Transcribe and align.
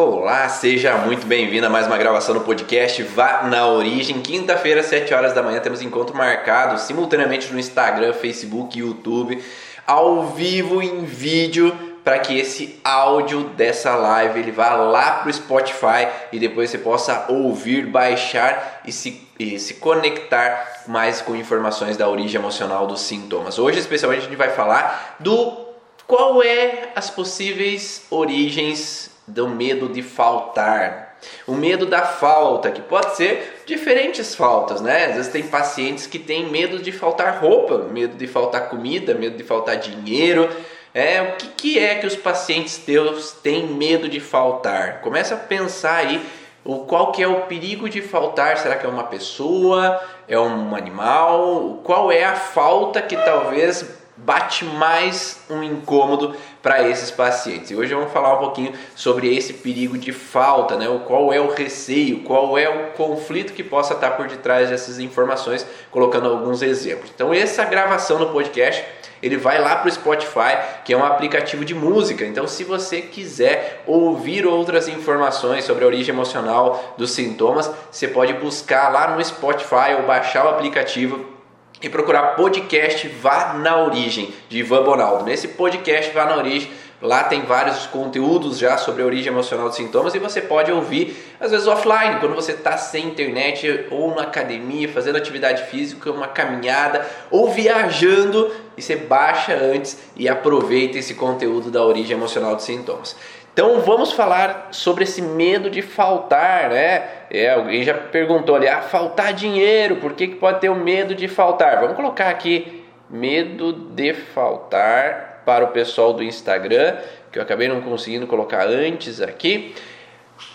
Olá, 0.00 0.48
seja 0.48 0.96
muito 0.96 1.26
bem-vindo 1.26 1.66
a 1.66 1.68
mais 1.68 1.88
uma 1.88 1.98
gravação 1.98 2.32
do 2.32 2.42
podcast 2.42 3.02
Vá 3.02 3.42
na 3.42 3.66
Origem. 3.66 4.22
Quinta-feira, 4.22 4.80
7 4.80 5.12
horas 5.12 5.32
da 5.32 5.42
manhã, 5.42 5.58
temos 5.58 5.82
encontro 5.82 6.16
marcado 6.16 6.78
simultaneamente 6.78 7.52
no 7.52 7.58
Instagram, 7.58 8.12
Facebook, 8.12 8.78
YouTube, 8.78 9.42
ao 9.84 10.26
vivo 10.26 10.80
em 10.80 11.04
vídeo, 11.04 11.76
para 12.04 12.20
que 12.20 12.38
esse 12.38 12.78
áudio 12.84 13.48
dessa 13.56 13.96
live 13.96 14.38
ele 14.38 14.52
vá 14.52 14.76
lá 14.76 15.14
para 15.14 15.30
o 15.30 15.32
Spotify 15.32 16.06
e 16.30 16.38
depois 16.38 16.70
você 16.70 16.78
possa 16.78 17.26
ouvir, 17.28 17.84
baixar 17.84 18.82
e 18.86 18.92
se, 18.92 19.26
e 19.36 19.58
se 19.58 19.74
conectar 19.74 20.84
mais 20.86 21.20
com 21.20 21.34
informações 21.34 21.96
da 21.96 22.08
origem 22.08 22.40
emocional 22.40 22.86
dos 22.86 23.00
sintomas. 23.00 23.58
Hoje, 23.58 23.80
especialmente, 23.80 24.20
a 24.20 24.24
gente 24.26 24.36
vai 24.36 24.50
falar 24.50 25.16
do 25.18 25.66
qual 26.06 26.40
é 26.40 26.90
as 26.94 27.10
possíveis 27.10 28.06
origens 28.10 29.07
do 29.28 29.48
medo 29.48 29.88
de 29.88 30.02
faltar? 30.02 31.16
O 31.46 31.54
medo 31.54 31.86
da 31.86 32.02
falta, 32.02 32.70
que 32.70 32.80
pode 32.80 33.16
ser 33.16 33.62
diferentes 33.66 34.34
faltas, 34.34 34.80
né? 34.80 35.06
Às 35.06 35.14
vezes 35.16 35.32
tem 35.32 35.42
pacientes 35.42 36.06
que 36.06 36.18
têm 36.18 36.48
medo 36.48 36.78
de 36.78 36.92
faltar 36.92 37.40
roupa, 37.40 37.78
medo 37.90 38.16
de 38.16 38.26
faltar 38.26 38.68
comida, 38.68 39.14
medo 39.14 39.36
de 39.36 39.42
faltar 39.42 39.76
dinheiro. 39.76 40.48
É, 40.94 41.22
o 41.22 41.32
que, 41.36 41.46
que 41.48 41.78
é 41.78 41.96
que 41.96 42.06
os 42.06 42.16
pacientes 42.16 42.78
teus 42.78 43.32
têm 43.32 43.66
medo 43.66 44.08
de 44.08 44.20
faltar? 44.20 45.00
Começa 45.00 45.34
a 45.34 45.38
pensar 45.38 45.96
aí 45.96 46.24
o 46.64 46.80
qual 46.80 47.12
que 47.12 47.22
é 47.22 47.28
o 47.28 47.42
perigo 47.42 47.88
de 47.88 48.00
faltar? 48.00 48.58
Será 48.58 48.76
que 48.76 48.86
é 48.86 48.88
uma 48.88 49.04
pessoa? 49.04 50.00
É 50.28 50.38
um 50.38 50.74
animal? 50.74 51.80
Qual 51.82 52.12
é 52.12 52.24
a 52.24 52.34
falta 52.34 53.02
que 53.02 53.16
talvez 53.16 53.97
bate 54.24 54.64
mais 54.64 55.40
um 55.48 55.62
incômodo 55.62 56.34
para 56.62 56.86
esses 56.88 57.10
pacientes. 57.10 57.70
E 57.70 57.76
hoje 57.76 57.94
vamos 57.94 58.12
falar 58.12 58.34
um 58.34 58.38
pouquinho 58.38 58.72
sobre 58.94 59.34
esse 59.34 59.54
perigo 59.54 59.96
de 59.96 60.12
falta, 60.12 60.76
né? 60.76 60.88
O 60.88 61.00
qual 61.00 61.32
é 61.32 61.40
o 61.40 61.48
receio, 61.48 62.24
qual 62.24 62.58
é 62.58 62.68
o 62.68 62.92
conflito 62.92 63.52
que 63.52 63.62
possa 63.62 63.94
estar 63.94 64.12
por 64.12 64.26
detrás 64.26 64.68
dessas 64.68 64.98
informações, 64.98 65.66
colocando 65.90 66.28
alguns 66.28 66.62
exemplos. 66.62 67.10
Então 67.14 67.32
essa 67.32 67.64
gravação 67.64 68.18
no 68.18 68.30
podcast 68.30 68.84
ele 69.22 69.36
vai 69.36 69.58
lá 69.60 69.76
para 69.76 69.88
o 69.88 69.92
Spotify, 69.92 70.58
que 70.84 70.92
é 70.92 70.96
um 70.96 71.04
aplicativo 71.04 71.64
de 71.64 71.74
música. 71.74 72.24
Então, 72.24 72.46
se 72.46 72.62
você 72.62 73.02
quiser 73.02 73.82
ouvir 73.84 74.46
outras 74.46 74.86
informações 74.86 75.64
sobre 75.64 75.82
a 75.82 75.88
origem 75.88 76.14
emocional 76.14 76.94
dos 76.96 77.10
sintomas, 77.10 77.68
você 77.90 78.06
pode 78.06 78.32
buscar 78.34 78.92
lá 78.92 79.16
no 79.16 79.24
Spotify 79.24 79.96
ou 79.98 80.06
baixar 80.06 80.46
o 80.46 80.50
aplicativo 80.50 81.37
e 81.82 81.88
procurar 81.88 82.34
podcast 82.34 83.06
Vá 83.08 83.54
na 83.54 83.82
Origem, 83.82 84.34
de 84.48 84.58
Ivan 84.58 84.82
Bonaldo. 84.82 85.24
Nesse 85.24 85.48
podcast 85.48 86.12
Vá 86.12 86.24
na 86.24 86.36
Origem, 86.36 86.70
lá 87.00 87.22
tem 87.24 87.42
vários 87.42 87.86
conteúdos 87.86 88.58
já 88.58 88.76
sobre 88.76 89.02
a 89.02 89.06
origem 89.06 89.32
emocional 89.32 89.68
dos 89.68 89.76
sintomas 89.76 90.14
e 90.14 90.18
você 90.18 90.40
pode 90.40 90.72
ouvir, 90.72 91.16
às 91.38 91.52
vezes 91.52 91.66
offline, 91.68 92.18
quando 92.18 92.34
você 92.34 92.52
está 92.52 92.76
sem 92.76 93.06
internet 93.06 93.86
ou 93.90 94.14
na 94.14 94.22
academia, 94.22 94.88
fazendo 94.88 95.16
atividade 95.16 95.70
física, 95.70 96.10
uma 96.10 96.26
caminhada 96.26 97.06
ou 97.30 97.50
viajando 97.50 98.50
e 98.76 98.82
você 98.82 98.96
baixa 98.96 99.54
antes 99.54 99.98
e 100.16 100.28
aproveita 100.28 100.98
esse 100.98 101.14
conteúdo 101.14 101.70
da 101.70 101.84
origem 101.84 102.16
emocional 102.16 102.56
dos 102.56 102.64
sintomas. 102.64 103.14
Então 103.58 103.80
vamos 103.80 104.12
falar 104.12 104.68
sobre 104.70 105.02
esse 105.02 105.20
medo 105.20 105.68
de 105.68 105.82
faltar, 105.82 106.70
né? 106.70 107.08
É, 107.28 107.50
alguém 107.50 107.82
já 107.82 107.92
perguntou 107.92 108.54
ali, 108.54 108.68
ah, 108.68 108.82
faltar 108.82 109.32
dinheiro, 109.32 109.96
por 109.96 110.12
que, 110.12 110.28
que 110.28 110.36
pode 110.36 110.60
ter 110.60 110.68
o 110.68 110.76
medo 110.76 111.12
de 111.12 111.26
faltar? 111.26 111.80
Vamos 111.80 111.96
colocar 111.96 112.28
aqui 112.28 112.84
medo 113.10 113.72
de 113.72 114.14
faltar 114.14 115.42
para 115.44 115.64
o 115.64 115.72
pessoal 115.72 116.12
do 116.12 116.22
Instagram, 116.22 116.98
que 117.32 117.38
eu 117.40 117.42
acabei 117.42 117.66
não 117.66 117.80
conseguindo 117.80 118.28
colocar 118.28 118.64
antes 118.64 119.20
aqui. 119.20 119.74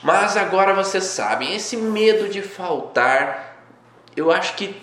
Mas 0.02 0.38
agora 0.38 0.74
vocês 0.74 1.04
sabem, 1.04 1.54
esse 1.54 1.76
medo 1.76 2.30
de 2.30 2.42
faltar, 2.42 3.66
eu 4.16 4.32
acho 4.32 4.56
que 4.56 4.82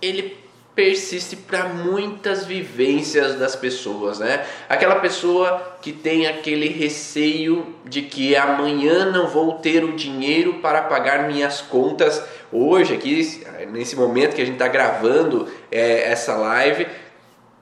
ele 0.00 0.39
persiste 0.74 1.36
para 1.36 1.64
muitas 1.64 2.44
vivências 2.44 3.34
das 3.34 3.56
pessoas, 3.56 4.18
né? 4.18 4.44
Aquela 4.68 4.96
pessoa 4.96 5.76
que 5.82 5.92
tem 5.92 6.26
aquele 6.26 6.68
receio 6.68 7.74
de 7.84 8.02
que 8.02 8.36
amanhã 8.36 9.10
não 9.10 9.26
vou 9.26 9.54
ter 9.54 9.84
o 9.84 9.92
dinheiro 9.92 10.54
para 10.54 10.82
pagar 10.82 11.28
minhas 11.28 11.60
contas. 11.60 12.22
Hoje, 12.52 12.94
aqui, 12.94 13.44
nesse 13.70 13.96
momento 13.96 14.34
que 14.34 14.42
a 14.42 14.44
gente 14.44 14.54
está 14.54 14.68
gravando 14.68 15.48
é, 15.70 16.10
essa 16.10 16.36
live, 16.36 16.86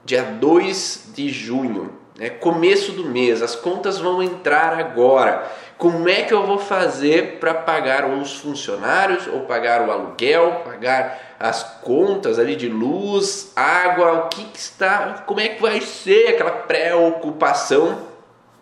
dia 0.05 0.23
2 0.23 1.13
de 1.15 1.31
junho, 1.31 1.93
né? 2.19 2.29
começo 2.31 2.93
do 2.93 3.05
mês, 3.05 3.43
as 3.43 3.57
contas 3.57 3.99
vão 3.99 4.23
entrar 4.23 4.79
agora. 4.79 5.51
Como 5.79 6.09
é 6.09 6.23
que 6.23 6.35
eu 6.35 6.45
vou 6.45 6.59
fazer 6.59 7.39
para 7.39 7.55
pagar 7.55 8.05
os 8.05 8.37
funcionários 8.37 9.29
ou 9.29 9.43
pagar 9.43 9.87
o 9.87 9.93
aluguel, 9.93 10.63
pagar 10.65 11.28
as 11.39 11.63
contas 11.83 12.39
ali 12.39 12.57
de 12.57 12.69
luz, 12.69 13.53
água, 13.55 14.13
o 14.13 14.29
que, 14.29 14.45
que 14.45 14.59
está, 14.59 15.23
como 15.27 15.41
é 15.41 15.49
que 15.49 15.63
vai 15.63 15.81
ser 15.81 16.29
aquela 16.29 16.51
preocupação 16.51 17.99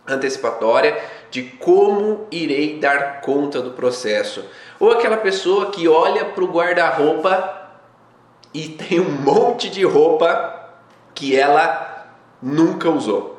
antecipatória 0.07 0.97
de 1.31 1.43
como 1.43 2.27
irei 2.31 2.79
dar 2.79 3.21
conta 3.21 3.61
do 3.61 3.71
processo. 3.71 4.45
Ou 4.79 4.91
aquela 4.91 5.17
pessoa 5.17 5.71
que 5.71 5.87
olha 5.87 6.25
para 6.25 6.43
o 6.43 6.51
guarda-roupa 6.51 7.69
e 8.53 8.69
tem 8.77 8.99
um 8.99 9.09
monte 9.09 9.69
de 9.69 9.83
roupa 9.83 10.69
que 11.13 11.35
ela 11.35 12.07
nunca 12.41 12.89
usou 12.89 13.37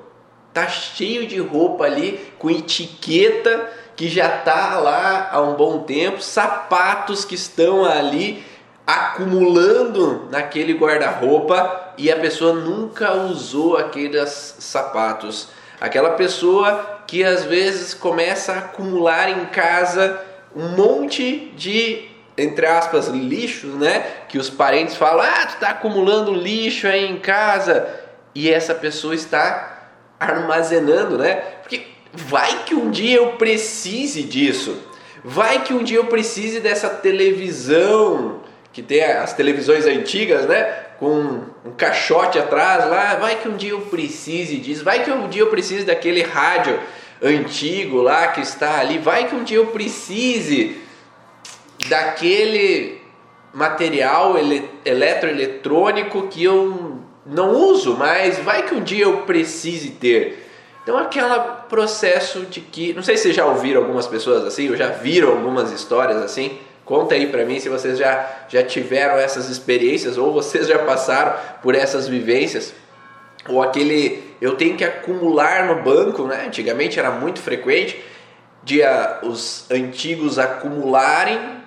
tá 0.58 0.66
cheio 0.66 1.26
de 1.26 1.38
roupa 1.38 1.84
ali 1.84 2.32
com 2.38 2.50
etiqueta 2.50 3.70
que 3.94 4.08
já 4.08 4.28
tá 4.28 4.78
lá 4.78 5.28
há 5.32 5.40
um 5.40 5.54
bom 5.54 5.80
tempo, 5.80 6.20
sapatos 6.20 7.24
que 7.24 7.34
estão 7.34 7.84
ali 7.84 8.44
acumulando 8.88 10.28
naquele 10.30 10.72
guarda-roupa 10.72 11.92
e 11.98 12.10
a 12.10 12.16
pessoa 12.16 12.54
nunca 12.54 13.12
usou 13.12 13.76
aqueles 13.76 14.56
sapatos. 14.58 15.48
Aquela 15.78 16.12
pessoa 16.12 17.02
que 17.06 17.22
às 17.22 17.44
vezes 17.44 17.92
começa 17.92 18.54
a 18.54 18.58
acumular 18.60 19.28
em 19.28 19.44
casa 19.44 20.18
um 20.56 20.70
monte 20.70 21.52
de 21.54 22.08
entre 22.38 22.64
aspas 22.64 23.08
lixo, 23.08 23.66
né? 23.66 24.06
Que 24.26 24.38
os 24.38 24.48
parentes 24.48 24.96
falam: 24.96 25.20
"Ah, 25.20 25.44
tu 25.44 25.60
tá 25.60 25.68
acumulando 25.68 26.32
lixo 26.32 26.86
aí 26.86 27.04
em 27.04 27.18
casa". 27.18 27.86
E 28.34 28.50
essa 28.50 28.74
pessoa 28.74 29.14
está 29.14 29.90
armazenando, 30.18 31.18
né? 31.18 31.34
Porque 31.60 31.88
vai 32.14 32.64
que 32.64 32.74
um 32.74 32.90
dia 32.90 33.18
eu 33.18 33.32
precise 33.32 34.22
disso. 34.22 34.78
Vai 35.22 35.62
que 35.62 35.74
um 35.74 35.82
dia 35.82 35.98
eu 35.98 36.06
precise 36.06 36.60
dessa 36.60 36.88
televisão, 36.88 38.40
que 38.78 38.82
tem 38.82 39.02
as 39.02 39.32
televisões 39.32 39.86
antigas, 39.86 40.46
né? 40.46 40.62
Com 41.00 41.42
um 41.64 41.72
caixote 41.76 42.38
atrás 42.38 42.88
lá. 42.88 43.16
Vai 43.16 43.34
que 43.34 43.48
um 43.48 43.56
dia 43.56 43.70
eu 43.70 43.80
precise 43.80 44.56
disso. 44.58 44.84
Vai 44.84 45.02
que 45.02 45.10
um 45.10 45.28
dia 45.28 45.42
eu 45.42 45.48
precise 45.48 45.84
daquele 45.84 46.22
rádio 46.22 46.78
antigo 47.20 48.00
lá 48.00 48.28
que 48.28 48.40
está 48.40 48.78
ali. 48.78 48.98
Vai 48.98 49.26
que 49.26 49.34
um 49.34 49.42
dia 49.42 49.56
eu 49.56 49.66
precise 49.66 50.76
daquele 51.88 53.00
material 53.52 54.38
ele, 54.38 54.70
eletroeletrônico 54.84 56.28
que 56.28 56.44
eu 56.44 57.00
não 57.26 57.56
uso, 57.56 57.96
mas 57.96 58.38
vai 58.38 58.62
que 58.62 58.76
um 58.76 58.80
dia 58.80 59.02
eu 59.02 59.22
precise 59.22 59.90
ter. 59.90 60.48
Então 60.84 60.96
aquele 60.96 61.26
processo 61.68 62.42
de 62.42 62.60
que, 62.60 62.92
não 62.92 63.02
sei 63.02 63.16
se 63.16 63.32
já 63.32 63.44
ouviram 63.44 63.80
algumas 63.80 64.06
pessoas 64.06 64.44
assim, 64.44 64.70
ou 64.70 64.76
já 64.76 64.88
viram 64.88 65.30
algumas 65.30 65.72
histórias 65.72 66.22
assim. 66.22 66.58
Conta 66.88 67.14
aí 67.14 67.26
para 67.26 67.44
mim 67.44 67.60
se 67.60 67.68
vocês 67.68 67.98
já 67.98 68.26
já 68.48 68.62
tiveram 68.62 69.18
essas 69.18 69.50
experiências 69.50 70.16
ou 70.16 70.32
vocês 70.32 70.66
já 70.66 70.78
passaram 70.78 71.34
por 71.62 71.74
essas 71.74 72.08
vivências. 72.08 72.72
Ou 73.46 73.62
aquele 73.62 74.24
eu 74.40 74.56
tenho 74.56 74.74
que 74.74 74.84
acumular 74.84 75.66
no 75.66 75.82
banco, 75.82 76.22
né? 76.24 76.46
Antigamente 76.46 76.98
era 76.98 77.10
muito 77.10 77.40
frequente 77.40 78.02
de 78.64 78.82
a, 78.82 79.20
os 79.22 79.70
antigos 79.70 80.38
acumularem 80.38 81.58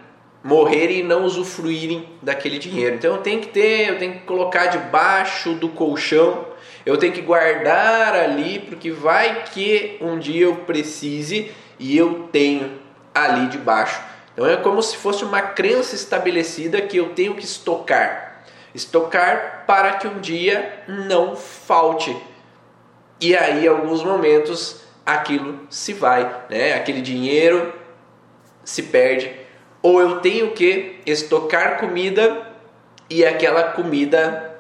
morrerem 0.44 1.02
e 1.02 1.04
não 1.04 1.24
usufruírem 1.24 2.10
daquele 2.20 2.58
dinheiro. 2.58 2.96
Então 2.96 3.18
eu 3.18 3.22
tenho 3.22 3.42
que 3.42 3.50
ter, 3.50 3.90
eu 3.90 4.00
tenho 4.00 4.14
que 4.14 4.20
colocar 4.22 4.66
debaixo 4.66 5.54
do 5.54 5.70
colchão, 5.70 6.48
eu 6.84 6.98
tenho 6.98 7.14
que 7.14 7.22
guardar 7.22 8.16
ali, 8.16 8.58
porque 8.58 8.90
vai 8.90 9.44
que 9.54 10.00
um 10.02 10.18
dia 10.18 10.46
eu 10.46 10.56
precise 10.56 11.52
e 11.78 11.96
eu 11.96 12.28
tenho 12.32 12.72
ali 13.14 13.46
debaixo. 13.50 14.11
Então 14.34 14.48
é 14.48 14.58
como 14.58 14.82
se 14.82 14.98
fosse 14.98 15.24
uma 15.24 15.42
crença 15.42 15.96
estabelecida 15.96 16.82
que 16.82 16.98
eu 16.98 17.10
tenho 17.10 17.36
que 17.36 17.44
estocar. 17.44 18.44
Estocar 18.74 19.66
para 19.68 19.94
que 19.94 20.08
um 20.08 20.20
dia 20.20 20.84
não 20.88 21.36
falte. 21.36 22.16
E 23.20 23.36
aí, 23.36 23.66
em 23.66 23.68
alguns 23.68 24.04
momentos, 24.04 24.82
aquilo 25.06 25.68
se 25.70 25.94
vai, 25.94 26.44
né? 26.50 26.74
Aquele 26.74 27.02
dinheiro 27.02 27.74
se 28.64 28.84
perde 28.84 29.42
ou 29.82 30.00
eu 30.00 30.20
tenho 30.20 30.52
que 30.52 31.00
estocar 31.06 31.80
comida 31.80 32.48
e 33.10 33.26
aquela 33.26 33.64
comida 33.64 34.60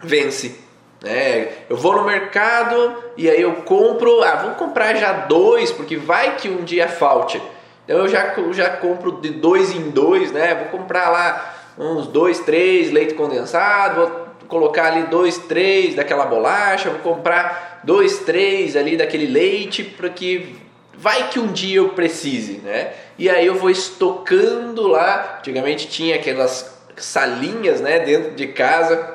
vence. 0.00 0.58
Né? 1.02 1.52
Eu 1.68 1.76
vou 1.76 1.94
no 1.94 2.04
mercado 2.04 3.04
e 3.16 3.28
aí 3.28 3.40
eu 3.40 3.52
compro, 3.56 4.22
ah, 4.22 4.36
vou 4.36 4.52
comprar 4.52 4.94
já 4.96 5.12
dois, 5.12 5.70
porque 5.70 5.96
vai 5.96 6.36
que 6.36 6.48
um 6.48 6.64
dia 6.64 6.88
falte. 6.88 7.40
Então 7.84 7.98
eu 7.98 8.08
já, 8.08 8.34
já 8.52 8.70
compro 8.70 9.12
de 9.20 9.30
dois 9.30 9.74
em 9.74 9.90
dois, 9.90 10.32
né? 10.32 10.54
Vou 10.54 10.78
comprar 10.78 11.10
lá 11.10 11.54
uns 11.78 12.06
dois, 12.06 12.40
três 12.40 12.90
leite 12.90 13.14
condensado, 13.14 14.00
vou 14.00 14.24
colocar 14.48 14.86
ali 14.86 15.04
dois, 15.04 15.38
três 15.38 15.94
daquela 15.94 16.24
bolacha, 16.26 16.90
vou 16.90 17.00
comprar 17.00 17.80
dois, 17.84 18.20
três 18.20 18.76
ali 18.76 18.96
daquele 18.96 19.26
leite, 19.26 19.82
porque 19.82 20.54
vai 20.96 21.28
que 21.28 21.38
um 21.38 21.48
dia 21.48 21.78
eu 21.78 21.90
precise, 21.90 22.60
né? 22.64 22.92
E 23.18 23.28
aí 23.28 23.46
eu 23.46 23.54
vou 23.56 23.70
estocando 23.70 24.86
lá. 24.86 25.36
Antigamente 25.38 25.86
tinha 25.88 26.16
aquelas 26.16 26.74
salinhas, 26.96 27.80
né, 27.80 27.98
dentro 27.98 28.30
de 28.32 28.46
casa 28.46 29.14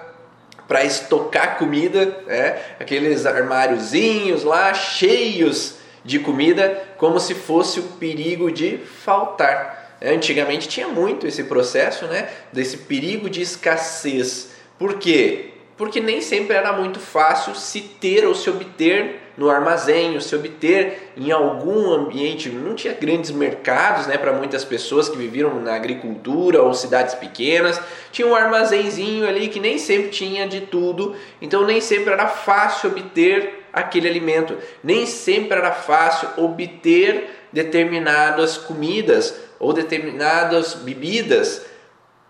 para 0.68 0.83
estocar 0.83 1.57
comida, 1.57 2.06
né? 2.27 2.60
Aqueles 2.80 3.25
armáriozinhos 3.25 4.44
lá 4.44 4.74
cheios 4.75 5.79
de 6.04 6.19
comida, 6.19 6.90
como 6.98 7.19
se 7.19 7.34
fosse 7.34 7.80
o 7.80 7.84
perigo 7.84 8.51
de 8.51 8.78
faltar. 8.78 9.98
Antigamente 10.01 10.68
tinha 10.68 10.88
muito 10.88 11.28
esse 11.28 11.44
processo, 11.44 12.06
né? 12.06 12.30
Desse 12.54 12.78
perigo 12.78 13.30
de 13.30 13.42
escassez. 13.42 14.51
Por 14.78 14.96
quê? 14.96 15.50
Porque 15.78 16.00
nem 16.00 16.22
sempre 16.22 16.56
era 16.56 16.74
muito 16.74 17.00
fácil 17.00 17.54
se 17.56 17.81
ter 17.81 18.25
ou 18.25 18.34
se 18.34 18.50
obter 18.50 19.19
no 19.38 19.50
armazém, 19.50 20.16
ou 20.16 20.22
se 20.22 20.36
obter 20.36 21.12
em 21.16 21.31
algum 21.31 21.92
ambiente. 21.92 22.50
Não 22.50 22.75
tinha 22.75 22.94
grandes 22.94 23.31
mercados 23.31 24.06
né, 24.06 24.18
para 24.18 24.34
muitas 24.34 24.66
pessoas 24.66 25.07
que 25.07 25.18
viviam 25.18 25.62
na 25.62 25.75
agricultura 25.75 26.62
ou 26.62 26.74
cidades 26.74 27.16
pequenas. 27.16 27.81
Tinha 28.12 28.28
um 28.28 28.36
armazenzinho 28.36 29.28
ali 29.28 29.48
que 29.48 29.60
nem 29.60 29.78
sempre 29.78 30.10
tinha 30.10 30.48
de 30.48 30.62
tudo, 30.62 31.16
então 31.42 31.66
nem 31.66 31.80
sempre 31.80 32.12
era 32.12 32.28
fácil 32.28 32.90
obter 32.90 33.59
aquele 33.74 34.07
alimento. 34.07 34.57
Nem 34.83 35.06
sempre 35.06 35.57
era 35.57 35.71
fácil 35.71 36.30
obter 36.38 37.30
determinadas 37.51 38.57
comidas 38.57 39.36
ou 39.60 39.74
determinadas 39.74 40.75
bebidas 40.75 41.66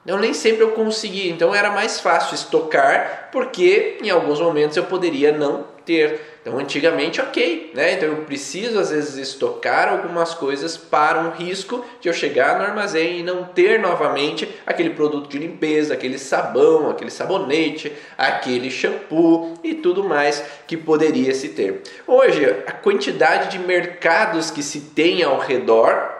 então 0.03 0.17
nem 0.17 0.33
sempre 0.33 0.63
eu 0.63 0.71
conseguia, 0.71 1.31
então 1.31 1.53
era 1.53 1.69
mais 1.69 1.99
fácil 1.99 2.33
estocar, 2.33 3.29
porque 3.31 3.97
em 4.01 4.09
alguns 4.09 4.39
momentos 4.39 4.77
eu 4.77 4.85
poderia 4.85 5.31
não 5.31 5.67
ter. 5.85 6.38
Então 6.49 6.57
antigamente, 6.57 7.21
ok, 7.21 7.71
né? 7.75 7.93
Então 7.93 8.09
eu 8.09 8.23
preciso 8.23 8.79
às 8.79 8.89
vezes 8.89 9.17
estocar 9.17 9.87
algumas 9.87 10.33
coisas 10.33 10.75
para 10.75 11.19
um 11.19 11.29
risco 11.29 11.85
de 12.01 12.09
eu 12.09 12.13
chegar 12.13 12.57
no 12.57 12.65
armazém 12.65 13.19
e 13.19 13.23
não 13.23 13.43
ter 13.43 13.79
novamente 13.79 14.49
aquele 14.65 14.89
produto 14.89 15.29
de 15.29 15.37
limpeza, 15.37 15.93
aquele 15.93 16.17
sabão, 16.17 16.89
aquele 16.89 17.11
sabonete, 17.11 17.93
aquele 18.17 18.71
shampoo 18.71 19.53
e 19.63 19.75
tudo 19.75 20.03
mais 20.03 20.43
que 20.65 20.75
poderia 20.75 21.35
se 21.35 21.49
ter. 21.49 21.83
Hoje, 22.07 22.43
a 22.65 22.71
quantidade 22.71 23.51
de 23.51 23.59
mercados 23.59 24.49
que 24.49 24.63
se 24.63 24.81
tem 24.81 25.21
ao 25.21 25.37
redor 25.37 26.17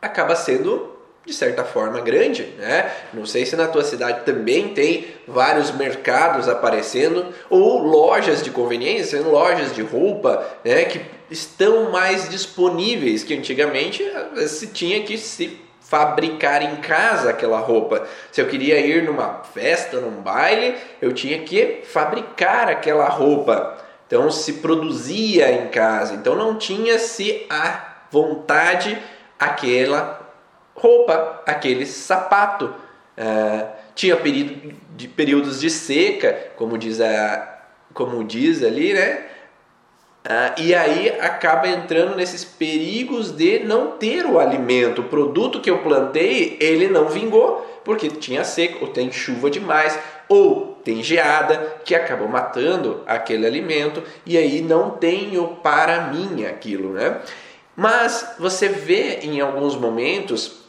acaba 0.00 0.34
sendo 0.34 0.91
de 1.24 1.32
certa 1.32 1.64
forma 1.64 2.00
grande, 2.00 2.42
né? 2.58 2.90
Não 3.14 3.24
sei 3.24 3.46
se 3.46 3.54
na 3.54 3.68
tua 3.68 3.84
cidade 3.84 4.24
também 4.24 4.70
tem 4.70 5.06
vários 5.26 5.70
mercados 5.70 6.48
aparecendo 6.48 7.32
ou 7.48 7.78
lojas 7.78 8.42
de 8.42 8.50
conveniência, 8.50 9.20
lojas 9.20 9.72
de 9.74 9.82
roupa, 9.82 10.44
né, 10.64 10.84
que 10.84 11.00
estão 11.30 11.90
mais 11.90 12.28
disponíveis 12.28 13.22
que 13.22 13.34
antigamente 13.34 14.04
se 14.48 14.66
tinha 14.68 15.02
que 15.02 15.16
se 15.16 15.60
fabricar 15.80 16.62
em 16.62 16.76
casa 16.76 17.30
aquela 17.30 17.58
roupa. 17.58 18.06
Se 18.32 18.40
eu 18.40 18.48
queria 18.48 18.78
ir 18.78 19.04
numa 19.04 19.42
festa, 19.44 20.00
num 20.00 20.22
baile, 20.22 20.74
eu 21.00 21.12
tinha 21.12 21.38
que 21.40 21.82
fabricar 21.84 22.68
aquela 22.68 23.08
roupa. 23.08 23.76
Então 24.06 24.30
se 24.30 24.54
produzia 24.54 25.52
em 25.52 25.68
casa. 25.68 26.14
Então 26.14 26.34
não 26.34 26.56
tinha 26.56 26.98
se 26.98 27.46
a 27.48 28.06
vontade 28.10 28.98
aquela 29.38 30.21
roupa, 30.74 31.42
aquele 31.46 31.86
sapato. 31.86 32.74
Uh, 33.16 33.66
tinha 33.94 34.16
período 34.16 34.74
de, 34.96 35.08
períodos 35.08 35.60
de 35.60 35.70
seca, 35.70 36.50
como 36.56 36.78
diz, 36.78 37.00
a, 37.00 37.60
como 37.92 38.24
diz 38.24 38.62
ali, 38.62 38.92
né? 38.94 39.26
Uh, 40.24 40.60
e 40.60 40.74
aí 40.74 41.08
acaba 41.20 41.66
entrando 41.68 42.14
nesses 42.14 42.44
perigos 42.44 43.32
de 43.32 43.58
não 43.60 43.92
ter 43.92 44.24
o 44.24 44.38
alimento. 44.38 45.00
O 45.00 45.08
produto 45.08 45.60
que 45.60 45.70
eu 45.70 45.78
plantei, 45.78 46.56
ele 46.60 46.88
não 46.88 47.08
vingou, 47.08 47.66
porque 47.84 48.08
tinha 48.08 48.44
seca, 48.44 48.78
ou 48.80 48.88
tem 48.88 49.10
chuva 49.10 49.50
demais, 49.50 49.98
ou 50.28 50.78
tem 50.84 51.02
geada, 51.02 51.76
que 51.84 51.94
acabou 51.94 52.28
matando 52.28 53.02
aquele 53.06 53.46
alimento, 53.46 54.02
e 54.24 54.38
aí 54.38 54.62
não 54.62 54.90
tenho 54.90 55.58
para 55.62 56.12
mim 56.12 56.44
aquilo, 56.44 56.92
né? 56.92 57.20
Mas 57.74 58.34
você 58.38 58.68
vê 58.68 59.20
em 59.22 59.40
alguns 59.40 59.76
momentos 59.76 60.61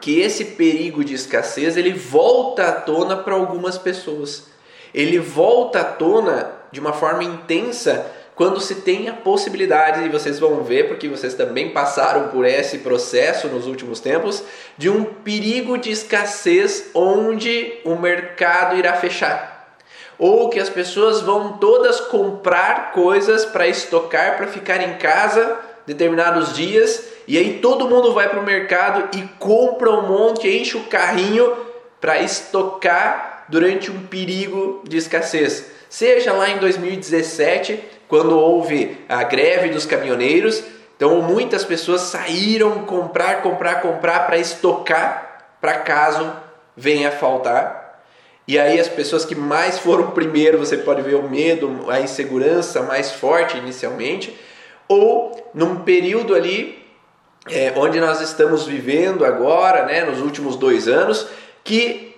que 0.00 0.20
esse 0.20 0.44
perigo 0.44 1.04
de 1.04 1.14
escassez 1.14 1.76
ele 1.76 1.92
volta 1.92 2.68
à 2.68 2.72
tona 2.72 3.16
para 3.16 3.34
algumas 3.34 3.78
pessoas. 3.78 4.48
Ele 4.92 5.18
volta 5.18 5.80
à 5.80 5.84
tona 5.84 6.50
de 6.70 6.80
uma 6.80 6.92
forma 6.92 7.22
intensa 7.22 8.10
quando 8.34 8.60
se 8.60 8.76
tem 8.76 9.08
a 9.08 9.12
possibilidade, 9.12 10.04
e 10.04 10.08
vocês 10.08 10.38
vão 10.38 10.64
ver, 10.64 10.88
porque 10.88 11.06
vocês 11.06 11.34
também 11.34 11.70
passaram 11.70 12.28
por 12.28 12.46
esse 12.46 12.78
processo 12.78 13.46
nos 13.48 13.66
últimos 13.66 14.00
tempos, 14.00 14.42
de 14.76 14.88
um 14.88 15.04
perigo 15.04 15.76
de 15.76 15.90
escassez 15.90 16.90
onde 16.94 17.74
o 17.84 17.94
mercado 17.94 18.76
irá 18.76 18.94
fechar. 18.94 19.76
Ou 20.18 20.48
que 20.48 20.58
as 20.58 20.70
pessoas 20.70 21.20
vão 21.20 21.58
todas 21.58 22.00
comprar 22.00 22.92
coisas 22.92 23.44
para 23.44 23.68
estocar, 23.68 24.36
para 24.38 24.46
ficar 24.46 24.80
em 24.82 24.94
casa 24.96 25.58
determinados 25.86 26.54
dias 26.54 27.11
e 27.26 27.38
aí 27.38 27.58
todo 27.60 27.88
mundo 27.88 28.12
vai 28.12 28.28
para 28.28 28.40
o 28.40 28.44
mercado 28.44 29.16
e 29.16 29.22
compra 29.38 29.90
um 29.90 30.06
monte, 30.06 30.48
enche 30.48 30.76
o 30.76 30.84
carrinho 30.84 31.52
para 32.00 32.20
estocar 32.20 33.44
durante 33.48 33.90
um 33.90 34.06
perigo 34.06 34.82
de 34.86 34.96
escassez. 34.96 35.66
Seja 35.88 36.32
lá 36.32 36.48
em 36.48 36.58
2017, 36.58 37.78
quando 38.08 38.38
houve 38.38 38.98
a 39.08 39.22
greve 39.22 39.68
dos 39.68 39.86
caminhoneiros, 39.86 40.64
então 40.96 41.20
muitas 41.22 41.64
pessoas 41.64 42.02
saíram 42.02 42.84
comprar, 42.84 43.42
comprar, 43.42 43.80
comprar 43.80 44.26
para 44.26 44.38
estocar 44.38 45.56
para 45.60 45.78
caso 45.78 46.32
venha 46.76 47.08
a 47.08 47.12
faltar. 47.12 48.02
E 48.48 48.58
aí 48.58 48.80
as 48.80 48.88
pessoas 48.88 49.24
que 49.24 49.34
mais 49.34 49.78
foram 49.78 50.10
primeiro, 50.10 50.58
você 50.58 50.76
pode 50.76 51.02
ver 51.02 51.14
o 51.14 51.28
medo, 51.28 51.86
a 51.88 52.00
insegurança 52.00 52.82
mais 52.82 53.12
forte 53.12 53.56
inicialmente, 53.56 54.36
ou 54.88 55.50
num 55.54 55.76
período 55.76 56.34
ali 56.34 56.81
é, 57.50 57.72
onde 57.76 58.00
nós 58.00 58.20
estamos 58.20 58.66
vivendo 58.66 59.24
agora, 59.24 59.84
né, 59.84 60.04
nos 60.04 60.20
últimos 60.20 60.56
dois 60.56 60.86
anos, 60.86 61.26
que 61.64 62.12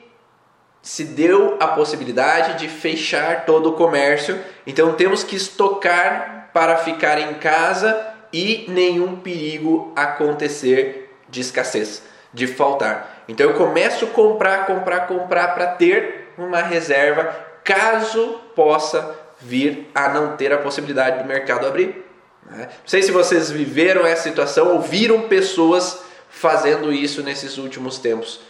se 0.82 1.04
deu 1.04 1.56
a 1.58 1.68
possibilidade 1.68 2.58
de 2.58 2.68
fechar 2.68 3.46
todo 3.46 3.70
o 3.70 3.72
comércio. 3.72 4.38
Então 4.66 4.92
temos 4.92 5.24
que 5.24 5.34
estocar 5.34 6.50
para 6.52 6.76
ficar 6.76 7.18
em 7.18 7.34
casa 7.34 8.06
e 8.30 8.66
nenhum 8.68 9.16
perigo 9.16 9.92
acontecer 9.96 11.10
de 11.28 11.40
escassez, 11.40 12.02
de 12.32 12.46
faltar. 12.46 13.24
Então 13.26 13.48
eu 13.48 13.54
começo 13.54 14.04
a 14.04 14.08
comprar, 14.08 14.66
comprar, 14.66 15.06
comprar 15.06 15.54
para 15.54 15.68
ter 15.68 16.32
uma 16.36 16.60
reserva 16.60 17.34
caso 17.64 18.40
possa 18.54 19.18
vir 19.40 19.90
a 19.94 20.10
não 20.10 20.36
ter 20.36 20.52
a 20.52 20.58
possibilidade 20.58 21.22
do 21.22 21.28
mercado 21.28 21.66
abrir. 21.66 22.03
Né? 22.46 22.66
Não 22.66 22.86
sei 22.86 23.02
se 23.02 23.10
vocês 23.10 23.50
viveram 23.50 24.06
essa 24.06 24.24
situação 24.24 24.74
ou 24.74 24.80
viram 24.80 25.22
pessoas 25.22 26.02
fazendo 26.28 26.92
isso 26.92 27.22
nesses 27.22 27.58
últimos 27.58 27.98
tempos. 27.98 28.40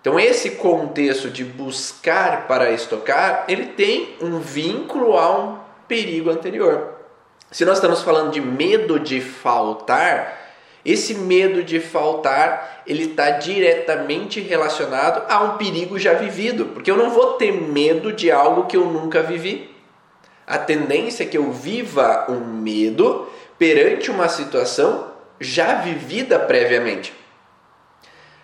Então 0.00 0.20
esse 0.20 0.50
contexto 0.50 1.30
de 1.30 1.44
buscar 1.44 2.46
para 2.46 2.70
estocar, 2.70 3.44
ele 3.48 3.68
tem 3.68 4.16
um 4.20 4.38
vínculo 4.38 5.16
a 5.16 5.38
um 5.38 5.58
perigo 5.88 6.30
anterior. 6.30 6.92
Se 7.50 7.64
nós 7.64 7.78
estamos 7.78 8.02
falando 8.02 8.30
de 8.30 8.40
medo 8.40 9.00
de 9.00 9.20
faltar, 9.20 10.42
esse 10.84 11.14
medo 11.14 11.62
de 11.62 11.80
faltar, 11.80 12.82
ele 12.86 13.04
está 13.04 13.30
diretamente 13.30 14.40
relacionado 14.40 15.24
a 15.30 15.42
um 15.42 15.56
perigo 15.56 15.98
já 15.98 16.12
vivido, 16.12 16.66
porque 16.66 16.90
eu 16.90 16.96
não 16.96 17.10
vou 17.10 17.34
ter 17.34 17.52
medo 17.52 18.12
de 18.12 18.30
algo 18.30 18.66
que 18.66 18.76
eu 18.76 18.84
nunca 18.84 19.22
vivi. 19.22 19.73
A 20.46 20.58
tendência 20.58 21.24
é 21.24 21.26
que 21.26 21.38
eu 21.38 21.50
viva 21.50 22.26
um 22.28 22.40
medo 22.40 23.28
perante 23.58 24.10
uma 24.10 24.28
situação 24.28 25.12
já 25.40 25.74
vivida 25.76 26.38
previamente. 26.38 27.12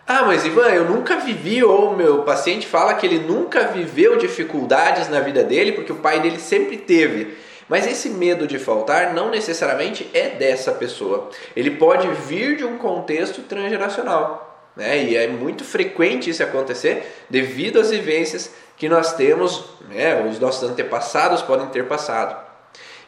Ah, 0.07 0.25
mas 0.25 0.45
Ivan, 0.45 0.69
eu 0.71 0.87
nunca 0.87 1.17
vivi, 1.17 1.63
ou 1.63 1.95
meu 1.95 2.25
paciente 2.25 2.67
fala 2.67 2.95
que 2.95 3.07
ele 3.07 3.21
nunca 3.21 3.69
viveu 3.69 4.17
dificuldades 4.17 5.09
na 5.09 5.21
vida 5.21 5.45
dele 5.45 5.73
porque 5.73 5.93
o 5.93 5.97
pai 5.97 6.21
dele 6.21 6.41
sempre 6.41 6.77
teve. 6.77 7.37
Mas 7.69 7.87
esse 7.87 8.09
medo 8.09 8.49
de 8.49 8.59
faltar 8.59 9.15
não 9.15 9.31
necessariamente 9.31 10.11
é 10.13 10.31
dessa 10.31 10.73
pessoa. 10.73 11.31
Ele 11.55 11.71
pode 11.71 12.09
vir 12.09 12.57
de 12.57 12.65
um 12.65 12.77
contexto 12.79 13.43
transgeracional. 13.43 14.69
Né? 14.75 15.05
E 15.05 15.17
é 15.17 15.29
muito 15.29 15.63
frequente 15.63 16.29
isso 16.31 16.43
acontecer 16.43 17.07
devido 17.31 17.79
às 17.79 17.91
vivências 17.91 18.53
que 18.81 18.89
nós 18.89 19.13
temos, 19.13 19.63
né, 19.91 20.27
os 20.27 20.41
nossos 20.41 20.67
antepassados 20.67 21.43
podem 21.43 21.67
ter 21.67 21.87
passado. 21.87 22.35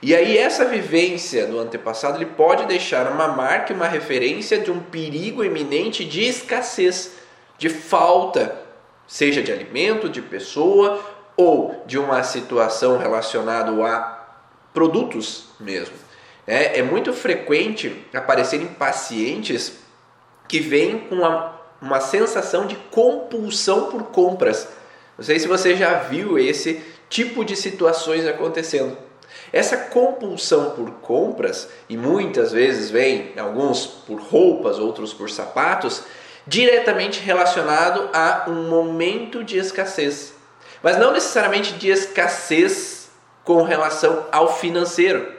E 0.02 0.14
aí 0.14 0.37
essa 0.37 0.67
vivência 0.67 1.47
do 1.47 1.59
antepassado 1.59 2.19
ele 2.19 2.26
pode 2.26 2.67
deixar 2.67 3.11
uma 3.11 3.29
marca, 3.29 3.73
uma 3.73 3.88
referência 3.88 4.59
de 4.59 4.71
um 4.71 4.81
perigo 4.81 5.43
iminente 5.43 6.05
de 6.05 6.29
escassez, 6.29 7.12
de 7.57 7.71
falta, 7.71 8.55
seja 9.07 9.43
de 9.43 9.50
alimento, 9.50 10.11
de 10.11 10.21
pessoa 10.21 11.00
ou 11.38 11.83
de 11.87 11.99
uma 11.99 12.23
situação 12.23 12.99
relacionada 12.99 13.71
a 13.83 14.26
produtos 14.75 15.47
mesmo. 15.59 15.95
É, 16.47 16.81
é 16.81 16.83
muito 16.83 17.14
frequente 17.14 18.05
aparecerem 18.12 18.67
pacientes 18.67 19.79
que 20.47 20.61
vêm 20.61 20.99
com 20.99 21.14
uma, 21.14 21.59
uma 21.81 22.00
sensação 22.00 22.67
de 22.67 22.76
compulsão 22.91 23.91
por 23.91 24.02
compras. 24.09 24.82
Não 25.16 25.25
sei 25.25 25.38
se 25.38 25.47
você 25.47 25.76
já 25.76 25.95
viu 25.95 26.38
esse 26.38 26.83
tipo 27.09 27.45
de 27.45 27.54
situações 27.54 28.26
acontecendo. 28.26 28.97
Essa 29.52 29.76
compulsão 29.76 30.71
por 30.71 30.90
compras, 31.00 31.69
e 31.88 31.97
muitas 31.97 32.52
vezes 32.52 32.90
vem, 32.90 33.33
alguns 33.38 33.87
por 33.87 34.21
roupas, 34.21 34.78
outros 34.78 35.12
por 35.12 35.28
sapatos, 35.28 36.04
diretamente 36.47 37.21
relacionado 37.21 38.09
a 38.12 38.47
um 38.49 38.69
momento 38.69 39.45
de 39.45 39.59
escassez. 39.59 40.35
Mas 40.83 40.99
não 40.99 41.12
necessariamente 41.12 41.75
de 41.75 41.90
escassez 41.90 43.11
com 43.45 43.62
relação 43.62 44.26
ao 44.33 44.57
financeiro. 44.57 45.33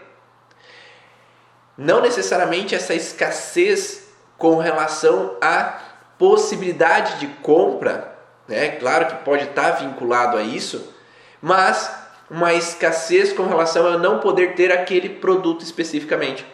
Não 1.77 2.01
necessariamente 2.01 2.75
essa 2.75 2.93
escassez 2.93 4.03
com 4.37 4.57
relação 4.57 5.37
à 5.41 5.81
possibilidade 6.17 7.19
de 7.19 7.27
compra, 7.41 8.12
né? 8.47 8.69
Claro 8.71 9.07
que 9.07 9.15
pode 9.23 9.43
estar 9.45 9.71
vinculado 9.71 10.37
a 10.37 10.41
isso, 10.41 10.93
mas 11.41 11.91
uma 12.29 12.53
escassez 12.53 13.33
com 13.33 13.47
relação 13.47 13.87
a 13.87 13.97
não 13.97 14.19
poder 14.19 14.55
ter 14.55 14.71
aquele 14.71 15.09
produto 15.09 15.61
especificamente. 15.61 16.45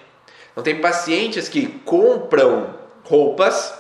Então 0.52 0.64
tem 0.64 0.82
pacientes 0.82 1.48
que 1.48 1.68
compram 1.86 2.76
roupas 3.04 3.74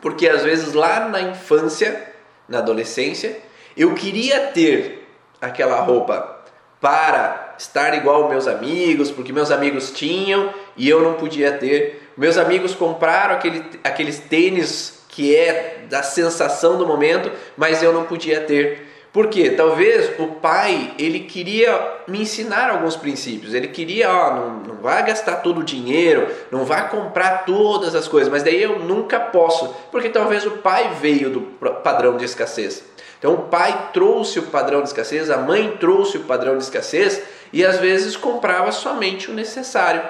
porque 0.00 0.28
às 0.28 0.42
vezes 0.42 0.72
lá 0.72 1.08
na 1.08 1.20
infância, 1.20 2.12
na 2.48 2.58
adolescência, 2.58 3.38
eu 3.76 3.94
queria 3.94 4.48
ter 4.48 5.06
aquela 5.40 5.80
roupa 5.80 6.38
para 6.80 7.54
estar 7.58 7.94
igual 7.94 8.28
meus 8.28 8.46
amigos, 8.46 9.10
porque 9.10 9.32
meus 9.32 9.50
amigos 9.50 9.90
tinham 9.90 10.52
e 10.76 10.88
eu 10.88 11.02
não 11.02 11.14
podia 11.14 11.52
ter. 11.52 12.10
Meus 12.16 12.38
amigos 12.38 12.74
compraram 12.74 13.34
aquele, 13.34 13.62
aqueles 13.84 14.18
tênis 14.18 14.99
que 15.10 15.34
é 15.36 15.84
da 15.88 16.02
sensação 16.02 16.78
do 16.78 16.86
momento, 16.86 17.30
mas 17.56 17.82
eu 17.82 17.92
não 17.92 18.04
podia 18.04 18.40
ter. 18.40 18.88
Por 19.12 19.26
quê? 19.26 19.50
Talvez 19.50 20.12
o 20.20 20.28
pai 20.28 20.94
ele 20.96 21.20
queria 21.20 21.96
me 22.06 22.22
ensinar 22.22 22.70
alguns 22.70 22.94
princípios. 22.94 23.52
Ele 23.52 23.66
queria, 23.66 24.08
ó, 24.08 24.34
não, 24.34 24.50
não 24.60 24.74
vai 24.76 25.04
gastar 25.04 25.36
todo 25.36 25.60
o 25.60 25.64
dinheiro, 25.64 26.28
não 26.50 26.64
vai 26.64 26.88
comprar 26.88 27.44
todas 27.44 27.96
as 27.96 28.06
coisas, 28.06 28.30
mas 28.30 28.44
daí 28.44 28.62
eu 28.62 28.78
nunca 28.78 29.18
posso, 29.18 29.74
porque 29.90 30.08
talvez 30.08 30.46
o 30.46 30.52
pai 30.52 30.92
veio 31.00 31.28
do 31.30 31.40
padrão 31.82 32.16
de 32.16 32.24
escassez. 32.24 32.84
Então 33.18 33.34
o 33.34 33.42
pai 33.48 33.90
trouxe 33.92 34.38
o 34.38 34.44
padrão 34.44 34.80
de 34.80 34.88
escassez, 34.88 35.28
a 35.28 35.38
mãe 35.38 35.76
trouxe 35.80 36.16
o 36.16 36.24
padrão 36.24 36.56
de 36.56 36.62
escassez 36.62 37.20
e 37.52 37.64
às 37.64 37.78
vezes 37.78 38.16
comprava 38.16 38.70
somente 38.70 39.28
o 39.28 39.34
necessário. 39.34 40.02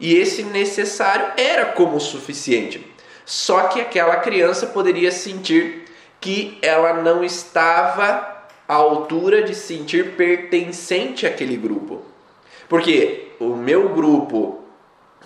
E 0.00 0.16
esse 0.16 0.42
necessário 0.42 1.26
era 1.36 1.66
como 1.66 1.96
o 1.96 2.00
suficiente. 2.00 2.92
Só 3.24 3.64
que 3.64 3.80
aquela 3.80 4.16
criança 4.16 4.66
poderia 4.66 5.12
sentir 5.12 5.84
que 6.20 6.58
ela 6.62 6.94
não 6.94 7.24
estava 7.24 8.46
à 8.68 8.74
altura 8.74 9.42
de 9.42 9.54
sentir 9.54 10.12
pertencente 10.12 11.26
àquele 11.26 11.56
grupo. 11.56 12.02
Porque 12.68 13.32
o 13.38 13.56
meu 13.56 13.90
grupo, 13.90 14.62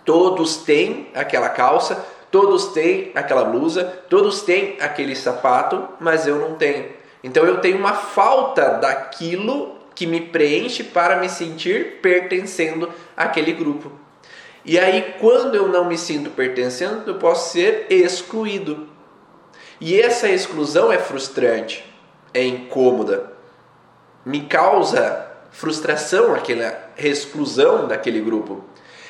todos 0.05 0.57
têm 0.59 1.09
aquela 1.15 1.49
calça, 1.49 2.05
todos 2.31 2.69
têm 2.73 3.13
aquela 3.15 3.45
blusa, 3.45 3.85
todos 4.09 4.43
têm 4.43 4.77
aquele 4.81 5.15
sapato, 5.15 5.89
mas 6.01 6.27
eu 6.27 6.37
não 6.37 6.55
tenho. 6.55 6.91
Então 7.23 7.45
eu 7.45 7.61
tenho 7.61 7.79
uma 7.79 7.93
falta 7.93 8.71
daquilo 8.71 9.77
que 9.95 10.07
me 10.07 10.21
preenche 10.21 10.85
para 10.85 11.17
me 11.17 11.29
sentir 11.29 12.01
pertencendo 12.03 12.91
àquele 13.17 13.53
grupo. 13.53 13.91
E 14.67 14.81
aí, 14.81 15.15
quando 15.21 15.55
eu 15.55 15.69
não 15.69 15.85
me 15.85 15.97
sinto 15.97 16.31
pertencendo, 16.31 17.05
eu 17.07 17.15
posso 17.15 17.53
ser 17.53 17.87
excluído. 17.89 18.89
E 19.81 20.01
essa 20.01 20.29
exclusão 20.29 20.91
é 20.91 20.99
frustrante, 20.99 21.85
é 22.35 22.43
incômoda, 22.43 23.33
me 24.25 24.41
causa 24.41 25.25
frustração 25.53 26.35
aquela 26.35 26.77
exclusão 26.99 27.87
daquele 27.87 28.21
grupo. 28.21 28.65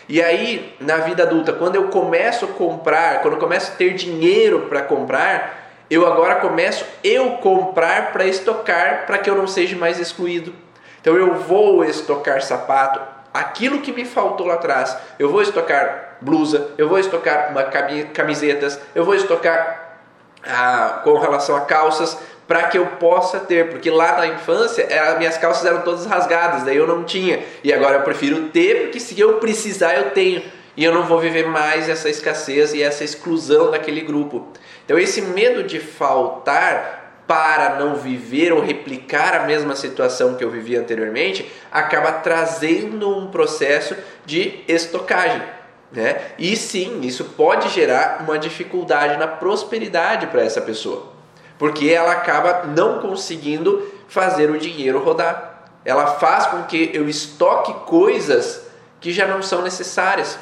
E 0.07 0.23
aí, 0.23 0.77
na 0.79 0.99
vida 0.99 1.23
adulta, 1.23 1.55
quando 1.55 1.77
eu 1.77 1.89
começo 1.89 2.45
a 2.45 2.49
comprar, 2.49 3.23
quando 3.23 3.35
eu 3.35 3.41
começo 3.41 3.73
a 3.73 3.77
ter 3.77 3.95
dinheiro 3.95 4.67
para 4.69 4.83
comprar, 4.83 5.73
eu 5.89 6.07
agora 6.07 6.37
começo 6.37 6.85
eu 7.03 7.39
comprar 7.39 8.13
para 8.13 8.27
estocar 8.27 9.07
para 9.07 9.17
que 9.17 9.31
eu 9.31 9.35
não 9.35 9.47
seja 9.47 9.75
mais 9.75 9.99
excluído. 9.99 10.53
Então 11.01 11.17
eu 11.17 11.35
vou 11.37 11.83
estocar 11.83 12.43
sapato, 12.43 13.16
aquilo 13.41 13.81
que 13.81 13.93
me 13.93 14.05
faltou 14.05 14.47
lá 14.47 14.55
atrás. 14.55 14.97
Eu 15.19 15.31
vou 15.31 15.43
estocar 15.43 16.17
blusa, 16.21 16.71
eu 16.79 16.89
vou 16.89 16.99
estocar 16.99 17.51
uma 17.51 17.65
camisetas, 18.13 18.81
eu 18.95 19.05
vou 19.05 19.15
estocar 19.15 19.99
ah, 20.45 21.01
com 21.05 21.19
relação 21.19 21.57
a 21.57 21.63
calças 21.63 22.17
para 22.47 22.65
que 22.65 22.79
eu 22.79 22.87
possa 22.87 23.41
ter, 23.41 23.71
porque 23.71 23.91
lá 23.91 24.19
na 24.19 24.27
infância 24.29 24.87
as 25.11 25.19
minhas 25.19 25.37
calças 25.37 25.67
eram 25.67 25.83
todas 25.83 26.07
rasgadas, 26.07 26.63
daí 26.63 26.77
eu 26.77 26.87
não 26.87 27.03
tinha. 27.03 27.43
E 27.65 27.73
agora 27.73 27.97
eu 27.97 28.03
prefiro 28.03 28.49
ter 28.51 28.83
porque 28.83 29.01
se 29.01 29.19
eu 29.19 29.35
precisar 29.35 29.95
eu 29.97 30.11
tenho 30.11 30.43
e 30.77 30.85
eu 30.85 30.93
não 30.93 31.05
vou 31.05 31.19
viver 31.19 31.47
mais 31.47 31.89
essa 31.89 32.09
escassez 32.09 32.75
e 32.75 32.83
essa 32.83 33.03
exclusão 33.03 33.71
daquele 33.71 34.03
grupo. 34.03 34.49
Então, 34.85 34.99
esse 34.99 35.23
medo 35.23 35.65
de 35.65 35.81
faltar 35.81 37.06
para 37.27 37.77
não 37.77 37.97
viver 37.97 38.53
ou 38.53 38.61
replicar 38.61 39.35
a 39.35 39.47
mesma 39.47 39.75
situação 39.75 40.35
que 40.35 40.45
eu 40.45 40.51
vivia 40.51 40.81
anteriormente 40.81 41.51
acaba 41.73 42.13
trazendo 42.13 43.11
um 43.17 43.29
processo 43.29 43.97
de 44.25 44.63
estocagem. 44.69 45.43
Né? 45.91 46.21
E 46.39 46.57
sim, 46.57 47.01
isso 47.03 47.25
pode 47.37 47.69
gerar 47.69 48.23
uma 48.23 48.39
dificuldade 48.39 49.19
na 49.19 49.27
prosperidade 49.27 50.27
para 50.27 50.43
essa 50.43 50.61
pessoa, 50.61 51.13
porque 51.59 51.89
ela 51.89 52.13
acaba 52.13 52.65
não 52.65 53.01
conseguindo 53.01 53.93
fazer 54.09 54.51
o 54.51 54.59
dinheiro 54.59 55.03
rodar. 55.03 55.65
Ela 55.85 56.19
faz 56.19 56.47
com 56.47 56.65
que 56.65 56.91
eu 56.93 57.09
estoque 57.09 57.73
coisas 57.87 58.67
que 59.01 59.13
já 59.13 59.27
não 59.27 59.43
são 59.43 59.63
necessárias. 59.63 60.39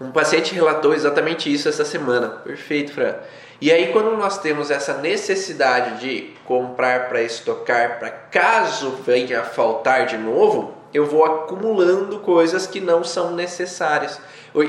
Um 0.00 0.10
paciente 0.10 0.54
relatou 0.54 0.94
exatamente 0.94 1.52
isso 1.52 1.68
essa 1.68 1.84
semana. 1.84 2.28
Perfeito, 2.28 2.92
Fran. 2.92 3.14
E 3.60 3.70
aí, 3.70 3.92
quando 3.92 4.16
nós 4.16 4.38
temos 4.38 4.70
essa 4.70 4.94
necessidade 4.94 6.00
de 6.00 6.30
comprar 6.46 7.10
para 7.10 7.20
estocar, 7.20 7.98
para 7.98 8.08
caso 8.08 8.92
venha 9.04 9.40
a 9.40 9.44
faltar 9.44 10.06
de 10.06 10.16
novo, 10.16 10.72
eu 10.94 11.04
vou 11.04 11.24
acumulando 11.24 12.20
coisas 12.20 12.66
que 12.66 12.80
não 12.80 13.04
são 13.04 13.32
necessárias. 13.32 14.18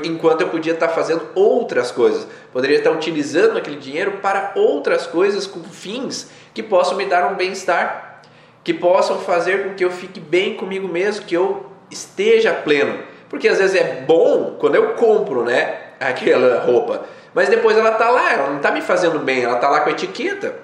Enquanto 0.04 0.42
eu 0.42 0.50
podia 0.50 0.74
estar 0.74 0.90
fazendo 0.90 1.26
outras 1.34 1.90
coisas, 1.90 2.26
poderia 2.52 2.76
estar 2.76 2.90
utilizando 2.90 3.56
aquele 3.56 3.76
dinheiro 3.76 4.18
para 4.20 4.52
outras 4.54 5.06
coisas 5.06 5.46
com 5.46 5.64
fins 5.64 6.30
que 6.52 6.62
possam 6.62 6.96
me 6.96 7.06
dar 7.06 7.32
um 7.32 7.34
bem-estar, 7.34 8.20
que 8.62 8.74
possam 8.74 9.18
fazer 9.20 9.64
com 9.64 9.74
que 9.74 9.84
eu 9.84 9.90
fique 9.90 10.20
bem 10.20 10.54
comigo 10.54 10.86
mesmo, 10.86 11.24
que 11.24 11.34
eu 11.34 11.64
esteja 11.90 12.52
pleno. 12.52 12.98
Porque 13.30 13.48
às 13.48 13.56
vezes 13.56 13.74
é 13.74 14.02
bom 14.06 14.56
quando 14.60 14.74
eu 14.76 14.90
compro, 14.90 15.42
né, 15.42 15.78
aquela 15.98 16.60
roupa, 16.60 17.06
mas 17.34 17.48
depois 17.48 17.76
ela 17.76 17.92
tá 17.92 18.10
lá, 18.10 18.32
ela 18.32 18.50
não 18.50 18.58
tá 18.60 18.70
me 18.70 18.80
fazendo 18.80 19.18
bem, 19.18 19.42
ela 19.42 19.56
tá 19.56 19.68
lá 19.68 19.80
com 19.80 19.88
a 19.88 19.92
etiqueta. 19.92 20.54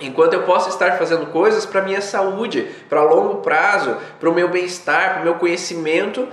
Enquanto 0.00 0.34
eu 0.34 0.42
posso 0.42 0.68
estar 0.68 0.96
fazendo 0.96 1.26
coisas 1.26 1.66
para 1.66 1.82
minha 1.82 2.00
saúde, 2.00 2.68
para 2.88 3.02
longo 3.02 3.36
prazo, 3.36 3.96
para 4.20 4.28
o 4.28 4.34
meu 4.34 4.48
bem-estar, 4.48 5.14
para 5.14 5.20
o 5.20 5.24
meu 5.24 5.34
conhecimento, 5.34 6.28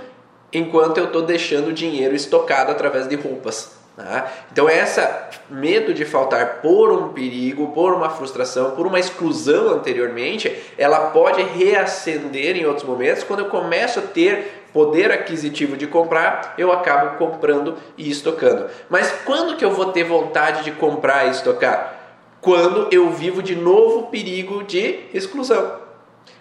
enquanto 0.52 0.98
eu 0.98 1.06
estou 1.06 1.22
deixando 1.22 1.68
o 1.68 1.72
dinheiro 1.72 2.14
estocado 2.14 2.70
através 2.70 3.08
de 3.08 3.16
roupas. 3.16 3.76
Tá? 3.96 4.30
Então 4.52 4.68
essa 4.68 5.30
medo 5.48 5.94
de 5.94 6.04
faltar 6.04 6.60
por 6.60 6.92
um 6.92 7.14
perigo, 7.14 7.68
por 7.68 7.94
uma 7.94 8.10
frustração, 8.10 8.72
por 8.72 8.86
uma 8.86 9.00
exclusão 9.00 9.70
anteriormente, 9.70 10.54
ela 10.76 11.10
pode 11.10 11.42
reacender 11.42 12.56
em 12.56 12.66
outros 12.66 12.86
momentos 12.86 13.24
quando 13.24 13.40
eu 13.40 13.46
começo 13.46 13.98
a 13.98 14.02
ter 14.02 14.65
poder 14.76 15.10
aquisitivo 15.10 15.74
de 15.74 15.86
comprar, 15.86 16.52
eu 16.58 16.70
acabo 16.70 17.16
comprando 17.16 17.78
e 17.96 18.10
estocando. 18.10 18.66
Mas 18.90 19.10
quando 19.24 19.56
que 19.56 19.64
eu 19.64 19.70
vou 19.70 19.86
ter 19.86 20.04
vontade 20.04 20.64
de 20.64 20.72
comprar 20.72 21.26
e 21.26 21.30
estocar? 21.30 21.94
Quando 22.42 22.86
eu 22.92 23.08
vivo 23.08 23.42
de 23.42 23.56
novo 23.56 24.08
perigo 24.08 24.62
de 24.62 24.98
exclusão. 25.14 25.80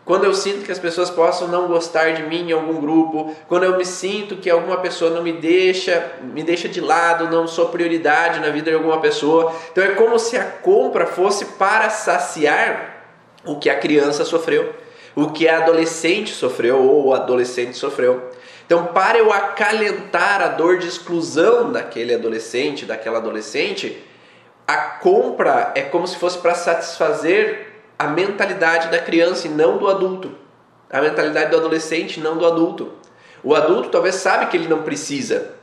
Quando 0.03 0.25
eu 0.25 0.33
sinto 0.33 0.65
que 0.65 0.71
as 0.71 0.77
pessoas 0.77 1.09
possam 1.09 1.47
não 1.47 1.69
gostar 1.69 2.11
de 2.11 2.23
mim 2.23 2.49
em 2.49 2.51
algum 2.51 2.81
grupo, 2.81 3.33
quando 3.47 3.63
eu 3.63 3.77
me 3.77 3.85
sinto 3.85 4.35
que 4.35 4.49
alguma 4.49 4.81
pessoa 4.81 5.09
não 5.09 5.23
me 5.23 5.31
deixa, 5.31 6.11
me 6.21 6.43
deixa 6.43 6.67
de 6.67 6.81
lado, 6.81 7.29
não 7.29 7.47
sou 7.47 7.69
prioridade 7.69 8.41
na 8.41 8.49
vida 8.49 8.69
de 8.69 8.75
alguma 8.75 8.99
pessoa. 8.99 9.55
Então 9.71 9.81
é 9.81 9.91
como 9.91 10.19
se 10.19 10.35
a 10.35 10.43
compra 10.43 11.05
fosse 11.05 11.45
para 11.45 11.89
saciar 11.89 12.97
o 13.45 13.57
que 13.57 13.69
a 13.69 13.79
criança 13.79 14.25
sofreu, 14.25 14.75
o 15.15 15.29
que 15.29 15.47
a 15.47 15.59
adolescente 15.59 16.33
sofreu 16.33 16.81
ou 16.81 17.07
o 17.07 17.13
adolescente 17.13 17.77
sofreu. 17.77 18.31
Então, 18.65 18.87
para 18.87 19.17
eu 19.17 19.31
acalentar 19.31 20.41
a 20.41 20.47
dor 20.47 20.77
de 20.79 20.87
exclusão 20.87 21.71
daquele 21.71 22.13
adolescente, 22.13 22.85
daquela 22.85 23.19
adolescente, 23.19 24.03
a 24.67 24.75
compra 24.75 25.71
é 25.75 25.83
como 25.83 26.07
se 26.07 26.17
fosse 26.17 26.39
para 26.39 26.55
satisfazer 26.55 27.73
a 27.97 28.07
mentalidade 28.07 28.89
da 28.89 28.99
criança 28.99 29.47
e 29.47 29.51
não 29.51 29.77
do 29.77 29.87
adulto. 29.87 30.31
A 30.89 30.99
mentalidade 30.99 31.51
do 31.51 31.57
adolescente, 31.57 32.19
não 32.19 32.37
do 32.37 32.45
adulto. 32.45 32.93
O 33.43 33.55
adulto 33.55 33.89
talvez 33.89 34.15
sabe 34.15 34.47
que 34.47 34.57
ele 34.57 34.67
não 34.67 34.81
precisa, 34.81 35.53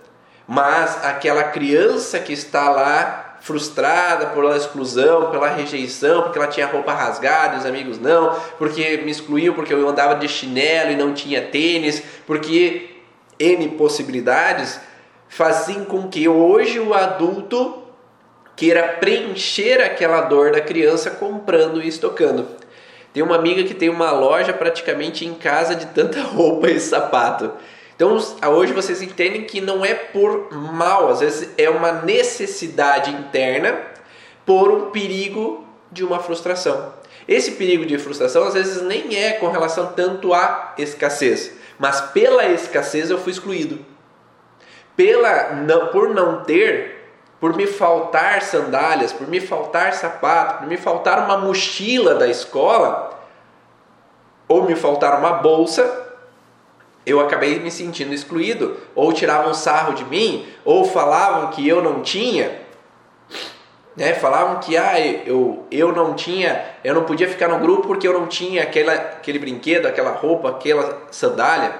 mas 0.47 1.04
aquela 1.04 1.44
criança 1.44 2.18
que 2.21 2.32
está 2.32 2.71
lá 2.71 3.22
frustrada 3.43 4.27
pela 4.27 4.57
exclusão, 4.57 5.31
pela 5.31 5.49
rejeição, 5.49 6.23
porque 6.23 6.39
ela 6.39 6.47
tinha 6.47 6.67
roupa 6.67 6.93
rasgada 6.93 7.57
e 7.57 7.59
os 7.59 7.67
amigos 7.67 7.99
não, 7.99 8.39
porque 8.57 8.99
me 8.99 9.11
excluíam 9.11 9.53
porque 9.53 9.75
eu 9.75 9.89
andava 9.89 10.15
de 10.15 10.29
chinelo 10.29 10.93
e 10.93 10.97
não 10.97 11.13
tinha 11.13 11.43
tênis, 11.43 12.03
porque 12.25 12.99
N 13.41 13.69
possibilidades 13.71 14.81
fazem 15.29 15.85
com 15.85 16.09
que 16.09 16.29
hoje 16.29 16.79
o 16.79 16.95
adulto 16.95 17.83
queira 18.55 18.97
preencher 19.01 19.83
aquela 19.83 20.21
dor 20.21 20.53
da 20.53 20.61
criança 20.61 21.11
comprando 21.11 21.83
e 21.83 21.89
estocando. 21.89 22.47
Tem 23.13 23.25
uma 23.25 23.35
amiga 23.35 23.65
que 23.65 23.75
tem 23.75 23.89
uma 23.89 24.13
loja 24.13 24.53
praticamente 24.53 25.27
em 25.27 25.35
casa 25.35 25.75
de 25.75 25.87
tanta 25.87 26.23
roupa 26.23 26.71
e 26.71 26.79
sapato. 26.79 27.51
Então 27.95 28.17
hoje 28.49 28.73
vocês 28.73 29.03
entendem 29.03 29.45
que 29.45 29.61
não 29.61 29.85
é 29.85 29.95
por 29.95 30.53
mal, 30.53 31.09
às 31.11 31.21
vezes 31.21 31.51
é 31.57 31.69
uma 31.69 31.93
necessidade 31.93 33.11
interna 33.11 33.79
por 34.47 34.71
um 34.71 34.91
perigo 34.91 35.65
de 35.91 36.05
uma 36.05 36.19
frustração. 36.19 36.95
Esse 37.29 37.53
perigo 37.53 37.87
de 37.87 37.99
frustração 37.99 38.45
às 38.45 38.55
vezes 38.55 38.83
nem 38.83 39.17
é 39.17 39.33
com 39.33 39.51
relação 39.51 39.93
tanto 39.93 40.35
à 40.35 40.75
escassez, 40.79 41.53
mas 41.79 42.01
pela 42.01 42.47
escassez 42.47 43.11
eu 43.11 43.19
fui 43.19 43.33
excluído. 43.33 43.85
Pela 44.97 45.53
não, 45.53 45.89
por 45.89 46.09
não 46.11 46.43
ter, 46.45 47.03
por 47.41 47.57
me 47.57 47.67
faltar 47.67 48.43
sandálias, 48.43 49.13
por 49.13 49.27
me 49.29 49.41
faltar 49.41 49.95
sapato, 49.95 50.59
por 50.59 50.67
me 50.67 50.77
faltar 50.77 51.25
uma 51.25 51.39
mochila 51.39 52.15
da 52.15 52.29
escola, 52.29 53.21
ou 54.47 54.65
me 54.65 54.77
faltar 54.77 55.19
uma 55.19 55.35
bolsa, 55.35 56.01
eu 57.04 57.21
acabei 57.21 57.59
me 57.59 57.71
sentindo 57.71 58.14
excluído, 58.14 58.76
ou 58.94 59.12
tiravam 59.12 59.52
sarro 59.54 59.94
de 59.94 60.04
mim, 60.04 60.47
ou 60.64 60.85
falavam 60.85 61.50
que 61.50 61.66
eu 61.66 61.82
não 61.82 62.02
tinha, 62.02 62.62
né? 63.97 64.14
Falavam 64.14 64.59
que 64.61 64.76
ah, 64.76 64.99
eu, 65.00 65.66
eu 65.71 65.92
não 65.92 66.14
tinha, 66.14 66.64
eu 66.82 66.94
não 66.94 67.04
podia 67.04 67.28
ficar 67.28 67.49
no 67.49 67.59
grupo 67.59 67.88
porque 67.88 68.09
eu 68.09 68.18
não 68.18 68.26
tinha 68.26 68.62
aquela, 68.62 68.92
aquele 68.92 69.38
brinquedo, 69.38 69.87
aquela 69.87 70.12
roupa, 70.12 70.49
aquela 70.49 71.02
sandália. 71.11 71.75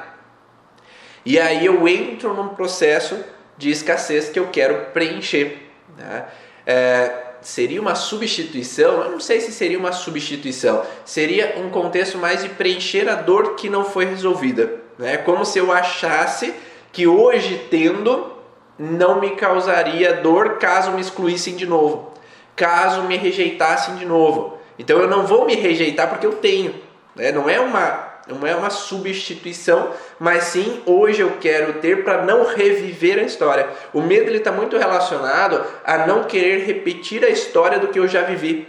E 1.25 1.39
aí 1.39 1.65
eu 1.65 1.87
entro 1.89 2.35
num 2.35 2.49
processo 2.49 3.25
de 3.57 3.71
escassez 3.71 4.29
que 4.29 4.39
eu 4.39 4.49
quero 4.49 4.91
preencher. 4.93 5.71
Né? 5.97 6.25
É, 6.67 7.13
seria 7.41 7.81
uma 7.81 7.95
substituição? 7.95 9.03
Eu 9.03 9.11
não 9.13 9.21
sei 9.21 9.41
se 9.41 9.53
seria 9.53 9.79
uma 9.79 9.93
substituição. 9.93 10.85
Seria 11.05 11.55
um 11.59 11.71
contexto 11.71 12.19
mais 12.19 12.43
de 12.43 12.51
preencher 12.51 13.09
a 13.09 13.15
dor 13.15 13.55
que 13.55 13.71
não 13.71 13.85
foi 13.85 14.05
resolvida. 14.05 14.82
É 15.01 15.17
como 15.17 15.45
se 15.45 15.59
eu 15.59 15.73
achasse 15.73 16.55
que 16.93 17.07
hoje 17.07 17.67
tendo 17.71 18.33
não 18.79 19.21
me 19.21 19.31
causaria 19.31 20.15
dor 20.15 20.59
caso 20.59 20.93
me 20.93 21.01
excluíssem 21.01 21.57
de 21.57 21.67
novo, 21.67 22.13
caso 22.57 23.03
me 23.03 23.17
rejeitassem 23.17 23.97
de 23.97 24.05
novo. 24.05 24.59
Então 24.79 24.99
eu 24.99 25.09
não 25.09 25.27
vou 25.27 25.47
me 25.47 25.55
rejeitar 25.55 26.09
porque 26.09 26.27
eu 26.27 26.37
tenho. 26.37 26.75
Né? 27.15 27.33
Não 27.33 27.49
é 27.49 27.61
uma 27.61 28.13
não 28.27 28.47
é 28.47 28.55
uma 28.55 28.71
substituição, 28.71 29.91
mas 30.19 30.45
sim 30.45 30.81
hoje 30.87 31.23
eu 31.23 31.39
quero 31.41 31.75
ter 31.75 32.05
para 32.05 32.23
não 32.23 32.47
reviver 32.47 33.19
a 33.19 33.23
história. 33.23 33.69
O 33.93 34.01
medo 34.01 34.29
ele 34.29 34.39
está 34.39 34.53
muito 34.53 34.79
relacionado 34.79 35.65
a 35.85 36.07
não 36.07 36.25
querer 36.25 36.65
repetir 36.65 37.25
a 37.25 37.29
história 37.29 37.81
do 37.81 37.89
que 37.89 37.99
eu 37.99 38.07
já 38.07 38.23
vivi. 38.23 38.69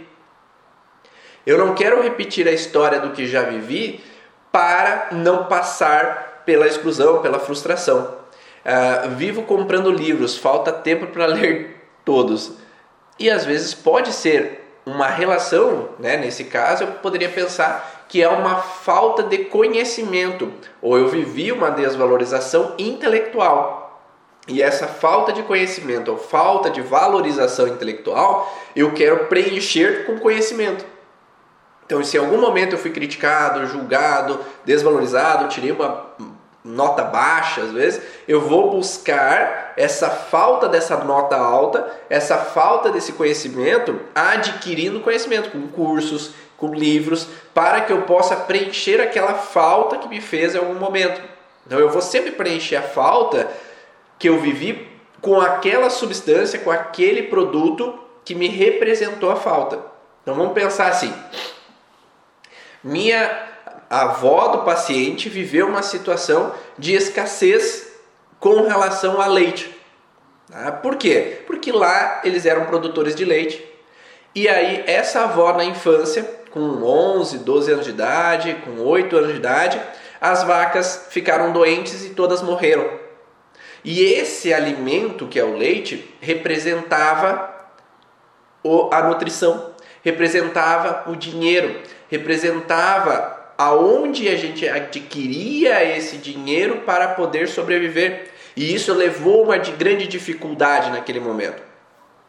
Eu 1.46 1.56
não 1.56 1.74
quero 1.74 2.02
repetir 2.02 2.48
a 2.48 2.52
história 2.52 2.98
do 2.98 3.10
que 3.10 3.26
já 3.26 3.42
vivi 3.42 4.02
para 4.54 5.08
não 5.10 5.46
passar 5.46 6.44
pela 6.46 6.68
exclusão, 6.68 7.20
pela 7.20 7.40
frustração. 7.40 8.14
Uh, 8.64 9.10
vivo 9.16 9.42
comprando 9.42 9.90
livros, 9.90 10.38
falta 10.38 10.70
tempo 10.70 11.08
para 11.08 11.26
ler 11.26 11.84
todos. 12.04 12.52
E 13.18 13.28
às 13.28 13.44
vezes 13.44 13.74
pode 13.74 14.12
ser 14.12 14.64
uma 14.86 15.08
relação, 15.08 15.88
né? 15.98 16.16
nesse 16.16 16.44
caso 16.44 16.84
eu 16.84 16.92
poderia 17.02 17.28
pensar 17.28 18.04
que 18.08 18.22
é 18.22 18.28
uma 18.28 18.58
falta 18.58 19.24
de 19.24 19.38
conhecimento, 19.38 20.52
ou 20.80 20.96
eu 20.96 21.08
vivi 21.08 21.50
uma 21.50 21.72
desvalorização 21.72 22.74
intelectual. 22.78 24.00
E 24.46 24.62
essa 24.62 24.86
falta 24.86 25.32
de 25.32 25.42
conhecimento 25.42 26.12
ou 26.12 26.16
falta 26.16 26.70
de 26.70 26.80
valorização 26.80 27.66
intelectual, 27.66 28.56
eu 28.76 28.92
quero 28.92 29.26
preencher 29.26 30.06
com 30.06 30.20
conhecimento. 30.20 30.93
Então, 31.94 32.04
se 32.04 32.16
em 32.16 32.20
algum 32.20 32.38
momento 32.38 32.72
eu 32.72 32.78
fui 32.78 32.90
criticado, 32.90 33.64
julgado, 33.68 34.40
desvalorizado, 34.64 35.46
tirei 35.46 35.70
uma 35.70 36.06
nota 36.64 37.04
baixa 37.04 37.60
às 37.60 37.70
vezes, 37.70 38.02
eu 38.26 38.40
vou 38.40 38.68
buscar 38.72 39.74
essa 39.76 40.10
falta 40.10 40.68
dessa 40.68 40.96
nota 41.04 41.36
alta, 41.36 41.88
essa 42.10 42.36
falta 42.36 42.90
desse 42.90 43.12
conhecimento, 43.12 44.00
adquirindo 44.12 44.98
conhecimento 44.98 45.50
com 45.50 45.68
cursos, 45.68 46.32
com 46.56 46.74
livros, 46.74 47.28
para 47.54 47.82
que 47.82 47.92
eu 47.92 48.02
possa 48.02 48.34
preencher 48.34 49.00
aquela 49.00 49.34
falta 49.34 49.98
que 49.98 50.08
me 50.08 50.20
fez 50.20 50.56
em 50.56 50.58
algum 50.58 50.74
momento. 50.74 51.22
Então 51.64 51.78
eu 51.78 51.90
vou 51.90 52.02
sempre 52.02 52.32
preencher 52.32 52.74
a 52.74 52.82
falta 52.82 53.48
que 54.18 54.28
eu 54.28 54.40
vivi 54.40 54.88
com 55.20 55.40
aquela 55.40 55.88
substância, 55.90 56.58
com 56.58 56.72
aquele 56.72 57.22
produto 57.24 57.96
que 58.24 58.34
me 58.34 58.48
representou 58.48 59.30
a 59.30 59.36
falta. 59.36 59.78
Então 60.24 60.34
vamos 60.34 60.54
pensar 60.54 60.88
assim: 60.88 61.12
minha 62.84 63.48
avó 63.88 64.48
do 64.48 64.58
paciente 64.58 65.28
viveu 65.28 65.66
uma 65.66 65.82
situação 65.82 66.54
de 66.78 66.94
escassez 66.94 67.88
com 68.38 68.62
relação 68.68 69.20
a 69.20 69.26
leite. 69.26 69.74
Tá? 70.50 70.70
Por 70.70 70.96
quê? 70.96 71.38
Porque 71.46 71.72
lá 71.72 72.20
eles 72.24 72.44
eram 72.44 72.66
produtores 72.66 73.14
de 73.14 73.24
leite. 73.24 73.64
E 74.34 74.48
aí, 74.48 74.84
essa 74.86 75.22
avó 75.22 75.52
na 75.52 75.64
infância, 75.64 76.22
com 76.50 76.60
11, 76.60 77.38
12 77.38 77.72
anos 77.72 77.84
de 77.84 77.90
idade, 77.90 78.56
com 78.64 78.82
8 78.82 79.16
anos 79.16 79.30
de 79.30 79.36
idade, 79.36 79.80
as 80.20 80.42
vacas 80.42 81.06
ficaram 81.10 81.52
doentes 81.52 82.04
e 82.04 82.10
todas 82.10 82.42
morreram. 82.42 82.88
E 83.84 84.02
esse 84.02 84.52
alimento, 84.52 85.26
que 85.26 85.38
é 85.38 85.44
o 85.44 85.56
leite, 85.56 86.14
representava 86.20 87.54
a 88.90 89.02
nutrição, 89.02 89.72
representava 90.02 91.10
o 91.10 91.14
dinheiro, 91.14 91.80
representava 92.10 93.52
aonde 93.56 94.28
a 94.28 94.36
gente 94.36 94.68
adquiria 94.68 95.84
esse 95.96 96.16
dinheiro 96.16 96.82
para 96.86 97.08
poder 97.08 97.48
sobreviver. 97.48 98.30
E 98.56 98.74
isso 98.74 98.92
levou 98.92 99.44
uma 99.44 99.58
de 99.58 99.72
grande 99.72 100.06
dificuldade 100.06 100.90
naquele 100.90 101.20
momento. 101.20 101.62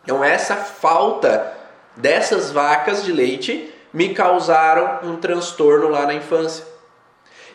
Então 0.03 0.23
essa 0.23 0.55
falta 0.55 1.53
dessas 1.95 2.51
vacas 2.51 3.03
de 3.03 3.11
leite 3.11 3.71
me 3.93 4.13
causaram 4.13 4.99
um 5.03 5.15
transtorno 5.15 5.88
lá 5.88 6.05
na 6.05 6.13
infância. 6.13 6.65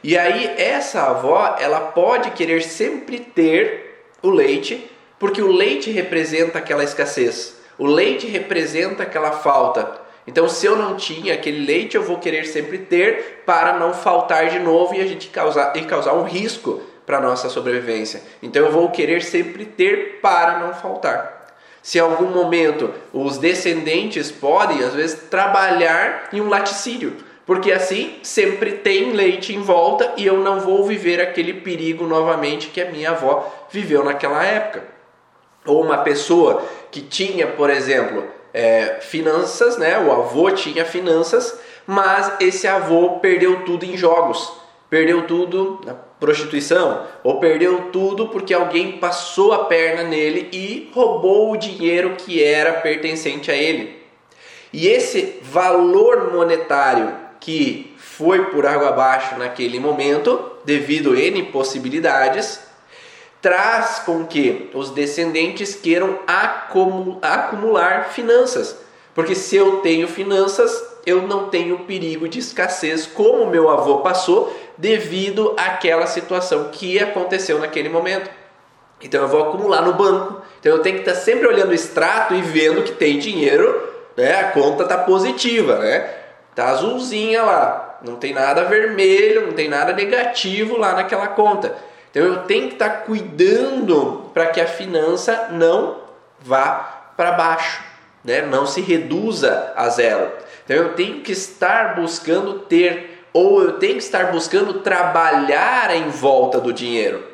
E 0.02 0.16
aí 0.16 0.54
essa 0.56 1.02
avó, 1.02 1.56
ela 1.60 1.80
pode 1.80 2.30
querer 2.30 2.62
sempre 2.62 3.20
ter 3.20 4.06
o 4.22 4.30
leite, 4.30 4.90
porque 5.18 5.42
o 5.42 5.52
leite 5.52 5.90
representa 5.90 6.58
aquela 6.58 6.82
escassez. 6.82 7.60
O 7.76 7.86
leite 7.86 8.26
representa 8.26 9.02
aquela 9.02 9.32
falta. 9.32 9.99
Então, 10.26 10.48
se 10.48 10.66
eu 10.66 10.76
não 10.76 10.96
tinha 10.96 11.34
aquele 11.34 11.64
leite, 11.64 11.96
eu 11.96 12.02
vou 12.02 12.18
querer 12.18 12.44
sempre 12.44 12.78
ter 12.78 13.42
para 13.46 13.78
não 13.78 13.92
faltar 13.92 14.48
de 14.48 14.58
novo 14.58 14.94
e 14.94 15.00
a 15.00 15.06
gente 15.06 15.28
causar, 15.28 15.76
e 15.76 15.82
causar 15.84 16.14
um 16.14 16.24
risco 16.24 16.82
para 17.06 17.18
a 17.18 17.20
nossa 17.20 17.48
sobrevivência. 17.48 18.22
Então, 18.42 18.64
eu 18.64 18.70
vou 18.70 18.90
querer 18.90 19.22
sempre 19.22 19.64
ter 19.64 20.20
para 20.20 20.58
não 20.58 20.74
faltar. 20.74 21.40
Se 21.82 21.98
em 21.98 22.02
algum 22.02 22.26
momento 22.26 22.92
os 23.12 23.38
descendentes 23.38 24.30
podem, 24.30 24.84
às 24.84 24.94
vezes, 24.94 25.28
trabalhar 25.30 26.28
em 26.32 26.40
um 26.40 26.48
laticídio, 26.48 27.16
porque 27.46 27.72
assim 27.72 28.18
sempre 28.22 28.72
tem 28.72 29.12
leite 29.12 29.54
em 29.54 29.60
volta 29.60 30.12
e 30.16 30.26
eu 30.26 30.36
não 30.38 30.60
vou 30.60 30.84
viver 30.84 31.20
aquele 31.20 31.54
perigo 31.54 32.06
novamente 32.06 32.68
que 32.68 32.80
a 32.80 32.90
minha 32.90 33.10
avó 33.10 33.50
viveu 33.70 34.04
naquela 34.04 34.44
época. 34.44 34.84
Ou 35.66 35.82
uma 35.82 35.98
pessoa 35.98 36.62
que 36.90 37.00
tinha, 37.00 37.46
por 37.46 37.70
exemplo, 37.70 38.24
é, 38.52 38.98
finanças, 39.00 39.76
né? 39.76 39.98
O 39.98 40.12
avô 40.12 40.50
tinha 40.50 40.84
finanças, 40.84 41.58
mas 41.86 42.32
esse 42.40 42.66
avô 42.66 43.18
perdeu 43.20 43.64
tudo 43.64 43.84
em 43.84 43.96
jogos, 43.96 44.52
perdeu 44.88 45.26
tudo 45.26 45.80
na 45.84 45.94
prostituição, 45.94 47.06
ou 47.24 47.40
perdeu 47.40 47.90
tudo 47.90 48.28
porque 48.28 48.52
alguém 48.52 48.98
passou 48.98 49.52
a 49.52 49.64
perna 49.64 50.04
nele 50.04 50.48
e 50.52 50.90
roubou 50.94 51.52
o 51.52 51.56
dinheiro 51.56 52.16
que 52.16 52.42
era 52.42 52.74
pertencente 52.74 53.50
a 53.50 53.54
ele. 53.54 54.00
E 54.72 54.86
esse 54.86 55.40
valor 55.42 56.32
monetário 56.32 57.12
que 57.40 57.94
foi 57.96 58.46
por 58.46 58.66
água 58.66 58.90
abaixo 58.90 59.36
naquele 59.36 59.80
momento, 59.80 60.52
devido 60.64 61.12
a 61.12 61.18
N 61.18 61.44
possibilidades, 61.44 62.60
traz 63.40 64.00
com 64.00 64.24
que 64.24 64.70
os 64.74 64.90
descendentes 64.90 65.74
queiram 65.74 66.18
acumular 67.22 68.10
finanças. 68.10 68.76
Porque 69.14 69.34
se 69.34 69.56
eu 69.56 69.78
tenho 69.78 70.06
finanças, 70.06 70.82
eu 71.04 71.22
não 71.22 71.48
tenho 71.48 71.80
perigo 71.80 72.28
de 72.28 72.38
escassez, 72.38 73.06
como 73.06 73.46
meu 73.46 73.68
avô 73.68 73.98
passou, 73.98 74.56
devido 74.76 75.54
àquela 75.56 76.06
situação 76.06 76.68
que 76.70 76.98
aconteceu 76.98 77.58
naquele 77.58 77.88
momento. 77.88 78.30
Então 79.02 79.22
eu 79.22 79.28
vou 79.28 79.48
acumular 79.48 79.82
no 79.82 79.94
banco. 79.94 80.42
Então 80.60 80.72
eu 80.72 80.82
tenho 80.82 80.96
que 80.96 81.08
estar 81.08 81.20
sempre 81.20 81.46
olhando 81.46 81.70
o 81.70 81.74
extrato 81.74 82.34
e 82.34 82.42
vendo 82.42 82.82
que 82.82 82.92
tem 82.92 83.18
dinheiro, 83.18 83.88
né? 84.16 84.40
A 84.40 84.44
conta 84.52 84.84
tá 84.84 84.98
positiva, 84.98 85.78
né? 85.78 86.10
Tá 86.54 86.68
azulzinha 86.68 87.42
lá, 87.42 87.98
não 88.02 88.16
tem 88.16 88.34
nada 88.34 88.64
vermelho, 88.64 89.46
não 89.46 89.52
tem 89.52 89.68
nada 89.68 89.92
negativo 89.92 90.76
lá 90.76 90.92
naquela 90.94 91.28
conta. 91.28 91.74
Então 92.10 92.22
eu 92.22 92.38
tenho 92.44 92.68
que 92.68 92.74
estar 92.74 93.04
cuidando 93.04 94.30
para 94.34 94.46
que 94.46 94.60
a 94.60 94.66
finança 94.66 95.48
não 95.52 96.00
vá 96.40 97.12
para 97.16 97.32
baixo, 97.32 97.82
né? 98.24 98.42
Não 98.42 98.66
se 98.66 98.80
reduza 98.80 99.72
a 99.76 99.88
zero. 99.88 100.32
Então 100.64 100.76
eu 100.76 100.94
tenho 100.94 101.20
que 101.20 101.32
estar 101.32 101.94
buscando 101.94 102.60
ter 102.60 103.24
ou 103.32 103.62
eu 103.62 103.72
tenho 103.74 103.94
que 103.94 104.02
estar 104.02 104.32
buscando 104.32 104.74
trabalhar 104.80 105.94
em 105.94 106.08
volta 106.08 106.60
do 106.60 106.72
dinheiro. 106.72 107.24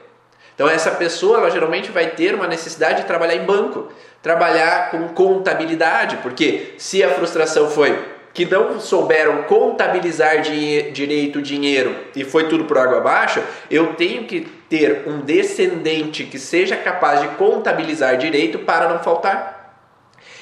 Então 0.54 0.68
essa 0.68 0.90
pessoa 0.90 1.38
ela 1.38 1.50
geralmente 1.50 1.90
vai 1.90 2.10
ter 2.10 2.34
uma 2.34 2.46
necessidade 2.46 3.02
de 3.02 3.06
trabalhar 3.06 3.36
em 3.36 3.44
banco, 3.44 3.88
trabalhar 4.22 4.90
com 4.90 5.08
contabilidade, 5.08 6.16
porque 6.18 6.74
se 6.78 7.02
a 7.02 7.10
frustração 7.10 7.70
foi 7.70 8.15
que 8.36 8.44
não 8.44 8.78
souberam 8.78 9.44
contabilizar 9.44 10.42
direito 10.42 11.38
o 11.38 11.42
dinheiro 11.42 11.96
e 12.14 12.22
foi 12.22 12.50
tudo 12.50 12.66
por 12.66 12.76
água 12.76 12.98
abaixo, 12.98 13.42
eu 13.70 13.94
tenho 13.94 14.24
que 14.24 14.42
ter 14.68 15.04
um 15.06 15.20
descendente 15.22 16.24
que 16.24 16.38
seja 16.38 16.76
capaz 16.76 17.22
de 17.22 17.28
contabilizar 17.28 18.18
direito 18.18 18.58
para 18.58 18.90
não 18.90 18.98
faltar. 18.98 19.80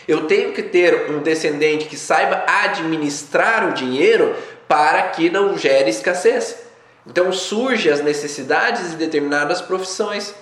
Eu 0.09 0.26
tenho 0.26 0.52
que 0.52 0.61
ter 0.61 1.09
um 1.09 1.20
descendente 1.20 1.85
que 1.85 1.96
saiba 1.96 2.44
administrar 2.64 3.68
o 3.68 3.74
dinheiro 3.74 4.35
para 4.66 5.02
que 5.02 5.30
não 5.30 5.57
gere 5.57 5.88
escassez. 5.88 6.64
Então 7.07 7.33
surgem 7.33 7.92
as 7.92 8.02
necessidades 8.02 8.90
de 8.90 8.96
determinadas 8.96 9.61
profissões 9.61 10.35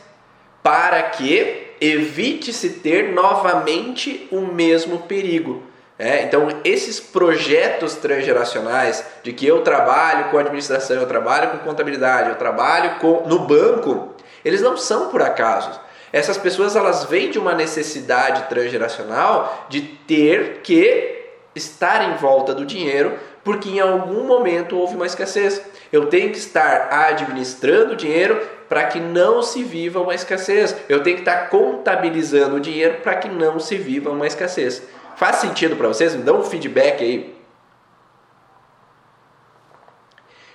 para 0.63 1.03
que 1.03 1.67
evite-se 1.83 2.71
ter 2.71 3.13
novamente 3.13 4.27
o 4.31 4.41
mesmo 4.41 5.01
perigo. 5.01 5.71
É, 6.05 6.25
então, 6.25 6.49
esses 6.65 6.99
projetos 6.99 7.95
transgeracionais 7.95 9.07
de 9.23 9.33
que 9.33 9.47
eu 9.47 9.61
trabalho 9.63 10.33
com 10.33 10.37
administração, 10.37 10.97
eu 10.97 11.07
trabalho 11.07 11.51
com 11.51 11.59
contabilidade, 11.59 12.31
eu 12.31 12.35
trabalho 12.35 12.99
com, 12.99 13.23
no 13.25 13.47
banco, 13.47 14.13
eles 14.45 14.61
não 14.61 14.77
são 14.77 15.11
por 15.11 15.23
acaso. 15.23 15.81
Essas 16.13 16.37
pessoas 16.37 16.75
elas 16.75 17.05
vêm 17.05 17.31
de 17.31 17.39
uma 17.39 17.55
necessidade 17.55 18.49
transgeracional 18.49 19.67
de 19.69 19.81
ter 19.81 20.59
que 20.65 21.21
estar 21.55 22.11
em 22.11 22.17
volta 22.17 22.53
do 22.53 22.67
dinheiro 22.67 23.17
porque 23.45 23.69
em 23.69 23.79
algum 23.79 24.25
momento 24.25 24.77
houve 24.77 24.97
uma 24.97 25.07
escassez. 25.07 25.63
Eu 25.93 26.07
tenho 26.07 26.33
que 26.33 26.39
estar 26.39 26.89
administrando 26.91 27.93
o 27.93 27.97
dinheiro 27.97 28.43
para 28.69 28.87
que 28.87 28.99
não 28.99 29.41
se 29.41 29.63
viva 29.63 30.01
uma 30.01 30.17
escassez. 30.17 30.75
Eu 30.89 31.01
tenho 31.05 31.17
que 31.17 31.23
estar 31.23 31.49
contabilizando 31.49 32.57
o 32.57 32.61
dinheiro 32.61 32.99
para 33.05 33.15
que 33.15 33.29
não 33.29 33.61
se 33.61 33.77
viva 33.77 34.11
uma 34.11 34.27
escassez. 34.27 34.83
Faz 35.17 35.37
sentido 35.37 35.77
para 35.77 35.89
vocês? 35.89 36.15
Me 36.15 36.23
dão 36.23 36.41
um 36.41 36.45
feedback 36.45 37.03
aí. 37.03 37.35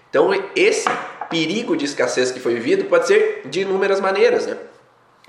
Então, 0.09 0.31
esse 0.55 0.87
perigo 1.29 1.75
de 1.75 1.85
escassez 1.85 2.31
que 2.31 2.39
foi 2.39 2.55
vivido 2.55 2.85
pode 2.85 3.07
ser 3.07 3.41
de 3.45 3.61
inúmeras 3.61 3.99
maneiras. 3.99 4.47
Né? 4.47 4.57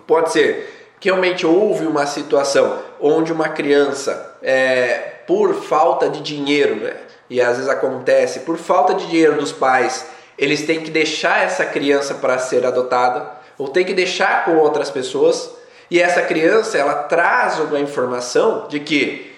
Pode 0.07 0.33
ser 0.33 0.95
que 1.01 1.09
realmente 1.09 1.47
houve 1.47 1.87
uma 1.87 2.07
situação 2.07 2.83
onde 3.01 3.33
uma 3.33 3.49
criança, 3.49 4.37
é, 4.43 4.99
por 5.27 5.55
falta 5.55 6.09
de 6.09 6.21
dinheiro, 6.21 6.77
né? 6.77 6.97
e 7.31 7.41
às 7.41 7.57
vezes 7.57 7.69
acontece, 7.69 8.41
por 8.41 8.57
falta 8.57 8.95
de 8.95 9.07
dinheiro 9.07 9.37
dos 9.37 9.53
pais, 9.53 10.07
eles 10.37 10.65
têm 10.67 10.81
que 10.81 10.91
deixar 10.91 11.45
essa 11.45 11.65
criança 11.65 12.15
para 12.15 12.39
ser 12.39 12.65
adotada, 12.65 13.31
ou 13.57 13.69
tem 13.69 13.85
que 13.85 13.93
deixar 13.93 14.45
com 14.45 14.57
outras 14.57 14.91
pessoas, 14.91 15.53
e 15.91 16.01
essa 16.01 16.23
criança 16.23 16.77
ela 16.77 16.95
traz 17.05 17.59
uma 17.59 17.81
informação 17.81 18.67
de 18.69 18.81
que 18.81 19.35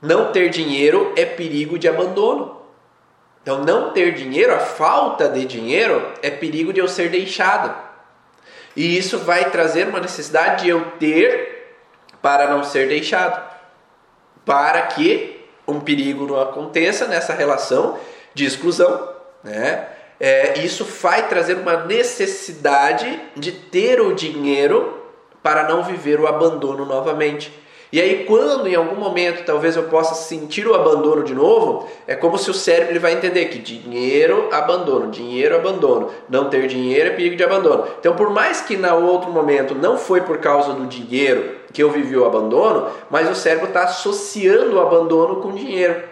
não 0.00 0.32
ter 0.32 0.48
dinheiro 0.48 1.12
é 1.16 1.24
perigo 1.24 1.78
de 1.78 1.88
abandono. 1.88 2.62
Então, 3.42 3.62
não 3.62 3.92
ter 3.92 4.12
dinheiro, 4.12 4.52
a 4.54 4.58
falta 4.58 5.28
de 5.28 5.44
dinheiro, 5.44 6.12
é 6.22 6.30
perigo 6.30 6.72
de 6.72 6.80
eu 6.80 6.88
ser 6.88 7.10
deixado. 7.10 7.74
E 8.74 8.98
isso 8.98 9.18
vai 9.18 9.50
trazer 9.50 9.86
uma 9.86 10.00
necessidade 10.00 10.64
de 10.64 10.70
eu 10.70 10.92
ter 10.98 11.76
para 12.20 12.48
não 12.48 12.64
ser 12.64 12.88
deixado, 12.88 13.40
para 14.44 14.82
que 14.82 15.46
um 15.66 15.80
perigo 15.80 16.26
não 16.26 16.40
aconteça 16.40 17.06
nessa 17.06 17.32
relação 17.32 17.98
de 18.34 18.44
exclusão, 18.44 19.12
né? 19.44 19.88
É, 20.18 20.58
isso 20.58 20.84
vai 20.84 21.28
trazer 21.28 21.54
uma 21.56 21.84
necessidade 21.84 23.20
de 23.36 23.52
ter 23.52 24.00
o 24.00 24.14
dinheiro 24.14 25.05
para 25.46 25.62
não 25.68 25.84
viver 25.84 26.18
o 26.18 26.26
abandono 26.26 26.84
novamente. 26.84 27.56
E 27.92 28.00
aí, 28.00 28.24
quando 28.24 28.66
em 28.66 28.74
algum 28.74 28.96
momento 28.96 29.44
talvez 29.44 29.76
eu 29.76 29.84
possa 29.84 30.16
sentir 30.16 30.66
o 30.66 30.74
abandono 30.74 31.22
de 31.22 31.32
novo, 31.32 31.88
é 32.04 32.16
como 32.16 32.36
se 32.36 32.50
o 32.50 32.54
cérebro 32.54 32.90
ele 32.90 32.98
vai 32.98 33.12
entender 33.12 33.44
que 33.44 33.60
dinheiro, 33.60 34.48
abandono, 34.50 35.08
dinheiro, 35.08 35.54
abandono. 35.54 36.10
Não 36.28 36.50
ter 36.50 36.66
dinheiro 36.66 37.10
é 37.10 37.12
perigo 37.12 37.36
de 37.36 37.44
abandono. 37.44 37.86
Então, 38.00 38.16
por 38.16 38.28
mais 38.28 38.60
que 38.60 38.76
na 38.76 38.96
outro 38.96 39.30
momento 39.30 39.72
não 39.72 39.96
foi 39.96 40.20
por 40.22 40.38
causa 40.38 40.72
do 40.72 40.84
dinheiro 40.84 41.54
que 41.72 41.80
eu 41.80 41.92
vivi 41.92 42.16
o 42.16 42.24
abandono, 42.24 42.88
mas 43.08 43.30
o 43.30 43.36
cérebro 43.36 43.68
está 43.68 43.84
associando 43.84 44.74
o 44.74 44.80
abandono 44.80 45.36
com 45.36 45.52
dinheiro. 45.52 46.02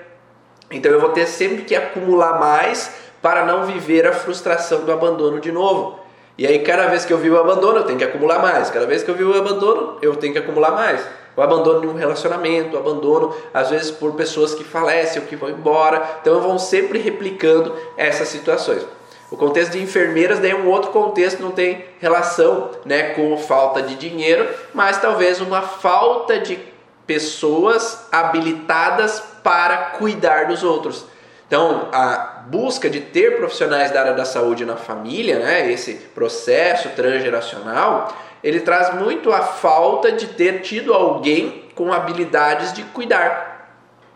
Então, 0.71 0.93
eu 0.93 1.01
vou 1.01 1.11
ter 1.11 1.27
sempre 1.27 1.65
que 1.65 1.75
acumular 1.75 2.39
mais 2.39 2.89
para 3.21 3.45
não 3.45 3.65
viver 3.65 4.07
a 4.07 4.13
frustração 4.13 4.85
do 4.85 4.93
abandono 4.93 5.41
de 5.41 5.51
novo. 5.51 6.05
E 6.37 6.47
aí, 6.47 6.59
cada 6.61 6.89
vez 6.89 7.05
que 7.05 7.13
eu 7.13 7.19
vivo 7.19 7.37
o 7.37 7.41
abandono, 7.41 7.79
eu 7.79 7.85
tenho 7.85 7.99
que 7.99 8.05
acumular 8.05 8.41
mais. 8.41 8.71
Cada 8.71 8.87
vez 8.87 9.03
que 9.03 9.11
eu 9.11 9.15
vivo 9.15 9.33
o 9.33 9.39
abandono, 9.39 9.99
eu 10.03 10.17
tenho 10.17 10.33
que 10.33 10.39
acumular 10.39 10.73
mais 10.73 11.01
o 11.37 11.43
abandono 11.43 11.81
de 11.81 11.87
um 11.87 11.95
relacionamento, 11.95 12.77
o 12.77 12.79
abandono 12.79 13.35
às 13.53 13.71
vezes 13.71 13.91
por 13.91 14.13
pessoas 14.15 14.55
que 14.55 14.65
falecem 14.65 15.21
ou 15.21 15.29
que 15.29 15.37
vão 15.37 15.51
embora. 15.51 16.19
Então 16.21 16.41
vão 16.41 16.59
sempre 16.59 16.99
replicando 16.99 17.75
essas 17.97 18.29
situações. 18.29 18.87
O 19.31 19.37
contexto 19.37 19.73
de 19.73 19.83
enfermeiras 19.83 20.39
daí 20.39 20.53
é 20.53 20.55
um 20.55 20.69
outro 20.69 20.91
contexto, 20.91 21.43
não 21.43 21.51
tem 21.51 21.85
relação 21.99 22.71
né, 22.85 23.15
com 23.15 23.37
falta 23.37 23.83
de 23.83 23.97
dinheiro, 23.97 24.49
mas 24.73 24.99
talvez 24.99 25.41
uma 25.41 25.63
falta 25.63 26.39
de 26.39 26.59
pessoas 27.07 28.07
habilitadas 28.13 29.21
para 29.43 29.77
cuidar 29.99 30.47
dos 30.47 30.63
outros. 30.63 31.05
Então, 31.47 31.89
a 31.93 32.34
busca 32.47 32.91
de 32.91 33.01
ter 33.01 33.37
profissionais 33.37 33.91
da 33.91 34.01
área 34.01 34.15
da 34.15 34.25
saúde 34.25 34.65
na 34.65 34.77
família, 34.77 35.39
né, 35.39 35.71
esse 35.71 35.95
processo 35.95 36.91
transgeracional, 36.91 38.15
ele 38.43 38.61
traz 38.61 38.95
muito 38.95 39.33
a 39.33 39.41
falta 39.41 40.13
de 40.13 40.27
ter 40.29 40.61
tido 40.61 40.93
alguém 40.93 41.65
com 41.75 41.93
habilidades 41.93 42.73
de 42.73 42.83
cuidar. 42.83 43.55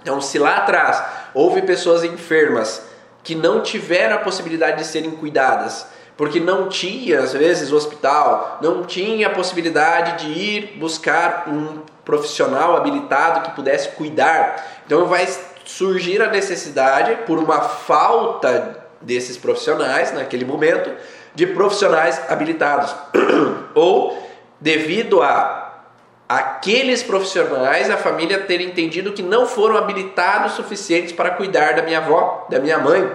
Então, 0.01 0.21
se 0.21 0.39
lá 0.39 0.59
atrás 0.59 1.03
houve 1.35 1.63
pessoas 1.63 2.05
enfermas 2.05 2.83
que 3.23 3.35
não 3.35 3.63
tiveram 3.63 4.17
a 4.17 4.21
possibilidade 4.21 4.79
de 4.79 4.85
serem 4.85 5.11
cuidadas, 5.11 5.87
porque 6.17 6.41
não 6.41 6.69
tinha, 6.69 7.21
às 7.21 7.33
vezes, 7.33 7.71
o 7.71 7.77
hospital, 7.77 8.59
não 8.61 8.85
tinha 8.85 9.29
a 9.29 9.31
possibilidade 9.31 10.25
de 10.25 10.39
ir 10.39 10.79
buscar 10.79 11.45
um 11.49 11.83
profissional 12.05 12.77
habilitado 12.77 13.43
que 13.43 13.55
pudesse 13.55 13.91
cuidar. 13.91 14.83
Então 14.87 15.05
vai 15.05 15.29
surgir 15.69 16.23
a 16.23 16.31
necessidade, 16.31 17.27
por 17.27 17.39
uma 17.39 17.61
falta 17.61 18.87
desses 19.03 19.37
profissionais 19.37 20.15
naquele 20.15 20.47
momento, 20.47 20.91
de 21.35 21.47
profissionais 21.47 22.19
habilitados. 22.27 22.95
Ou 23.77 24.27
devido 24.59 25.23
a 25.23 25.85
aqueles 26.27 27.03
profissionais, 27.03 27.91
a 27.91 27.99
família 27.99 28.39
ter 28.41 28.63
entendido 28.63 29.13
que 29.13 29.23
não 29.23 29.47
foram 29.47 29.77
habilitados 29.77 30.53
suficientes 30.53 31.13
para 31.13 31.33
cuidar 31.33 31.75
da 31.75 31.83
minha 31.83 31.99
avó, 31.99 32.47
da 32.49 32.59
minha 32.59 32.79
mãe. 32.79 33.13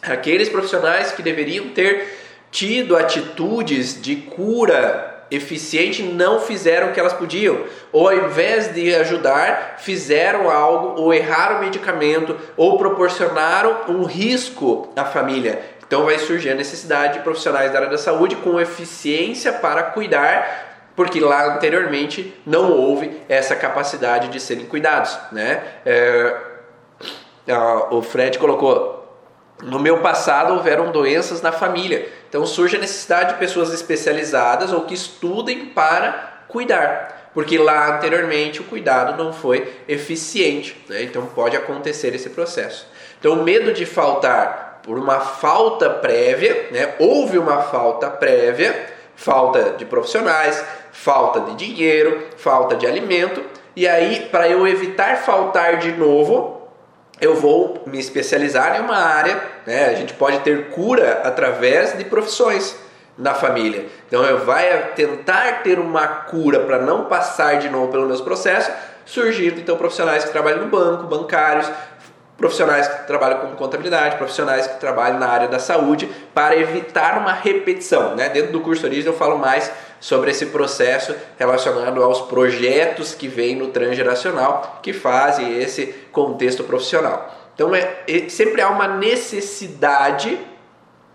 Aqueles 0.00 0.48
profissionais 0.48 1.12
que 1.12 1.22
deveriam 1.22 1.68
ter 1.68 2.08
tido 2.50 2.96
atitudes 2.96 4.00
de 4.00 4.16
cura 4.16 5.11
eficiente 5.34 6.02
não 6.02 6.40
fizeram 6.40 6.88
o 6.88 6.92
que 6.92 7.00
elas 7.00 7.12
podiam, 7.12 7.64
ou 7.90 8.08
ao 8.08 8.16
invés 8.16 8.72
de 8.72 8.94
ajudar, 8.94 9.76
fizeram 9.78 10.50
algo, 10.50 11.00
ou 11.00 11.12
erraram 11.12 11.56
o 11.56 11.60
medicamento, 11.60 12.36
ou 12.56 12.78
proporcionaram 12.78 13.82
um 13.88 14.04
risco 14.04 14.92
à 14.94 15.04
família. 15.04 15.60
Então 15.86 16.04
vai 16.04 16.18
surgir 16.18 16.50
a 16.50 16.54
necessidade 16.54 17.14
de 17.14 17.20
profissionais 17.20 17.70
da 17.70 17.78
área 17.78 17.90
da 17.90 17.98
saúde 17.98 18.36
com 18.36 18.60
eficiência 18.60 19.52
para 19.52 19.82
cuidar, 19.82 20.90
porque 20.96 21.20
lá 21.20 21.54
anteriormente 21.54 22.34
não 22.46 22.72
houve 22.72 23.20
essa 23.28 23.56
capacidade 23.56 24.28
de 24.28 24.40
serem 24.40 24.66
cuidados, 24.66 25.18
né? 25.30 25.62
É, 25.84 26.34
o 27.90 28.02
Fred 28.02 28.38
colocou 28.38 29.01
no 29.62 29.78
meu 29.78 29.98
passado 29.98 30.54
houveram 30.54 30.90
doenças 30.90 31.40
na 31.40 31.52
família. 31.52 32.08
Então 32.28 32.44
surge 32.44 32.76
a 32.76 32.80
necessidade 32.80 33.34
de 33.34 33.38
pessoas 33.38 33.72
especializadas 33.72 34.72
ou 34.72 34.82
que 34.82 34.94
estudem 34.94 35.66
para 35.66 36.44
cuidar. 36.48 37.30
Porque 37.32 37.56
lá 37.56 37.96
anteriormente 37.96 38.60
o 38.60 38.64
cuidado 38.64 39.22
não 39.22 39.32
foi 39.32 39.72
eficiente. 39.88 40.76
Né? 40.88 41.04
Então 41.04 41.26
pode 41.26 41.56
acontecer 41.56 42.14
esse 42.14 42.30
processo. 42.30 42.86
Então 43.18 43.34
o 43.34 43.42
medo 43.44 43.72
de 43.72 43.86
faltar 43.86 44.80
por 44.82 44.98
uma 44.98 45.20
falta 45.20 45.88
prévia, 45.88 46.68
né? 46.70 46.94
houve 46.98 47.38
uma 47.38 47.62
falta 47.62 48.10
prévia, 48.10 48.74
falta 49.14 49.74
de 49.78 49.84
profissionais, 49.84 50.62
falta 50.90 51.40
de 51.40 51.54
dinheiro, 51.54 52.26
falta 52.36 52.74
de 52.74 52.86
alimento, 52.86 53.42
e 53.76 53.86
aí 53.86 54.28
para 54.30 54.48
eu 54.48 54.66
evitar 54.66 55.18
faltar 55.18 55.78
de 55.78 55.92
novo, 55.92 56.61
eu 57.20 57.34
vou 57.36 57.82
me 57.86 57.98
especializar 57.98 58.76
em 58.76 58.80
uma 58.80 58.96
área, 58.96 59.40
né? 59.66 59.86
A 59.86 59.94
gente 59.94 60.14
pode 60.14 60.40
ter 60.40 60.70
cura 60.70 61.20
através 61.24 61.96
de 61.96 62.04
profissões 62.04 62.76
na 63.16 63.34
família. 63.34 63.86
Então 64.08 64.24
eu 64.24 64.44
vai 64.44 64.92
tentar 64.94 65.62
ter 65.62 65.78
uma 65.78 66.06
cura 66.06 66.60
para 66.60 66.78
não 66.78 67.04
passar 67.04 67.58
de 67.58 67.68
novo 67.68 67.92
pelos 67.92 68.08
meus 68.08 68.20
processos, 68.20 68.72
surgindo 69.04 69.60
então 69.60 69.76
profissionais 69.76 70.24
que 70.24 70.30
trabalham 70.30 70.60
no 70.60 70.68
banco, 70.68 71.04
bancários, 71.04 71.70
profissionais 72.42 72.88
que 72.88 73.06
trabalham 73.06 73.38
com 73.38 73.54
contabilidade, 73.54 74.16
profissionais 74.16 74.66
que 74.66 74.80
trabalham 74.80 75.16
na 75.16 75.28
área 75.28 75.46
da 75.46 75.60
saúde, 75.60 76.10
para 76.34 76.56
evitar 76.56 77.18
uma 77.18 77.32
repetição. 77.32 78.16
Né? 78.16 78.28
Dentro 78.30 78.50
do 78.50 78.60
curso 78.60 78.84
Origem 78.84 79.06
eu 79.06 79.16
falo 79.16 79.38
mais 79.38 79.70
sobre 80.00 80.32
esse 80.32 80.46
processo 80.46 81.14
relacionado 81.38 82.02
aos 82.02 82.22
projetos 82.22 83.14
que 83.14 83.28
vêm 83.28 83.54
no 83.54 83.68
transgeracional, 83.68 84.80
que 84.82 84.92
fazem 84.92 85.56
esse 85.62 85.86
contexto 86.10 86.64
profissional. 86.64 87.32
Então 87.54 87.72
é, 87.72 87.98
é, 88.08 88.28
sempre 88.28 88.60
há 88.60 88.68
uma 88.70 88.88
necessidade 88.88 90.36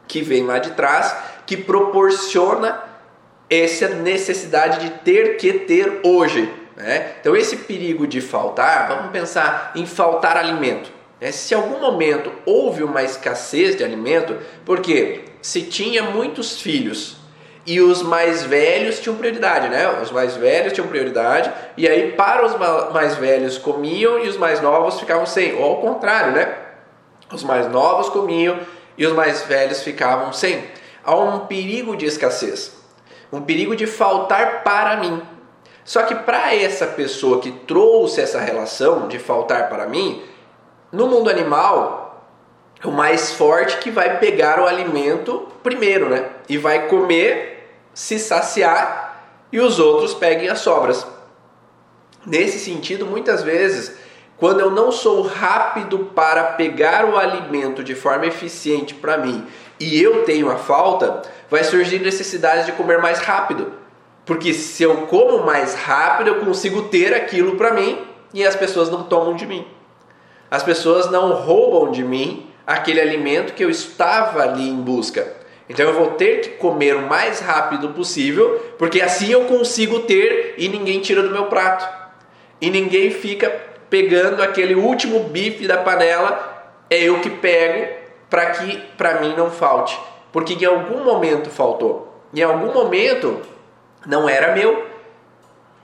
que 0.08 0.22
vem 0.22 0.46
lá 0.46 0.60
de 0.60 0.72
trás 0.72 1.13
que 1.46 1.58
proporciona 1.58 2.82
essa 3.50 3.90
necessidade 3.90 4.80
de 4.80 4.92
ter 5.00 5.36
que 5.36 5.52
ter 5.52 6.00
hoje. 6.06 6.50
Né? 6.78 7.16
Então 7.20 7.36
esse 7.36 7.58
perigo 7.58 8.08
de 8.08 8.22
faltar, 8.22 8.88
vamos 8.88 9.12
pensar 9.12 9.74
em 9.76 9.86
faltar 9.86 10.38
alimento. 10.38 10.97
Né? 11.19 11.32
Se 11.32 11.53
em 11.53 11.58
algum 11.58 11.80
momento 11.80 12.32
houve 12.45 12.84
uma 12.84 13.03
escassez 13.03 13.75
de 13.75 13.84
alimento, 13.84 14.38
porque 14.65 15.25
se 15.41 15.63
tinha 15.63 16.03
muitos 16.03 16.62
filhos 16.62 17.17
e 17.65 17.82
os 17.82 18.01
mais 18.01 18.43
velhos 18.43 18.99
tinham 18.99 19.17
prioridade, 19.17 19.67
né? 19.67 19.99
Os 20.01 20.10
mais 20.10 20.38
velhos 20.38 20.71
tinham 20.71 20.88
prioridade 20.88 21.51
e 21.75 21.88
aí 21.88 22.13
para 22.13 22.45
os 22.45 22.56
mais 22.93 23.15
velhos 23.15 23.58
comiam 23.58 24.23
e 24.23 24.30
os 24.30 24.38
mais 24.38 24.62
novos 24.62 24.99
ficavam 24.99 25.25
sem, 25.25 25.53
ou 25.56 25.63
ao 25.63 25.82
contrário, 25.82 26.32
né? 26.32 26.56
Os 27.32 27.43
mais 27.43 27.69
novos 27.69 28.08
comiam 28.08 28.58
e 28.97 29.06
os 29.06 29.12
mais 29.12 29.43
velhos 29.43 29.84
ficavam 29.84 30.32
sem. 30.32 30.63
Há 31.03 31.13
um 31.15 31.39
perigo 31.45 31.97
de 31.97 32.06
escassez, 32.06 32.73
um 33.32 33.41
perigo 33.41 33.75
de 33.75 33.86
faltar 33.86 34.63
para 34.63 34.95
mim. 34.97 35.21
Só 35.84 36.03
que 36.03 36.15
para 36.15 36.53
essa 36.53 36.86
pessoa 36.88 37.39
que 37.39 37.51
trouxe 37.51 38.21
essa 38.21 38.39
relação 38.39 39.08
de 39.10 39.19
faltar 39.19 39.69
para 39.69 39.88
mim, 39.88 40.21
no 40.91 41.08
mundo 41.08 41.30
animal, 41.30 42.26
o 42.84 42.91
mais 42.91 43.32
forte 43.34 43.78
que 43.78 43.89
vai 43.89 44.19
pegar 44.19 44.60
o 44.60 44.67
alimento 44.67 45.47
primeiro, 45.63 46.10
né? 46.10 46.30
E 46.47 46.58
vai 46.58 46.88
comer 46.88 47.80
se 47.93 48.19
saciar 48.19 49.23
e 49.52 49.60
os 49.60 49.80
outros 49.80 50.13
peguem 50.13 50.50
as 50.50 50.60
sobras. 50.60 51.06
Nesse 52.26 52.60
sentido, 52.60 53.06
muitas 53.06 53.41
vezes, 53.41 53.97
quando 54.38 54.60
eu 54.60 54.69
não 54.69 54.91
sou 54.91 55.23
rápido 55.23 56.12
para 56.13 56.43
pegar 56.43 57.06
o 57.06 57.17
alimento 57.17 57.84
de 57.84 57.95
forma 57.95 58.26
eficiente 58.26 58.93
para 58.93 59.17
mim 59.17 59.45
e 59.80 60.02
eu 60.02 60.23
tenho 60.26 60.52
a 60.52 60.58
falta, 60.58 61.21
vai 61.50 61.63
surgir 61.63 62.00
necessidade 62.00 62.65
de 62.65 62.73
comer 62.73 63.02
mais 63.02 63.19
rápido. 63.19 63.73
Porque 64.26 64.54
se 64.54 64.84
eu 64.84 65.08
como 65.08 65.45
mais 65.45 65.73
rápido, 65.73 66.28
eu 66.28 66.45
consigo 66.45 66.84
ter 66.84 67.13
aquilo 67.13 67.56
para 67.56 67.73
mim 67.73 68.06
e 68.34 68.45
as 68.45 68.56
pessoas 68.56 68.89
não 68.89 69.04
tomam 69.04 69.36
de 69.36 69.45
mim. 69.45 69.65
As 70.50 70.64
pessoas 70.64 71.12
não 71.12 71.34
roubam 71.34 71.92
de 71.92 72.04
mim 72.04 72.50
aquele 72.66 73.00
alimento 73.00 73.54
que 73.54 73.64
eu 73.64 73.70
estava 73.70 74.42
ali 74.42 74.68
em 74.68 74.76
busca. 74.76 75.36
Então 75.70 75.86
eu 75.86 75.94
vou 75.94 76.12
ter 76.12 76.42
que 76.42 76.50
comer 76.52 76.96
o 76.96 77.08
mais 77.08 77.40
rápido 77.40 77.90
possível, 77.90 78.74
porque 78.78 79.02
assim 79.02 79.32
eu 79.32 79.46
consigo 79.46 80.00
ter 80.02 80.56
e 80.58 80.70
ninguém 80.70 81.00
tira 81.00 81.22
do 81.22 81.30
meu 81.30 81.46
prato. 81.46 81.88
E 82.62 82.70
ninguém 82.70 83.12
fica 83.12 83.50
pegando 83.90 84.42
aquele 84.42 84.76
último 84.76 85.24
bife 85.26 85.68
da 85.68 85.78
panela, 85.78 86.74
é 86.90 87.04
eu 87.04 87.20
que 87.20 87.30
pego 87.30 87.94
para 88.30 88.48
que 88.52 88.78
para 88.98 89.22
mim 89.22 89.34
não 89.36 89.52
falte, 89.52 89.98
porque 90.32 90.54
em 90.54 90.66
algum 90.66 91.04
momento 91.04 91.50
faltou. 91.50 92.22
Em 92.34 92.44
algum 92.44 92.74
momento 92.74 93.42
não 94.06 94.28
era 94.28 94.54
meu, 94.54 94.86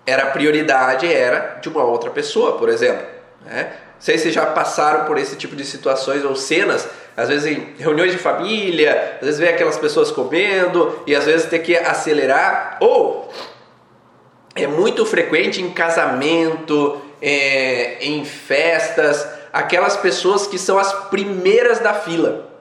era 0.06 0.28
prioridade 0.28 1.12
era 1.12 1.60
de 1.62 1.70
uma 1.70 1.84
outra 1.84 2.10
pessoa, 2.10 2.58
por 2.58 2.70
exemplo. 2.70 3.06
Né? 3.46 3.74
Sei 4.04 4.18
se 4.18 4.34
já 4.34 4.46
passaram 4.46 5.06
por 5.06 5.18
esse 5.18 5.38
tipo 5.38 5.56
de 5.56 5.64
situações 5.64 6.26
ou 6.26 6.36
cenas 6.36 6.86
às 7.16 7.30
vezes 7.30 7.46
em 7.46 7.74
reuniões 7.82 8.12
de 8.12 8.18
família, 8.18 9.18
às 9.22 9.26
vezes 9.26 9.40
vê 9.40 9.48
aquelas 9.48 9.78
pessoas 9.78 10.12
comendo 10.12 11.02
e 11.08 11.16
às 11.16 11.24
vezes 11.24 11.48
tem 11.48 11.62
que 11.62 11.74
acelerar. 11.74 12.76
Ou 12.82 13.32
é 14.54 14.68
muito 14.68 15.06
frequente 15.06 15.62
em 15.62 15.72
casamento, 15.72 17.02
é, 17.22 18.04
em 18.06 18.26
festas, 18.26 19.26
aquelas 19.54 19.96
pessoas 19.96 20.48
que 20.48 20.60
são 20.60 20.78
as 20.78 20.92
primeiras 21.08 21.80
da 21.80 21.94
fila. 21.94 22.52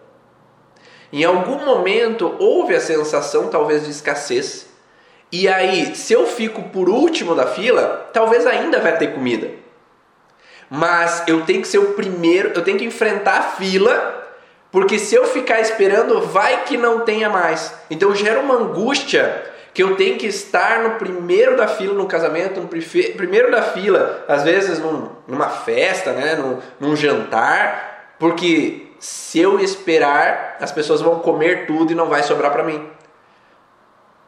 Em 1.13 1.25
algum 1.25 1.65
momento 1.65 2.37
houve 2.39 2.77
a 2.77 2.81
sensação 2.81 3.49
talvez 3.49 3.85
de 3.85 3.91
escassez. 3.91 4.69
E 5.33 5.49
aí, 5.49 5.97
se 5.97 6.13
eu 6.13 6.25
fico 6.25 6.63
por 6.69 6.89
último 6.89 7.35
da 7.35 7.49
fila, 7.49 8.09
talvez 8.13 8.47
ainda 8.47 8.79
vai 8.79 8.97
ter 8.97 9.13
comida. 9.13 9.62
Mas 10.75 11.23
eu 11.27 11.43
tenho 11.43 11.61
que 11.61 11.69
ser 11.69 11.77
o 11.77 11.93
primeiro, 11.93 12.53
eu 12.55 12.63
tenho 12.63 12.79
que 12.79 12.85
enfrentar 12.87 13.39
a 13.39 13.43
fila 13.43 14.23
porque 14.71 14.99
se 14.99 15.15
eu 15.15 15.27
ficar 15.27 15.61
esperando, 15.61 16.23
vai 16.23 16.65
que 16.65 16.79
não 16.79 17.01
tenha 17.01 17.29
mais. 17.29 17.75
Então 17.91 18.15
gera 18.15 18.41
uma 18.41 18.55
angústia 18.55 19.45
que 19.75 19.83
eu 19.83 19.97
tenho 19.97 20.17
que 20.17 20.27
estar 20.27 20.83
no 20.83 20.93
primeiro 20.93 21.59
da 21.59 21.69
fila 21.69 21.93
no 21.93 22.07
casamento, 22.07 22.59
no 22.59 22.69
primeiro 22.69 23.51
da 23.51 23.61
fila, 23.61 24.25
às 24.27 24.45
vezes 24.45 24.79
num, 24.79 25.11
numa 25.29 25.51
festa, 25.51 26.13
né, 26.13 26.37
num, 26.37 26.59
num 26.81 26.97
jantar, 26.97 28.15
porque 28.19 28.87
se 28.99 29.39
eu 29.41 29.61
esperar, 29.61 30.57
as 30.59 30.73
pessoas 30.73 31.03
vão 31.03 31.19
comer 31.19 31.67
tudo 31.67 31.93
e 31.93 31.95
não 31.95 32.07
vai 32.07 32.23
sobrar 32.23 32.51
para 32.51 32.65
mim. 32.65 32.89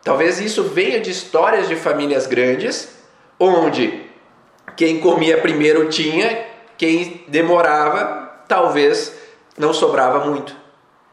Talvez 0.02 0.38
isso 0.40 0.64
venha 0.64 1.00
de 1.00 1.11
histórias 1.11 1.68
de 1.68 1.76
famílias 1.76 2.26
grandes, 2.26 2.94
onde 3.40 4.12
quem 4.77 5.01
comia 5.01 5.41
primeiro 5.41 5.89
tinha, 5.89 6.47
quem 6.77 7.25
demorava 7.29 8.31
talvez 8.49 9.13
não 9.57 9.73
sobrava 9.73 10.25
muito. 10.25 10.55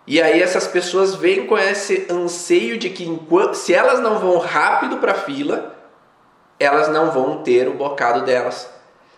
E 0.05 0.21
aí 0.21 0.41
essas 0.41 0.67
pessoas 0.67 1.15
vêm 1.15 1.45
com 1.45 1.57
esse 1.57 2.07
anseio 2.09 2.77
de 2.77 2.89
que 2.89 3.07
se 3.53 3.73
elas 3.73 3.99
não 3.99 4.19
vão 4.19 4.39
rápido 4.39 4.97
para 4.97 5.11
a 5.11 5.15
fila, 5.15 5.75
elas 6.59 6.89
não 6.89 7.11
vão 7.11 7.43
ter 7.43 7.67
o 7.67 7.73
bocado 7.73 8.25
delas. 8.25 8.69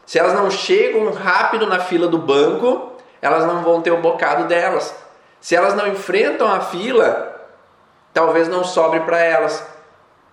Se 0.06 0.20
elas 0.20 0.34
não 0.34 0.52
chegam 0.52 1.12
rápido 1.14 1.66
na 1.66 1.80
fila 1.80 2.08
do 2.08 2.18
banco, 2.18 2.92
elas 3.22 3.46
não 3.46 3.64
vão 3.64 3.82
ter 3.82 3.92
o 3.92 4.02
bocado 4.02 4.46
delas. 4.46 4.94
Se 5.40 5.56
elas 5.56 5.74
não 5.74 5.88
enfrentam 5.88 6.48
a 6.48 6.60
fila, 6.60 7.34
talvez 8.14 8.48
não 8.48 8.64
sobre 8.64 9.00
para 9.02 9.20
elas. 9.20 9.66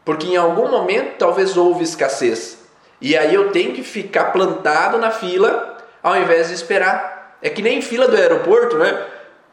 Porque 0.04 0.26
em 0.26 0.36
algum 0.36 0.68
momento 0.68 1.16
talvez 1.18 1.56
houve 1.56 1.84
escassez. 1.84 2.59
E 3.00 3.16
aí 3.16 3.34
eu 3.34 3.50
tenho 3.50 3.72
que 3.72 3.82
ficar 3.82 4.26
plantado 4.26 4.98
na 4.98 5.10
fila 5.10 5.78
ao 6.02 6.16
invés 6.16 6.48
de 6.48 6.54
esperar. 6.54 7.36
É 7.40 7.48
que 7.48 7.62
nem 7.62 7.80
fila 7.80 8.06
do 8.06 8.16
aeroporto, 8.16 8.76
né? 8.76 9.06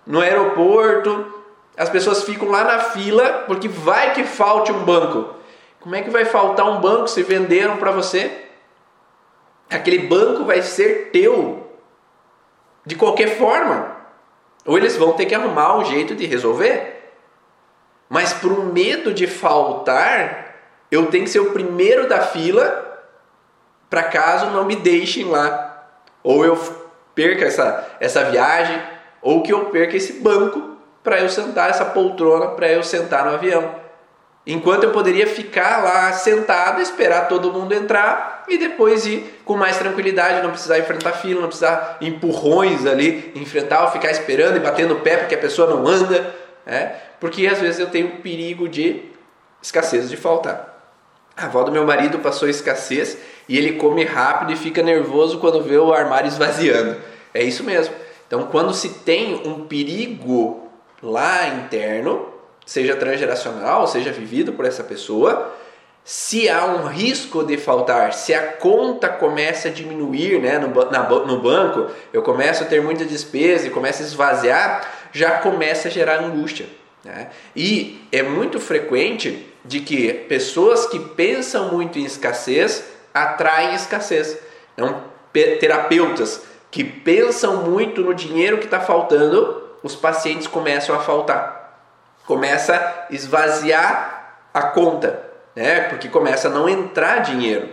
No 0.06 0.22
aeroporto, 0.22 1.44
as 1.78 1.90
pessoas 1.90 2.24
ficam 2.24 2.50
lá 2.50 2.64
na 2.64 2.80
fila 2.80 3.46
porque 3.48 3.68
vai 3.68 4.14
que 4.14 4.24
falte 4.24 4.72
um 4.72 4.84
banco. 4.84 5.36
Como 5.80 5.96
é 5.96 6.02
que 6.02 6.10
vai 6.10 6.26
faltar 6.26 6.66
um 6.70 6.82
banco 6.82 7.08
se 7.08 7.24
venderam 7.24 7.78
para 7.78 7.92
você? 7.92 8.46
Aquele 9.70 10.00
banco 10.00 10.44
vai 10.44 10.62
ser 10.62 11.10
teu 11.12 11.72
de 12.86 12.96
qualquer 12.96 13.38
forma. 13.38 13.96
Ou 14.66 14.78
eles 14.78 14.98
vão 14.98 15.14
ter 15.14 15.26
que 15.26 15.36
arrumar 15.36 15.78
um 15.78 15.86
jeito 15.86 16.16
de 16.16 16.26
resolver. 16.26 17.14
Mas 18.10 18.34
por 18.34 18.66
medo 18.66 19.14
de 19.14 19.28
faltar, 19.28 20.56
eu 20.90 21.08
tenho 21.08 21.26
que 21.26 21.30
ser 21.30 21.40
o 21.40 21.52
primeiro 21.52 22.08
da 22.08 22.22
fila 22.22 22.87
para 23.90 24.04
caso 24.04 24.48
não 24.48 24.66
me 24.66 24.76
deixem 24.76 25.26
lá. 25.26 25.88
Ou 26.24 26.44
eu 26.44 26.58
perca 27.16 27.46
essa, 27.46 27.98
essa 28.00 28.24
viagem 28.26 28.82
ou 29.22 29.42
que 29.42 29.52
eu 29.52 29.66
perca 29.66 29.98
esse 29.98 30.14
banco 30.14 30.78
para 31.04 31.20
eu 31.22 31.30
sentar, 31.30 31.70
essa 31.70 31.86
poltrona 31.86 32.48
para 32.48 32.70
eu 32.70 32.84
sentar 32.84 33.26
no 33.26 33.32
avião. 33.32 33.88
Enquanto 34.46 34.84
eu 34.84 34.92
poderia 34.92 35.28
ficar 35.28 35.84
lá 35.84 36.14
sentado, 36.14 36.82
esperar 36.82 37.28
todo 37.28 37.52
mundo 37.52 37.74
entrar 37.74 38.46
e 38.48 38.58
depois 38.58 39.06
ir 39.06 39.42
com 39.44 39.58
mais 39.58 39.78
tranquilidade, 39.78 40.42
não 40.42 40.52
precisar 40.52 40.80
enfrentar 40.80 41.14
fila, 41.14 41.42
não 41.42 41.48
precisar 41.50 41.98
empurrões 42.00 42.86
ali, 42.86 43.32
enfrentar 43.36 43.84
ou 43.84 43.92
ficar 43.92 44.10
esperando 44.10 44.56
e 44.56 44.60
batendo 44.62 44.94
o 44.94 45.02
pé 45.02 45.18
porque 45.18 45.36
a 45.36 45.38
pessoa 45.38 45.70
não 45.70 45.86
anda, 45.86 46.34
né? 46.66 46.96
porque 47.20 47.46
às 47.46 47.60
vezes 47.60 47.80
eu 47.80 47.88
tenho 47.88 48.22
perigo 48.22 48.70
de 48.70 49.04
escassez 49.62 50.10
de 50.10 50.16
faltar. 50.16 50.78
A 51.36 51.46
avó 51.46 51.64
do 51.64 51.72
meu 51.72 51.86
marido 51.86 52.20
passou 52.20 52.48
escassez 52.48 53.18
e 53.48 53.58
ele 53.58 53.74
come 53.74 54.04
rápido 54.04 54.52
e 54.52 54.56
fica 54.56 54.82
nervoso 54.84 55.40
quando 55.40 55.62
vê 55.62 55.78
o 55.78 55.94
armário 55.94 56.28
esvaziando. 56.28 56.98
É 57.34 57.44
isso 57.44 57.64
mesmo. 57.64 57.94
Então, 58.26 58.44
quando 58.48 58.74
se 58.74 58.90
tem 58.90 59.36
um 59.48 59.66
perigo 59.66 60.68
lá 61.02 61.48
interno, 61.48 62.28
seja 62.66 62.96
transgeracional, 62.96 63.88
seja 63.88 64.12
vivido 64.12 64.52
por 64.54 64.66
essa 64.66 64.84
pessoa, 64.84 65.54
se 66.04 66.50
há 66.50 66.66
um 66.66 66.88
risco 66.88 67.44
de 67.44 67.58
faltar, 67.58 68.14
se 68.14 68.34
a 68.34 68.54
conta 68.54 69.10
começa 69.10 69.68
a 69.68 69.72
diminuir 69.72 70.42
né, 70.42 70.58
no, 70.58 70.74
na, 70.90 71.04
no 71.04 71.42
banco, 71.42 71.92
eu 72.14 72.22
começo 72.22 72.64
a 72.64 72.66
ter 72.66 72.82
muita 72.82 73.06
despesa 73.06 73.68
e 73.68 73.70
começa 73.70 74.04
a 74.04 74.06
esvaziar, 74.06 74.90
já 75.12 75.40
começa 75.40 75.88
a 75.88 75.92
gerar 75.92 76.22
angústia. 76.24 76.66
Né? 77.04 77.30
E 77.56 78.02
é 78.12 78.24
muito 78.24 78.60
frequente 78.60 79.46
de 79.64 79.82
que 79.82 80.14
pessoas 80.14 80.86
que 80.86 81.00
pensam 81.00 81.74
muito 81.74 82.00
em 82.00 82.06
escassez 82.06 82.86
atraem 83.24 83.74
escassez. 83.76 84.38
Então, 84.74 85.04
terapeutas 85.60 86.44
que 86.70 86.84
pensam 86.84 87.64
muito 87.64 88.02
no 88.02 88.14
dinheiro 88.14 88.58
que 88.58 88.66
está 88.66 88.80
faltando, 88.80 89.64
os 89.84 89.96
pacientes 89.96 90.48
começam 90.48 90.96
a 90.96 91.00
faltar 91.00 91.58
começa 92.28 92.76
a 92.76 93.14
esvaziar 93.14 94.42
a 94.54 94.64
conta, 94.64 95.24
né? 95.56 95.82
Porque 95.82 96.10
começa 96.10 96.50
a 96.50 96.52
não 96.52 96.68
entrar 96.68 97.20
dinheiro. 97.20 97.70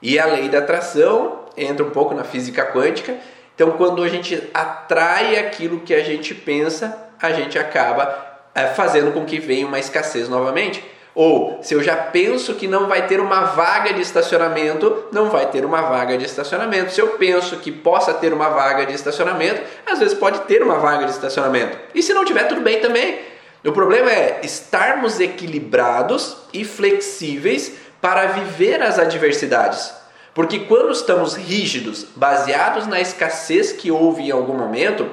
E 0.00 0.18
a 0.18 0.24
lei 0.24 0.48
da 0.48 0.58
atração 0.58 1.44
entra 1.56 1.84
um 1.84 1.90
pouco 1.90 2.14
na 2.14 2.24
física 2.24 2.64
quântica. 2.64 3.16
Então, 3.54 3.72
quando 3.72 4.02
a 4.02 4.08
gente 4.08 4.50
atrai 4.52 5.36
aquilo 5.36 5.80
que 5.80 5.94
a 5.94 6.02
gente 6.02 6.34
pensa, 6.34 6.98
a 7.20 7.30
gente 7.30 7.58
acaba 7.58 8.42
é, 8.54 8.66
fazendo 8.68 9.12
com 9.12 9.24
que 9.24 9.38
venha 9.38 9.66
uma 9.66 9.78
escassez 9.78 10.28
novamente. 10.28 10.82
Ou 11.14 11.60
se 11.62 11.74
eu 11.74 11.82
já 11.82 11.94
penso 11.94 12.54
que 12.54 12.66
não 12.66 12.88
vai 12.88 13.06
ter 13.06 13.20
uma 13.20 13.42
vaga 13.42 13.92
de 13.92 14.00
estacionamento, 14.00 15.04
não 15.12 15.30
vai 15.30 15.46
ter 15.46 15.64
uma 15.64 15.82
vaga 15.82 16.18
de 16.18 16.24
estacionamento. 16.24 16.92
Se 16.92 17.00
eu 17.00 17.10
penso 17.10 17.58
que 17.58 17.70
possa 17.70 18.12
ter 18.12 18.32
uma 18.32 18.48
vaga 18.48 18.84
de 18.84 18.94
estacionamento, 18.94 19.62
às 19.86 20.00
vezes 20.00 20.14
pode 20.14 20.40
ter 20.40 20.62
uma 20.62 20.78
vaga 20.78 21.04
de 21.04 21.12
estacionamento. 21.12 21.78
E 21.94 22.02
se 22.02 22.12
não 22.12 22.24
tiver, 22.24 22.48
tudo 22.48 22.62
bem 22.62 22.80
também. 22.80 23.20
O 23.64 23.70
problema 23.70 24.10
é 24.10 24.40
estarmos 24.42 25.20
equilibrados 25.20 26.36
e 26.52 26.64
flexíveis 26.64 27.72
para 28.00 28.26
viver 28.26 28.82
as 28.82 28.98
adversidades. 28.98 29.94
Porque 30.34 30.60
quando 30.60 30.90
estamos 30.90 31.34
rígidos, 31.34 32.06
baseados 32.16 32.88
na 32.88 33.00
escassez 33.00 33.70
que 33.70 33.90
houve 33.90 34.24
em 34.24 34.30
algum 34.32 34.58
momento, 34.58 35.08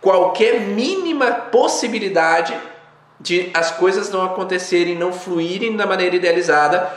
qualquer 0.00 0.60
mínima 0.60 1.30
possibilidade 1.30 2.54
de 3.20 3.50
as 3.54 3.70
coisas 3.70 4.10
não 4.10 4.24
acontecerem, 4.24 4.96
não 4.96 5.12
fluírem 5.12 5.76
da 5.76 5.86
maneira 5.86 6.16
idealizada, 6.16 6.92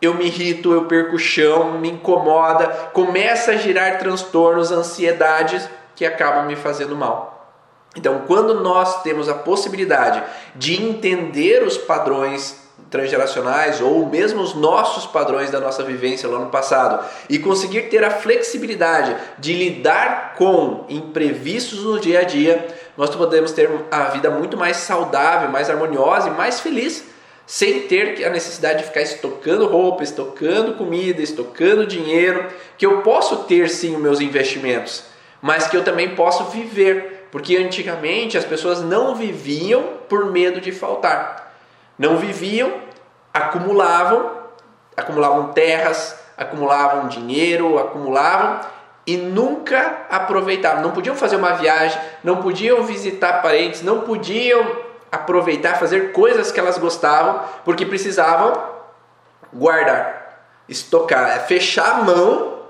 eu 0.00 0.14
me 0.14 0.26
irrito, 0.26 0.72
eu 0.72 0.86
perco 0.86 1.16
o 1.16 1.18
chão, 1.18 1.78
me 1.78 1.90
incomoda, 1.90 2.66
começa 2.92 3.52
a 3.52 3.56
girar 3.56 3.98
transtornos, 3.98 4.72
ansiedades 4.72 5.68
que 5.94 6.06
acabam 6.06 6.46
me 6.46 6.56
fazendo 6.56 6.96
mal. 6.96 7.30
Então, 7.96 8.22
quando 8.26 8.60
nós 8.60 9.02
temos 9.02 9.28
a 9.28 9.34
possibilidade 9.34 10.22
de 10.54 10.80
entender 10.80 11.62
os 11.62 11.76
padrões 11.76 12.70
transgeracionais 12.88 13.80
ou 13.80 14.06
mesmo 14.06 14.40
os 14.40 14.54
nossos 14.54 15.06
padrões 15.06 15.50
da 15.50 15.60
nossa 15.60 15.82
vivência 15.82 16.28
lá 16.28 16.38
no 16.38 16.50
passado 16.50 17.04
e 17.28 17.38
conseguir 17.38 17.82
ter 17.82 18.02
a 18.04 18.10
flexibilidade 18.10 19.14
de 19.38 19.52
lidar 19.52 20.34
com 20.36 20.84
imprevistos 20.88 21.84
no 21.84 22.00
dia 22.00 22.20
a 22.20 22.24
dia, 22.24 22.66
nós 22.96 23.14
podemos 23.14 23.52
ter 23.52 23.70
a 23.90 24.04
vida 24.04 24.30
muito 24.30 24.56
mais 24.56 24.78
saudável, 24.78 25.48
mais 25.48 25.70
harmoniosa 25.70 26.28
e 26.28 26.32
mais 26.32 26.60
feliz, 26.60 27.04
sem 27.46 27.82
ter 27.82 28.24
a 28.24 28.30
necessidade 28.30 28.80
de 28.80 28.84
ficar 28.84 29.02
estocando 29.02 29.66
roupa, 29.66 30.02
estocando 30.04 30.74
comida, 30.74 31.20
estocando 31.20 31.86
dinheiro, 31.86 32.46
que 32.78 32.86
eu 32.86 33.02
posso 33.02 33.44
ter 33.44 33.68
sim 33.68 33.94
os 33.94 34.00
meus 34.00 34.20
investimentos, 34.20 35.04
mas 35.42 35.66
que 35.66 35.76
eu 35.76 35.82
também 35.82 36.14
posso 36.14 36.44
viver 36.44 37.20
porque 37.30 37.56
antigamente 37.56 38.36
as 38.36 38.44
pessoas 38.44 38.82
não 38.82 39.14
viviam 39.14 39.82
por 40.08 40.30
medo 40.30 40.60
de 40.60 40.72
faltar. 40.72 41.54
Não 41.98 42.16
viviam, 42.16 42.72
acumulavam, 43.32 44.30
acumulavam 44.96 45.52
terras, 45.52 46.18
acumulavam 46.36 47.08
dinheiro, 47.08 47.78
acumulavam 47.78 48.60
e 49.10 49.16
nunca 49.16 50.06
aproveitavam. 50.08 50.84
Não 50.84 50.92
podiam 50.92 51.16
fazer 51.16 51.34
uma 51.34 51.54
viagem, 51.54 52.00
não 52.22 52.36
podiam 52.36 52.84
visitar 52.84 53.42
parentes, 53.42 53.82
não 53.82 54.02
podiam 54.02 54.64
aproveitar, 55.10 55.80
fazer 55.80 56.12
coisas 56.12 56.52
que 56.52 56.60
elas 56.60 56.78
gostavam, 56.78 57.42
porque 57.64 57.84
precisavam 57.84 58.52
guardar, 59.52 60.46
estocar, 60.68 61.44
fechar 61.48 61.90
a 61.90 62.04
mão 62.04 62.60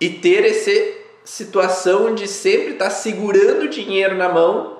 e 0.00 0.08
ter 0.08 0.44
esse 0.44 0.98
situação 1.24 2.14
de 2.14 2.28
sempre 2.28 2.74
estar 2.74 2.84
tá 2.84 2.90
segurando 2.92 3.68
dinheiro 3.68 4.14
na 4.14 4.28
mão 4.28 4.78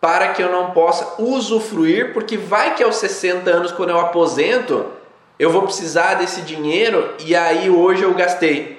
para 0.00 0.32
que 0.32 0.42
eu 0.42 0.50
não 0.50 0.72
possa 0.72 1.22
usufruir, 1.22 2.12
porque 2.12 2.36
vai 2.36 2.74
que 2.74 2.82
aos 2.82 2.96
60 2.96 3.48
anos, 3.48 3.70
quando 3.70 3.90
eu 3.90 4.00
aposento, 4.00 4.84
eu 5.38 5.50
vou 5.50 5.62
precisar 5.62 6.14
desse 6.14 6.40
dinheiro 6.40 7.14
e 7.20 7.36
aí 7.36 7.70
hoje 7.70 8.02
eu 8.02 8.12
gastei. 8.14 8.77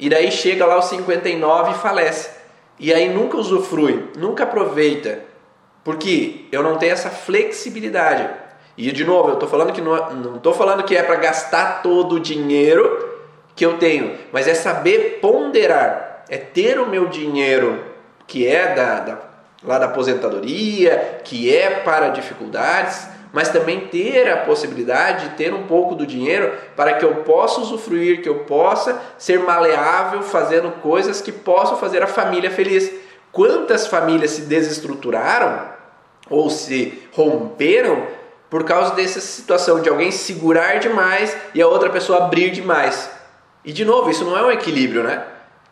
E 0.00 0.08
daí 0.08 0.32
chega 0.32 0.66
lá 0.66 0.74
aos 0.74 0.86
59 0.86 1.70
e 1.70 1.74
falece. 1.74 2.30
E 2.78 2.92
aí 2.92 3.08
nunca 3.08 3.36
usufrui, 3.36 4.08
nunca 4.16 4.44
aproveita, 4.44 5.20
porque 5.84 6.46
eu 6.50 6.62
não 6.62 6.78
tenho 6.78 6.92
essa 6.92 7.10
flexibilidade. 7.10 8.28
E 8.76 8.90
de 8.90 9.04
novo, 9.04 9.28
eu 9.28 9.34
estou 9.34 9.48
falando 9.48 9.72
que 9.72 9.80
não 9.80 10.36
estou 10.36 10.54
falando 10.54 10.82
que 10.82 10.96
é 10.96 11.02
para 11.02 11.16
gastar 11.16 11.82
todo 11.82 12.14
o 12.14 12.20
dinheiro 12.20 13.08
que 13.54 13.64
eu 13.64 13.76
tenho, 13.76 14.16
mas 14.32 14.48
é 14.48 14.54
saber 14.54 15.18
ponderar 15.20 16.10
é 16.30 16.38
ter 16.38 16.78
o 16.78 16.86
meu 16.86 17.08
dinheiro 17.08 17.84
que 18.26 18.46
é 18.46 18.72
da, 18.72 19.00
da, 19.00 19.18
lá 19.64 19.78
da 19.78 19.86
aposentadoria, 19.86 21.20
que 21.24 21.54
é 21.54 21.80
para 21.80 22.10
dificuldades, 22.10 23.08
mas 23.32 23.48
também 23.48 23.80
ter 23.88 24.30
a 24.30 24.38
possibilidade 24.38 25.28
de 25.28 25.34
ter 25.36 25.52
um 25.52 25.66
pouco 25.66 25.94
do 25.94 26.06
dinheiro 26.06 26.52
para 26.76 26.94
que 26.94 27.04
eu 27.04 27.16
possa 27.16 27.60
usufruir, 27.60 28.22
que 28.22 28.28
eu 28.28 28.40
possa 28.40 29.00
ser 29.18 29.40
maleável 29.40 30.22
fazendo 30.22 30.70
coisas 30.80 31.20
que 31.20 31.32
possam 31.32 31.76
fazer 31.76 32.02
a 32.02 32.06
família 32.06 32.50
feliz. 32.50 32.90
Quantas 33.32 33.86
famílias 33.86 34.32
se 34.32 34.42
desestruturaram 34.42 35.68
ou 36.28 36.50
se 36.50 37.02
romperam 37.12 38.06
por 38.48 38.64
causa 38.64 38.94
dessa 38.94 39.20
situação 39.20 39.80
de 39.80 39.88
alguém 39.88 40.10
segurar 40.10 40.78
demais 40.80 41.36
e 41.54 41.62
a 41.62 41.68
outra 41.68 41.90
pessoa 41.90 42.24
abrir 42.24 42.50
demais? 42.50 43.10
E 43.64 43.72
de 43.72 43.84
novo, 43.84 44.10
isso 44.10 44.24
não 44.24 44.36
é 44.36 44.42
um 44.42 44.50
equilíbrio, 44.50 45.02
né? 45.02 45.24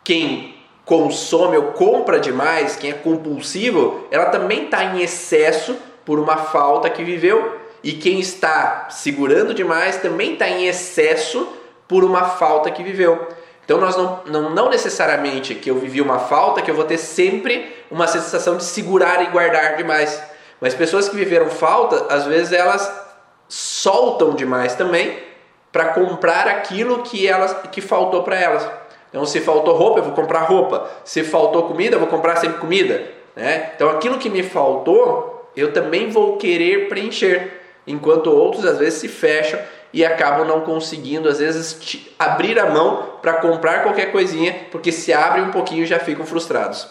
quem 0.09 0.55
consome 0.85 1.55
ou 1.55 1.65
compra 1.73 2.19
demais, 2.19 2.75
quem 2.75 2.89
é 2.89 2.93
compulsivo, 2.93 4.07
ela 4.09 4.25
também 4.25 4.65
está 4.65 4.83
em 4.83 5.01
excesso 5.03 5.77
por 6.05 6.19
uma 6.19 6.37
falta 6.37 6.89
que 6.89 7.03
viveu. 7.03 7.59
E 7.83 7.93
quem 7.93 8.19
está 8.19 8.87
segurando 8.89 9.53
demais 9.53 9.97
também 9.97 10.33
está 10.33 10.47
em 10.49 10.67
excesso 10.67 11.47
por 11.87 12.03
uma 12.03 12.23
falta 12.25 12.69
que 12.69 12.83
viveu. 12.83 13.27
Então 13.63 13.79
nós 13.79 13.95
não, 13.95 14.21
não, 14.25 14.49
não 14.49 14.69
necessariamente 14.69 15.55
que 15.55 15.69
eu 15.69 15.75
vivi 15.75 16.01
uma 16.01 16.19
falta 16.19 16.61
que 16.61 16.69
eu 16.69 16.75
vou 16.75 16.85
ter 16.85 16.97
sempre 16.97 17.75
uma 17.89 18.07
sensação 18.07 18.57
de 18.57 18.63
segurar 18.63 19.23
e 19.23 19.27
guardar 19.27 19.77
demais. 19.77 20.21
Mas 20.59 20.73
pessoas 20.73 21.07
que 21.07 21.15
viveram 21.15 21.49
falta, 21.49 22.13
às 22.13 22.25
vezes 22.25 22.51
elas 22.51 22.91
soltam 23.47 24.33
demais 24.33 24.75
também 24.75 25.17
para 25.71 25.89
comprar 25.89 26.47
aquilo 26.47 27.03
que 27.03 27.27
elas 27.27 27.55
que 27.71 27.79
faltou 27.81 28.23
para 28.23 28.37
elas. 28.37 28.67
Então, 29.09 29.25
se 29.25 29.39
faltou 29.39 29.75
roupa, 29.75 29.99
eu 29.99 30.03
vou 30.03 30.13
comprar 30.13 30.41
roupa. 30.41 30.87
Se 31.03 31.23
faltou 31.23 31.63
comida, 31.63 31.95
eu 31.95 31.99
vou 31.99 32.07
comprar 32.07 32.35
sempre 32.35 32.59
comida. 32.59 33.07
Né? 33.35 33.71
Então, 33.75 33.89
aquilo 33.89 34.19
que 34.19 34.29
me 34.29 34.43
faltou, 34.43 35.38
eu 35.55 35.73
também 35.73 36.09
vou 36.09 36.37
querer 36.37 36.87
preencher. 36.89 37.59
Enquanto 37.85 38.27
outros, 38.27 38.65
às 38.65 38.77
vezes, 38.77 38.99
se 38.99 39.07
fecham 39.07 39.59
e 39.91 40.05
acabam 40.05 40.47
não 40.47 40.61
conseguindo, 40.61 41.27
às 41.27 41.39
vezes, 41.39 42.05
abrir 42.17 42.59
a 42.59 42.69
mão 42.69 43.17
para 43.21 43.33
comprar 43.33 43.83
qualquer 43.83 44.11
coisinha, 44.11 44.67
porque 44.71 44.91
se 44.91 45.11
abrem 45.11 45.45
um 45.45 45.51
pouquinho 45.51 45.85
já 45.85 45.99
ficam 45.99 46.25
frustrados. 46.25 46.87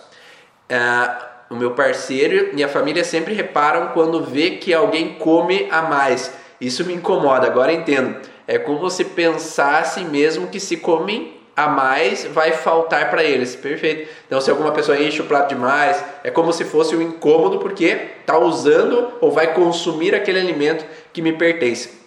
Ah, 0.68 1.26
o 1.51 1.55
meu 1.55 1.70
parceiro 1.70 2.51
e 2.55 2.62
a 2.62 2.68
família 2.68 3.05
sempre 3.05 3.33
reparam 3.33 3.89
quando 3.89 4.22
vê 4.22 4.53
que 4.53 4.74
alguém 4.74 5.14
come 5.14 5.68
a 5.70 5.83
mais. 5.83 6.35
Isso 6.61 6.85
me 6.85 6.93
incomoda, 6.93 7.47
agora 7.47 7.72
entendo. 7.72 8.16
É 8.47 8.59
como 8.59 8.91
se 8.91 9.05
pensasse 9.05 10.01
mesmo 10.01 10.49
que 10.49 10.59
se 10.59 10.76
comem 10.78 11.38
a 11.59 11.67
mais 11.67 12.25
vai 12.25 12.53
faltar 12.53 13.11
para 13.11 13.25
eles. 13.25 13.57
Perfeito. 13.57 14.09
Então, 14.25 14.41
se 14.41 14.49
alguma 14.49 14.71
pessoa 14.71 14.97
enche 14.97 15.21
o 15.21 15.25
prato 15.25 15.49
demais, 15.49 16.05
é 16.23 16.31
como 16.31 16.53
se 16.53 16.65
fosse 16.65 16.95
um 16.95 17.03
incômodo 17.03 17.59
porque 17.59 18.13
está 18.21 18.39
usando 18.39 19.15
ou 19.21 19.33
vai 19.33 19.53
consumir 19.53 20.15
aquele 20.15 20.39
alimento 20.39 20.87
que 21.13 21.21
me 21.21 21.33
pertence. 21.33 21.99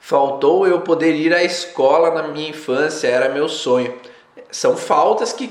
Faltou 0.00 0.66
eu 0.66 0.80
poder 0.80 1.14
ir 1.14 1.34
à 1.34 1.44
escola 1.44 2.10
na 2.10 2.28
minha 2.28 2.48
infância, 2.48 3.06
era 3.06 3.28
meu 3.28 3.50
sonho. 3.50 3.94
São 4.50 4.78
faltas 4.78 5.30
que 5.30 5.48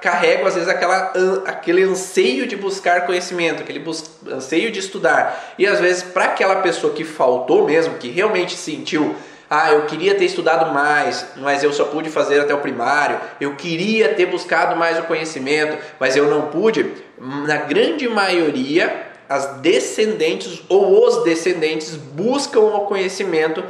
carregam 0.00 0.46
às 0.46 0.54
vezes 0.54 0.68
aquela, 0.68 1.12
aquele 1.46 1.82
anseio 1.82 2.46
de 2.46 2.54
buscar 2.54 3.06
conhecimento, 3.06 3.60
aquele 3.60 3.84
anseio 4.30 4.70
de 4.70 4.78
estudar. 4.78 5.54
E 5.58 5.66
às 5.66 5.80
vezes, 5.80 6.04
para 6.04 6.26
aquela 6.26 6.62
pessoa 6.62 6.92
que 6.92 7.02
faltou 7.02 7.66
mesmo, 7.66 7.94
que 7.98 8.08
realmente 8.08 8.56
sentiu 8.56 9.16
ah, 9.48 9.72
eu 9.72 9.86
queria 9.86 10.14
ter 10.14 10.24
estudado 10.24 10.72
mais, 10.72 11.26
mas 11.36 11.62
eu 11.62 11.72
só 11.72 11.84
pude 11.84 12.10
fazer 12.10 12.40
até 12.40 12.52
o 12.52 12.58
primário. 12.58 13.20
Eu 13.40 13.54
queria 13.54 14.14
ter 14.14 14.26
buscado 14.26 14.74
mais 14.74 14.98
o 14.98 15.04
conhecimento, 15.04 15.78
mas 16.00 16.16
eu 16.16 16.28
não 16.28 16.48
pude. 16.48 16.92
Na 17.18 17.58
grande 17.58 18.08
maioria, 18.08 19.06
as 19.28 19.46
descendentes 19.58 20.62
ou 20.68 21.06
os 21.06 21.22
descendentes 21.22 21.94
buscam 21.94 22.60
o 22.60 22.80
conhecimento, 22.86 23.62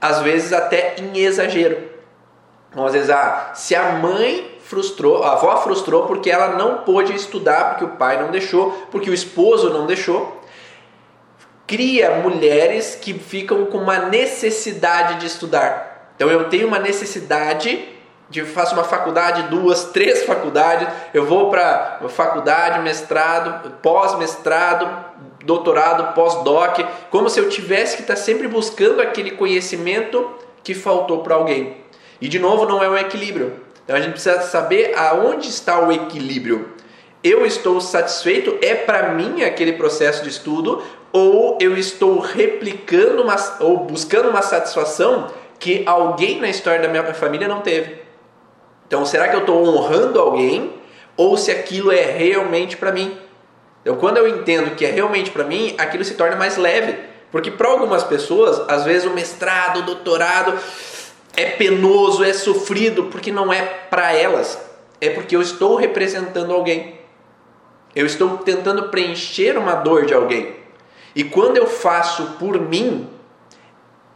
às 0.00 0.20
vezes 0.20 0.52
até 0.52 0.94
em 0.98 1.18
exagero. 1.18 1.78
Então, 2.70 2.86
às 2.86 2.92
vezes, 2.92 3.10
ah, 3.10 3.52
se 3.54 3.74
a 3.74 3.92
mãe 3.92 4.58
frustrou, 4.64 5.22
a 5.22 5.32
avó 5.32 5.56
frustrou 5.58 6.06
porque 6.06 6.30
ela 6.30 6.56
não 6.56 6.78
pôde 6.78 7.14
estudar, 7.14 7.70
porque 7.70 7.84
o 7.84 7.96
pai 7.96 8.20
não 8.20 8.30
deixou, 8.30 8.70
porque 8.90 9.10
o 9.10 9.14
esposo 9.14 9.70
não 9.70 9.86
deixou, 9.86 10.40
cria 11.66 12.16
mulheres 12.16 12.98
que 13.00 13.14
ficam 13.14 13.66
com 13.66 13.78
uma 13.78 13.98
necessidade 13.98 15.20
de 15.20 15.26
estudar. 15.26 16.12
Então 16.16 16.30
eu 16.30 16.48
tenho 16.48 16.68
uma 16.68 16.78
necessidade 16.78 17.88
de 18.28 18.44
faço 18.44 18.74
uma 18.74 18.84
faculdade, 18.84 19.44
duas, 19.44 19.84
três 19.92 20.24
faculdades, 20.24 20.88
eu 21.12 21.24
vou 21.26 21.50
para 21.50 22.00
faculdade, 22.08 22.80
mestrado, 22.80 23.70
pós-mestrado, 23.82 24.88
doutorado, 25.44 26.14
pós-doc, 26.14 26.80
como 27.10 27.28
se 27.28 27.38
eu 27.38 27.48
tivesse 27.48 27.96
que 27.96 28.02
estar 28.02 28.14
tá 28.14 28.20
sempre 28.20 28.48
buscando 28.48 29.00
aquele 29.00 29.32
conhecimento 29.32 30.32
que 30.62 30.74
faltou 30.74 31.22
para 31.22 31.34
alguém. 31.34 31.76
E 32.20 32.28
de 32.28 32.38
novo, 32.38 32.66
não 32.66 32.82
é 32.82 32.88
um 32.88 32.96
equilíbrio. 32.96 33.60
Então 33.84 33.94
a 33.94 34.00
gente 34.00 34.12
precisa 34.12 34.40
saber 34.40 34.94
aonde 34.96 35.48
está 35.48 35.78
o 35.78 35.92
equilíbrio. 35.92 36.70
Eu 37.22 37.44
estou 37.44 37.80
satisfeito? 37.80 38.56
É 38.62 38.74
para 38.74 39.10
mim 39.10 39.42
aquele 39.42 39.74
processo 39.74 40.22
de 40.22 40.30
estudo 40.30 40.82
ou 41.14 41.56
eu 41.60 41.78
estou 41.78 42.18
replicando 42.18 43.22
uma, 43.22 43.36
ou 43.60 43.78
buscando 43.78 44.30
uma 44.30 44.42
satisfação 44.42 45.30
que 45.60 45.84
alguém 45.86 46.40
na 46.40 46.48
história 46.48 46.82
da 46.82 46.88
minha 46.88 47.14
família 47.14 47.46
não 47.46 47.60
teve. 47.60 47.98
Então, 48.88 49.06
será 49.06 49.28
que 49.28 49.36
eu 49.36 49.40
estou 49.40 49.64
honrando 49.64 50.18
alguém 50.18 50.72
ou 51.16 51.36
se 51.36 51.52
aquilo 51.52 51.92
é 51.92 52.02
realmente 52.02 52.76
para 52.76 52.90
mim? 52.90 53.16
Então, 53.80 53.94
quando 53.94 54.16
eu 54.16 54.26
entendo 54.26 54.74
que 54.74 54.84
é 54.84 54.90
realmente 54.90 55.30
para 55.30 55.44
mim, 55.44 55.76
aquilo 55.78 56.04
se 56.04 56.14
torna 56.14 56.34
mais 56.34 56.56
leve. 56.56 56.98
Porque 57.30 57.48
para 57.48 57.68
algumas 57.68 58.02
pessoas, 58.02 58.68
às 58.68 58.84
vezes 58.84 59.06
o 59.06 59.14
mestrado, 59.14 59.80
o 59.80 59.82
doutorado 59.82 60.58
é 61.36 61.44
penoso, 61.44 62.24
é 62.24 62.32
sofrido, 62.32 63.04
porque 63.04 63.30
não 63.30 63.52
é 63.52 63.62
para 63.62 64.12
elas. 64.12 64.60
É 65.00 65.10
porque 65.10 65.36
eu 65.36 65.42
estou 65.42 65.76
representando 65.76 66.52
alguém. 66.52 66.98
Eu 67.94 68.04
estou 68.04 68.38
tentando 68.38 68.88
preencher 68.88 69.56
uma 69.56 69.76
dor 69.76 70.06
de 70.06 70.12
alguém. 70.12 70.63
E 71.14 71.24
quando 71.24 71.56
eu 71.56 71.66
faço 71.66 72.36
por 72.38 72.60
mim, 72.60 73.08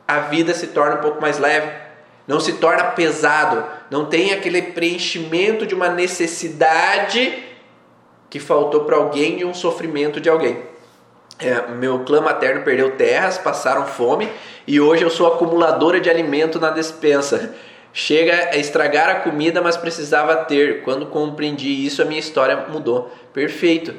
a 0.06 0.20
vida 0.20 0.54
se 0.54 0.68
torna 0.68 0.96
um 0.96 1.00
pouco 1.00 1.20
mais 1.20 1.38
leve, 1.38 1.70
não 2.26 2.40
se 2.40 2.54
torna 2.54 2.84
pesado, 2.84 3.64
não 3.90 4.06
tem 4.06 4.32
aquele 4.32 4.60
preenchimento 4.60 5.66
de 5.66 5.74
uma 5.74 5.88
necessidade 5.88 7.44
que 8.28 8.40
faltou 8.40 8.84
para 8.84 8.96
alguém 8.96 9.40
e 9.40 9.44
um 9.44 9.54
sofrimento 9.54 10.20
de 10.20 10.28
alguém. 10.28 10.62
É, 11.38 11.68
meu 11.68 12.00
clã 12.00 12.20
materno 12.20 12.64
perdeu 12.64 12.96
terras, 12.96 13.38
passaram 13.38 13.86
fome 13.86 14.28
e 14.66 14.80
hoje 14.80 15.04
eu 15.04 15.10
sou 15.10 15.26
acumuladora 15.26 16.00
de 16.00 16.10
alimento 16.10 16.58
na 16.58 16.70
despensa. 16.70 17.54
Chega 17.92 18.50
a 18.52 18.56
estragar 18.56 19.08
a 19.08 19.14
comida, 19.20 19.62
mas 19.62 19.76
precisava 19.76 20.36
ter. 20.36 20.82
Quando 20.82 21.06
compreendi 21.06 21.86
isso, 21.86 22.02
a 22.02 22.04
minha 22.04 22.20
história 22.20 22.66
mudou. 22.68 23.10
Perfeito. 23.32 23.94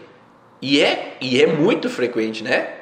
E 0.62 0.82
é, 0.82 1.18
e 1.20 1.42
é 1.42 1.48
muito 1.48 1.90
frequente, 1.90 2.44
né? 2.44 2.79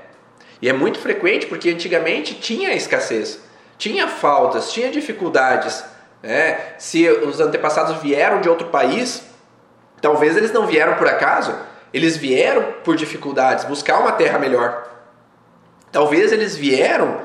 E 0.62 0.70
é 0.70 0.74
muito 0.74 1.00
frequente 1.00 1.46
porque 1.46 1.70
antigamente 1.70 2.36
tinha 2.36 2.74
escassez, 2.74 3.40
tinha 3.78 4.08
faltas, 4.08 4.72
tinha 4.72 4.90
dificuldades. 4.90 5.84
Né? 6.22 6.60
Se 6.78 7.08
os 7.10 7.40
antepassados 7.40 8.02
vieram 8.02 8.42
de 8.42 8.50
outro 8.50 8.68
país, 8.68 9.24
talvez 10.02 10.36
eles 10.36 10.52
não 10.52 10.66
vieram 10.66 10.96
por 10.96 11.08
acaso, 11.08 11.56
eles 11.94 12.18
vieram 12.18 12.74
por 12.84 12.96
dificuldades, 12.96 13.66
buscar 13.66 14.00
uma 14.00 14.12
terra 14.12 14.40
melhor. 14.40 14.88
Talvez 15.92 16.32
eles 16.32 16.56
vieram 16.56 17.22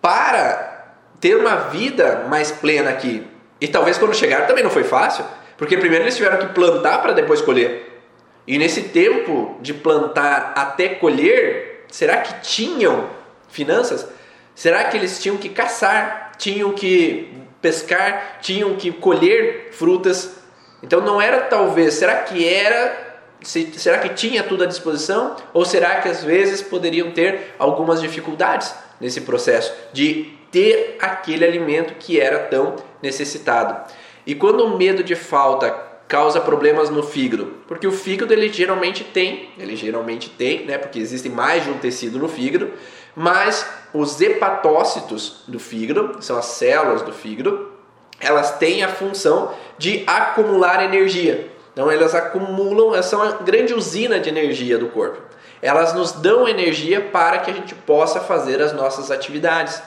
para 0.00 0.94
ter 1.20 1.36
uma 1.36 1.56
vida 1.56 2.26
mais 2.28 2.50
plena 2.50 2.90
aqui. 2.90 3.26
E 3.60 3.66
talvez 3.66 3.98
quando 3.98 4.14
chegaram 4.14 4.46
também 4.46 4.62
não 4.62 4.70
foi 4.70 4.84
fácil, 4.84 5.24
porque 5.56 5.76
primeiro 5.76 6.04
eles 6.04 6.16
tiveram 6.16 6.38
que 6.38 6.52
plantar 6.52 7.00
para 7.00 7.12
depois 7.12 7.40
colher. 7.40 8.02
E 8.46 8.58
nesse 8.58 8.82
tempo 8.82 9.56
de 9.60 9.74
plantar 9.74 10.52
até 10.54 10.90
colher, 10.90 11.65
Será 11.90 12.18
que 12.18 12.40
tinham 12.40 13.08
finanças? 13.48 14.06
Será 14.54 14.84
que 14.84 14.96
eles 14.96 15.22
tinham 15.22 15.36
que 15.36 15.48
caçar, 15.48 16.32
tinham 16.38 16.72
que 16.72 17.32
pescar, 17.60 18.38
tinham 18.40 18.74
que 18.76 18.90
colher 18.92 19.70
frutas? 19.72 20.36
Então 20.82 21.00
não 21.00 21.20
era 21.20 21.42
talvez, 21.42 21.94
será 21.94 22.16
que 22.16 22.46
era 22.46 23.04
será 23.42 23.98
que 23.98 24.10
tinha 24.10 24.42
tudo 24.42 24.64
à 24.64 24.66
disposição? 24.66 25.36
Ou 25.52 25.64
será 25.64 26.00
que 26.00 26.08
às 26.08 26.24
vezes 26.24 26.62
poderiam 26.62 27.10
ter 27.12 27.54
algumas 27.58 28.00
dificuldades 28.00 28.74
nesse 29.00 29.20
processo 29.20 29.72
de 29.92 30.32
ter 30.50 30.96
aquele 31.00 31.44
alimento 31.44 31.94
que 31.94 32.20
era 32.20 32.38
tão 32.38 32.76
necessitado? 33.02 33.92
E 34.26 34.34
quando 34.34 34.64
o 34.64 34.76
medo 34.76 35.04
de 35.04 35.14
falta 35.14 35.70
causa 36.08 36.40
problemas 36.40 36.90
no 36.90 37.02
fígado? 37.02 37.54
Porque 37.66 37.86
o 37.86 37.92
fígado 37.92 38.32
ele 38.32 38.52
geralmente 38.52 39.04
tem, 39.04 39.50
ele 39.58 39.76
geralmente 39.76 40.30
tem, 40.30 40.64
né, 40.64 40.78
porque 40.78 40.98
existe 40.98 41.28
mais 41.28 41.64
de 41.64 41.70
um 41.70 41.78
tecido 41.78 42.18
no 42.18 42.28
fígado, 42.28 42.70
mas 43.14 43.68
os 43.92 44.20
hepatócitos 44.20 45.42
do 45.48 45.58
fígado, 45.58 46.16
são 46.20 46.36
as 46.36 46.46
células 46.46 47.02
do 47.02 47.12
fígado, 47.12 47.72
elas 48.20 48.58
têm 48.58 48.82
a 48.82 48.88
função 48.88 49.52
de 49.78 50.04
acumular 50.06 50.82
energia. 50.84 51.50
Então 51.72 51.90
elas 51.90 52.14
acumulam, 52.14 52.94
elas 52.94 53.06
são 53.06 53.22
a 53.22 53.32
grande 53.32 53.74
usina 53.74 54.18
de 54.18 54.28
energia 54.28 54.78
do 54.78 54.88
corpo. 54.88 55.20
Elas 55.60 55.92
nos 55.94 56.12
dão 56.12 56.48
energia 56.48 57.00
para 57.00 57.38
que 57.38 57.50
a 57.50 57.54
gente 57.54 57.74
possa 57.74 58.20
fazer 58.20 58.62
as 58.62 58.72
nossas 58.72 59.10
atividades. 59.10 59.82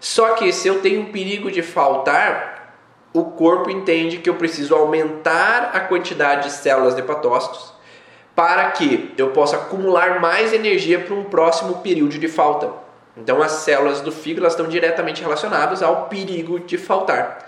Só 0.00 0.34
que 0.34 0.52
se 0.52 0.68
eu 0.68 0.80
tenho 0.80 1.00
um 1.00 1.12
perigo 1.12 1.50
de 1.50 1.62
faltar, 1.62 2.55
o 3.18 3.24
corpo 3.30 3.70
entende 3.70 4.18
que 4.18 4.28
eu 4.28 4.34
preciso 4.34 4.74
aumentar 4.74 5.70
a 5.72 5.80
quantidade 5.80 6.48
de 6.48 6.54
células 6.54 6.94
de 6.94 7.00
hepatócitos 7.00 7.72
para 8.34 8.70
que 8.72 9.14
eu 9.16 9.30
possa 9.30 9.56
acumular 9.56 10.20
mais 10.20 10.52
energia 10.52 10.98
para 11.00 11.14
um 11.14 11.24
próximo 11.24 11.76
período 11.76 12.18
de 12.18 12.28
falta. 12.28 12.70
Então 13.16 13.40
as 13.40 13.52
células 13.52 14.02
do 14.02 14.12
fígado 14.12 14.46
estão 14.46 14.68
diretamente 14.68 15.22
relacionadas 15.22 15.82
ao 15.82 16.08
perigo 16.08 16.60
de 16.60 16.76
faltar. 16.76 17.46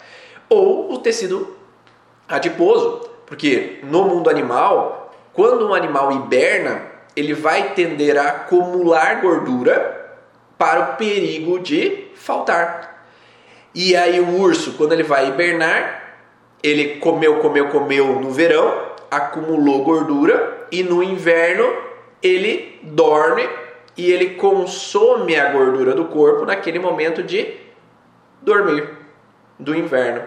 Ou 0.49 0.91
o 0.91 0.99
tecido 0.99 1.55
adiposo, 2.27 3.07
porque 3.27 3.81
no 3.83 4.05
mundo 4.05 4.31
animal, 4.31 5.12
quando 5.35 5.69
um 5.69 5.75
animal 5.75 6.11
hiberna, 6.12 6.81
ele 7.14 7.35
vai 7.35 7.75
tender 7.75 8.16
a 8.16 8.29
acumular 8.29 9.21
gordura 9.21 10.16
para 10.57 10.81
o 10.81 10.97
perigo 10.97 11.59
de 11.59 12.09
faltar. 12.14 12.97
E 13.81 13.95
aí 13.95 14.18
o 14.18 14.41
urso, 14.41 14.72
quando 14.72 14.93
ele 14.93 15.05
vai 15.05 15.29
hibernar, 15.29 16.16
ele 16.61 16.97
comeu, 16.97 17.39
comeu, 17.39 17.68
comeu 17.68 18.18
no 18.18 18.29
verão, 18.29 18.89
acumulou 19.09 19.85
gordura 19.85 20.66
e 20.72 20.83
no 20.83 21.01
inverno 21.01 21.64
ele 22.20 22.81
dorme 22.83 23.49
e 23.97 24.11
ele 24.11 24.31
consome 24.31 25.37
a 25.37 25.53
gordura 25.53 25.95
do 25.95 26.07
corpo 26.07 26.45
naquele 26.45 26.81
momento 26.81 27.22
de 27.22 27.55
dormir 28.43 28.99
do 29.57 29.72
inverno. 29.76 30.24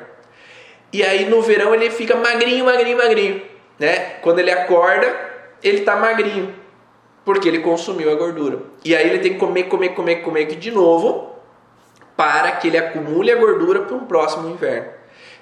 E 0.93 1.03
aí 1.03 1.25
no 1.29 1.41
verão 1.41 1.75
ele 1.75 1.91
fica 1.91 2.15
magrinho, 2.15 2.63
magrinho, 2.63 2.97
magrinho, 2.99 3.41
né? 3.77 4.13
Quando 4.21 4.39
ele 4.39 4.51
acorda, 4.51 5.13
ele 5.61 5.79
está 5.79 5.97
magrinho, 5.97 6.55
porque 7.25 7.49
ele 7.49 7.59
consumiu 7.59 8.13
a 8.13 8.15
gordura. 8.15 8.59
E 8.85 8.95
aí 8.95 9.09
ele 9.09 9.19
tem 9.19 9.33
que 9.33 9.39
comer, 9.39 9.63
comer, 9.63 9.89
comer, 9.89 10.15
comer 10.21 10.45
de 10.45 10.71
novo 10.71 11.30
para 12.21 12.51
que 12.51 12.67
ele 12.67 12.77
acumule 12.77 13.31
a 13.31 13.35
gordura 13.35 13.81
para 13.81 13.95
um 13.95 14.05
próximo 14.05 14.47
inverno. 14.47 14.91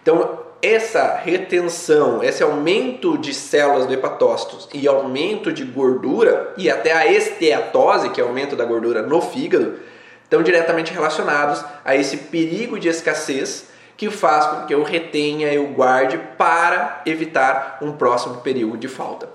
Então, 0.02 0.40
essa 0.62 1.18
retenção, 1.18 2.24
esse 2.24 2.42
aumento 2.42 3.18
de 3.18 3.34
células 3.34 3.86
do 3.86 3.94
hepatócitos 3.94 4.70
e 4.74 4.88
aumento 4.88 5.52
de 5.52 5.66
gordura 5.66 6.54
e 6.56 6.70
até 6.70 6.94
a 6.94 7.06
esteatose, 7.06 8.12
que 8.12 8.22
é 8.22 8.24
aumento 8.24 8.56
da 8.56 8.64
gordura 8.64 9.02
no 9.02 9.20
fígado, 9.20 9.78
estão 10.24 10.42
diretamente 10.42 10.94
relacionados 10.94 11.66
a 11.84 11.98
esse 11.98 12.16
perigo 12.16 12.80
de 12.80 12.88
escassez 12.88 13.68
que 13.98 14.10
faz 14.10 14.46
com 14.46 14.66
que 14.66 14.74
eu 14.74 14.82
retenha, 14.82 15.52
eu 15.52 15.68
guarde 15.68 16.18
para 16.38 17.02
evitar 17.06 17.80
um 17.82 17.92
próximo 17.92 18.38
período 18.38 18.78
de 18.78 18.88
falta. 18.88 19.28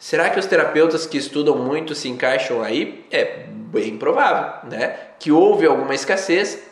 Será 0.00 0.30
que 0.30 0.40
os 0.40 0.46
terapeutas 0.46 1.06
que 1.06 1.16
estudam 1.16 1.56
muito 1.58 1.94
se 1.94 2.08
encaixam 2.08 2.60
aí? 2.60 3.06
É 3.08 3.44
bem 3.48 3.96
provável, 3.96 4.68
né? 4.68 4.96
Que 5.20 5.30
houve 5.30 5.64
alguma 5.64 5.94
escassez, 5.94 6.67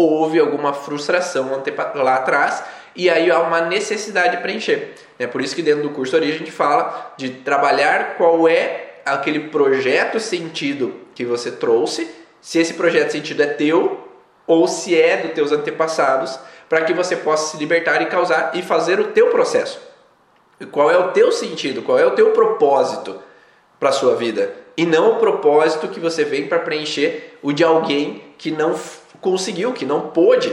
houve 0.00 0.38
alguma 0.38 0.72
frustração 0.72 1.62
lá 1.94 2.16
atrás 2.16 2.62
e 2.94 3.08
aí 3.08 3.30
há 3.30 3.38
uma 3.40 3.60
necessidade 3.60 4.36
de 4.36 4.42
preencher. 4.42 4.94
É 5.18 5.26
por 5.26 5.40
isso 5.40 5.54
que 5.54 5.62
dentro 5.62 5.82
do 5.82 5.90
curso 5.90 6.16
Origem 6.16 6.36
a 6.36 6.38
gente 6.38 6.50
fala 6.50 7.14
de 7.16 7.30
trabalhar 7.30 8.16
qual 8.16 8.48
é 8.48 9.00
aquele 9.04 9.48
projeto 9.48 10.18
sentido 10.18 10.94
que 11.14 11.24
você 11.24 11.50
trouxe, 11.50 12.10
se 12.40 12.58
esse 12.58 12.74
projeto 12.74 13.10
sentido 13.10 13.42
é 13.42 13.46
teu 13.46 14.08
ou 14.46 14.66
se 14.66 15.00
é 15.00 15.18
dos 15.18 15.32
teus 15.32 15.52
antepassados, 15.52 16.38
para 16.68 16.84
que 16.84 16.92
você 16.92 17.16
possa 17.16 17.50
se 17.50 17.56
libertar 17.56 18.00
e 18.02 18.06
causar 18.06 18.52
e 18.54 18.62
fazer 18.62 18.98
o 19.00 19.08
teu 19.08 19.28
processo. 19.28 19.80
Qual 20.70 20.90
é 20.90 20.98
o 20.98 21.12
teu 21.12 21.32
sentido? 21.32 21.82
Qual 21.82 21.98
é 21.98 22.06
o 22.06 22.12
teu 22.12 22.30
propósito 22.32 23.18
para 23.78 23.88
a 23.88 23.92
sua 23.92 24.14
vida? 24.14 24.52
E 24.80 24.86
não 24.86 25.12
o 25.12 25.16
propósito 25.16 25.88
que 25.88 26.00
você 26.00 26.24
vem 26.24 26.46
para 26.46 26.58
preencher 26.58 27.36
o 27.42 27.52
de 27.52 27.62
alguém 27.62 28.22
que 28.38 28.50
não 28.50 28.74
conseguiu, 29.20 29.74
que 29.74 29.84
não 29.84 30.08
pôde. 30.08 30.50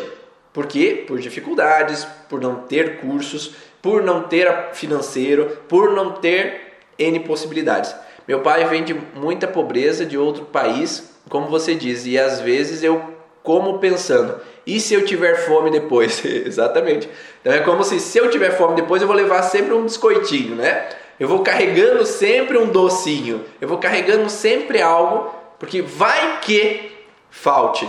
Por 0.51 0.65
quê? 0.65 1.05
Por 1.07 1.17
dificuldades, 1.17 2.05
por 2.27 2.41
não 2.41 2.55
ter 2.55 2.97
cursos, 2.99 3.55
por 3.81 4.03
não 4.03 4.23
ter 4.23 4.73
financeiro, 4.73 5.59
por 5.69 5.93
não 5.93 6.11
ter 6.11 6.73
N 6.99 7.21
possibilidades. 7.21 7.95
Meu 8.27 8.41
pai 8.41 8.65
vem 8.65 8.83
de 8.83 8.93
muita 9.15 9.47
pobreza 9.47 10.05
de 10.05 10.17
outro 10.17 10.43
país, 10.43 11.09
como 11.29 11.47
você 11.47 11.73
diz, 11.73 12.05
e 12.05 12.19
às 12.19 12.41
vezes 12.41 12.83
eu 12.83 13.01
como 13.41 13.79
pensando, 13.79 14.41
e 14.65 14.81
se 14.81 14.93
eu 14.93 15.05
tiver 15.05 15.37
fome 15.45 15.71
depois? 15.71 16.21
Exatamente. 16.27 17.07
Então 17.39 17.53
é 17.53 17.61
como 17.61 17.81
se 17.81 17.97
se 18.01 18.17
eu 18.17 18.29
tiver 18.29 18.51
fome 18.57 18.75
depois 18.75 19.01
eu 19.01 19.07
vou 19.07 19.15
levar 19.15 19.41
sempre 19.43 19.73
um 19.73 19.83
biscoitinho, 19.83 20.53
né? 20.53 20.89
Eu 21.19 21.27
vou 21.27 21.39
carregando 21.39 22.05
sempre 22.05 22.57
um 22.57 22.67
docinho. 22.67 23.45
Eu 23.59 23.67
vou 23.67 23.77
carregando 23.77 24.29
sempre 24.29 24.81
algo, 24.81 25.33
porque 25.57 25.81
vai 25.81 26.39
que 26.41 26.91
falte. 27.29 27.87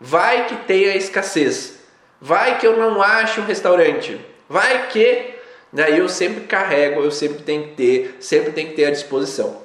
Vai 0.00 0.46
que 0.46 0.56
tenha 0.56 0.96
escassez. 0.96 1.80
Vai 2.20 2.58
que 2.58 2.66
eu 2.66 2.76
não 2.76 3.02
ache 3.02 3.40
um 3.40 3.44
restaurante. 3.44 4.20
Vai 4.48 4.88
que 4.88 5.34
daí 5.72 5.98
eu 5.98 6.08
sempre 6.08 6.44
carrego, 6.44 7.02
eu 7.02 7.10
sempre 7.10 7.42
tenho 7.42 7.68
que 7.68 7.74
ter, 7.74 8.16
sempre 8.20 8.52
tenho 8.52 8.68
que 8.70 8.76
ter 8.76 8.86
à 8.86 8.90
disposição. 8.90 9.62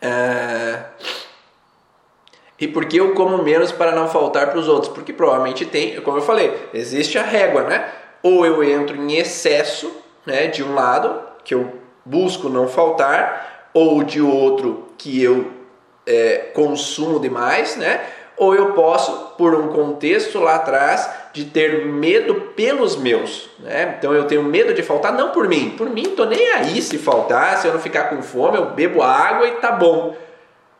É... 0.00 0.84
E 2.58 2.66
por 2.66 2.86
que 2.86 2.96
eu 2.96 3.14
como 3.14 3.42
menos 3.42 3.70
para 3.70 3.92
não 3.92 4.08
faltar 4.08 4.48
para 4.48 4.58
os 4.58 4.66
outros? 4.66 4.92
Porque 4.92 5.12
provavelmente 5.12 5.66
tem, 5.66 6.00
como 6.00 6.16
eu 6.16 6.22
falei, 6.22 6.68
existe 6.72 7.18
a 7.18 7.22
régua, 7.22 7.64
né? 7.64 7.92
Ou 8.22 8.46
eu 8.46 8.64
entro 8.64 8.96
em 8.96 9.16
excesso, 9.16 9.94
né, 10.24 10.46
de 10.46 10.64
um 10.64 10.74
lado, 10.74 11.22
que 11.44 11.54
eu 11.54 11.85
busco 12.06 12.48
não 12.48 12.66
faltar, 12.66 13.68
ou 13.74 14.02
de 14.02 14.22
outro 14.22 14.88
que 14.96 15.22
eu 15.22 15.50
é, 16.06 16.50
consumo 16.54 17.20
demais, 17.20 17.76
né? 17.76 18.00
Ou 18.38 18.54
eu 18.54 18.72
posso, 18.72 19.34
por 19.36 19.54
um 19.54 19.68
contexto 19.68 20.38
lá 20.38 20.54
atrás, 20.54 21.10
de 21.34 21.44
ter 21.44 21.84
medo 21.84 22.34
pelos 22.54 22.96
meus, 22.96 23.50
né? 23.58 23.96
Então 23.98 24.14
eu 24.14 24.24
tenho 24.24 24.42
medo 24.42 24.72
de 24.72 24.82
faltar, 24.82 25.12
não 25.12 25.30
por 25.30 25.46
mim, 25.46 25.74
por 25.76 25.90
mim 25.90 26.14
tô 26.16 26.24
nem 26.24 26.52
aí 26.52 26.80
se 26.80 26.96
faltar, 26.96 27.58
se 27.58 27.66
eu 27.66 27.74
não 27.74 27.80
ficar 27.80 28.04
com 28.04 28.22
fome, 28.22 28.56
eu 28.56 28.70
bebo 28.70 29.02
água 29.02 29.46
e 29.46 29.52
tá 29.52 29.72
bom 29.72 30.16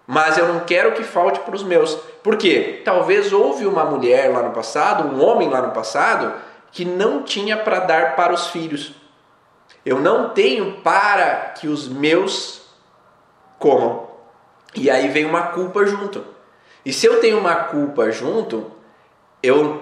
mas 0.07 0.39
eu 0.39 0.47
não 0.47 0.61
quero 0.61 0.93
que 0.93 1.03
falte 1.03 1.41
para 1.41 1.55
os 1.55 1.65
meus. 1.65 1.95
Por 2.23 2.37
quê? 2.37 2.81
Talvez 2.85 3.33
houve 3.33 3.67
uma 3.67 3.85
mulher 3.85 4.31
lá 4.31 4.43
no 4.43 4.53
passado, 4.53 5.09
um 5.09 5.23
homem 5.25 5.49
lá 5.49 5.61
no 5.61 5.73
passado, 5.73 6.33
que 6.71 6.85
não 6.85 7.23
tinha 7.23 7.57
para 7.57 7.81
dar 7.81 8.15
para 8.15 8.33
os 8.33 8.47
filhos. 8.49 8.93
Eu 9.87 10.01
não 10.01 10.31
tenho 10.31 10.81
para 10.83 11.53
que 11.57 11.69
os 11.69 11.87
meus 11.87 12.63
comam. 13.57 14.09
E 14.75 14.91
aí 14.91 15.07
vem 15.07 15.25
uma 15.25 15.43
culpa 15.43 15.87
junto. 15.87 16.25
E 16.85 16.93
se 16.93 17.07
eu 17.07 17.21
tenho 17.21 17.39
uma 17.39 17.55
culpa 17.55 18.11
junto, 18.11 18.73
eu 19.41 19.81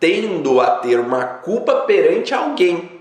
tendo 0.00 0.60
a 0.60 0.78
ter 0.78 0.98
uma 0.98 1.24
culpa 1.24 1.82
perante 1.82 2.34
alguém. 2.34 3.00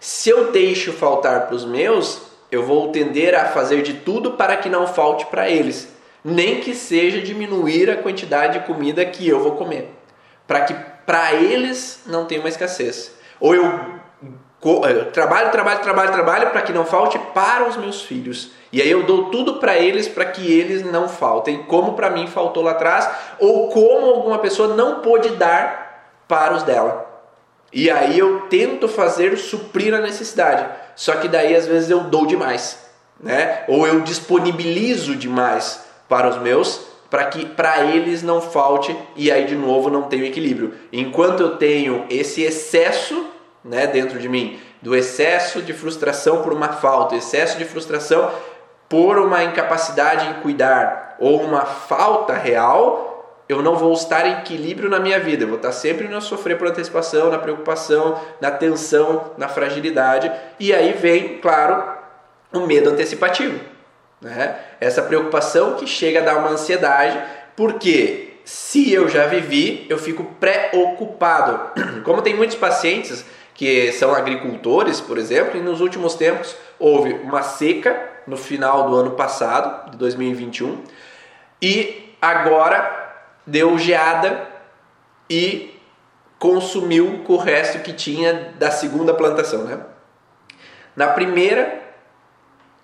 Se 0.00 0.30
eu 0.30 0.50
deixo 0.50 0.90
faltar 0.94 1.46
para 1.46 1.54
os 1.54 1.66
meus, 1.66 2.22
eu 2.50 2.64
vou 2.64 2.90
tender 2.90 3.34
a 3.34 3.44
fazer 3.44 3.82
de 3.82 3.92
tudo 3.92 4.32
para 4.32 4.56
que 4.56 4.70
não 4.70 4.86
falte 4.86 5.26
para 5.26 5.50
eles, 5.50 5.94
nem 6.24 6.60
que 6.60 6.74
seja 6.74 7.20
diminuir 7.20 7.90
a 7.90 7.96
quantidade 7.98 8.58
de 8.58 8.66
comida 8.66 9.04
que 9.04 9.28
eu 9.28 9.38
vou 9.40 9.52
comer, 9.52 9.90
para 10.46 10.62
que 10.62 10.74
para 11.04 11.34
eles 11.34 12.04
não 12.06 12.24
tenha 12.24 12.40
uma 12.40 12.48
escassez. 12.48 13.14
Ou 13.38 13.54
eu 13.54 13.95
trabalho, 15.12 15.50
trabalho, 15.50 15.80
trabalho, 15.80 16.12
trabalho 16.12 16.50
para 16.50 16.62
que 16.62 16.72
não 16.72 16.84
falte 16.84 17.18
para 17.32 17.68
os 17.68 17.76
meus 17.76 18.02
filhos. 18.02 18.50
E 18.72 18.82
aí 18.82 18.90
eu 18.90 19.04
dou 19.04 19.30
tudo 19.30 19.54
para 19.54 19.76
eles 19.76 20.08
para 20.08 20.24
que 20.24 20.52
eles 20.52 20.84
não 20.84 21.08
faltem, 21.08 21.62
como 21.64 21.94
para 21.94 22.10
mim 22.10 22.26
faltou 22.26 22.62
lá 22.62 22.72
atrás, 22.72 23.08
ou 23.38 23.68
como 23.68 24.06
alguma 24.06 24.38
pessoa 24.38 24.74
não 24.74 25.00
pôde 25.00 25.30
dar 25.30 26.22
para 26.28 26.54
os 26.54 26.62
dela. 26.62 27.06
E 27.72 27.90
aí 27.90 28.18
eu 28.18 28.42
tento 28.48 28.88
fazer 28.88 29.36
suprir 29.36 29.94
a 29.94 30.00
necessidade. 30.00 30.66
Só 30.94 31.16
que 31.16 31.28
daí 31.28 31.54
às 31.54 31.66
vezes 31.66 31.90
eu 31.90 32.00
dou 32.00 32.26
demais, 32.26 32.78
né? 33.20 33.64
Ou 33.68 33.86
eu 33.86 34.00
disponibilizo 34.00 35.14
demais 35.14 35.84
para 36.08 36.28
os 36.28 36.38
meus, 36.38 36.86
para 37.10 37.24
que 37.26 37.44
para 37.46 37.84
eles 37.84 38.22
não 38.22 38.40
falte 38.40 38.96
e 39.14 39.30
aí 39.30 39.44
de 39.44 39.54
novo 39.54 39.90
não 39.90 40.02
tenho 40.02 40.24
equilíbrio. 40.24 40.74
Enquanto 40.92 41.40
eu 41.40 41.56
tenho 41.56 42.04
esse 42.08 42.42
excesso, 42.42 43.26
né, 43.66 43.86
dentro 43.86 44.18
de 44.18 44.28
mim, 44.28 44.60
do 44.80 44.94
excesso 44.94 45.60
de 45.60 45.72
frustração 45.72 46.42
por 46.42 46.52
uma 46.52 46.68
falta, 46.68 47.16
excesso 47.16 47.58
de 47.58 47.64
frustração 47.64 48.30
por 48.88 49.18
uma 49.18 49.42
incapacidade 49.42 50.28
em 50.28 50.34
cuidar 50.42 51.16
ou 51.18 51.42
uma 51.42 51.64
falta 51.64 52.32
real, 52.32 53.42
eu 53.48 53.62
não 53.62 53.76
vou 53.76 53.92
estar 53.92 54.26
em 54.26 54.38
equilíbrio 54.38 54.88
na 54.88 54.98
minha 54.98 55.20
vida. 55.20 55.44
Eu 55.44 55.48
vou 55.48 55.56
estar 55.56 55.72
sempre 55.72 56.08
no 56.08 56.20
sofrer 56.20 56.58
por 56.58 56.66
antecipação, 56.66 57.30
na 57.30 57.38
preocupação, 57.38 58.20
na 58.40 58.50
tensão, 58.50 59.32
na 59.38 59.48
fragilidade. 59.48 60.30
E 60.58 60.74
aí 60.74 60.92
vem, 60.92 61.38
claro, 61.38 61.96
o 62.52 62.60
medo 62.60 62.90
antecipativo. 62.90 63.60
Né? 64.20 64.56
Essa 64.80 65.02
preocupação 65.02 65.74
que 65.74 65.86
chega 65.86 66.20
a 66.20 66.24
dar 66.24 66.38
uma 66.38 66.50
ansiedade, 66.50 67.22
porque 67.54 68.40
se 68.44 68.92
eu 68.92 69.08
já 69.08 69.26
vivi, 69.26 69.86
eu 69.88 69.98
fico 69.98 70.24
preocupado. 70.40 71.80
Como 72.02 72.22
tem 72.22 72.34
muitos 72.34 72.56
pacientes 72.56 73.24
que 73.56 73.90
são 73.92 74.14
agricultores, 74.14 75.00
por 75.00 75.16
exemplo, 75.16 75.58
e 75.58 75.62
nos 75.62 75.80
últimos 75.80 76.14
tempos 76.14 76.54
houve 76.78 77.14
uma 77.14 77.42
seca 77.42 77.98
no 78.26 78.36
final 78.36 78.90
do 78.90 78.96
ano 78.96 79.12
passado, 79.12 79.90
de 79.92 79.96
2021, 79.96 80.82
e 81.62 82.14
agora 82.20 83.14
deu 83.46 83.78
geada 83.78 84.46
e 85.30 85.74
consumiu 86.38 87.22
com 87.24 87.32
o 87.32 87.38
resto 87.38 87.78
que 87.78 87.94
tinha 87.94 88.52
da 88.58 88.70
segunda 88.70 89.14
plantação, 89.14 89.64
né? 89.64 89.80
Na 90.94 91.08
primeira, 91.08 91.82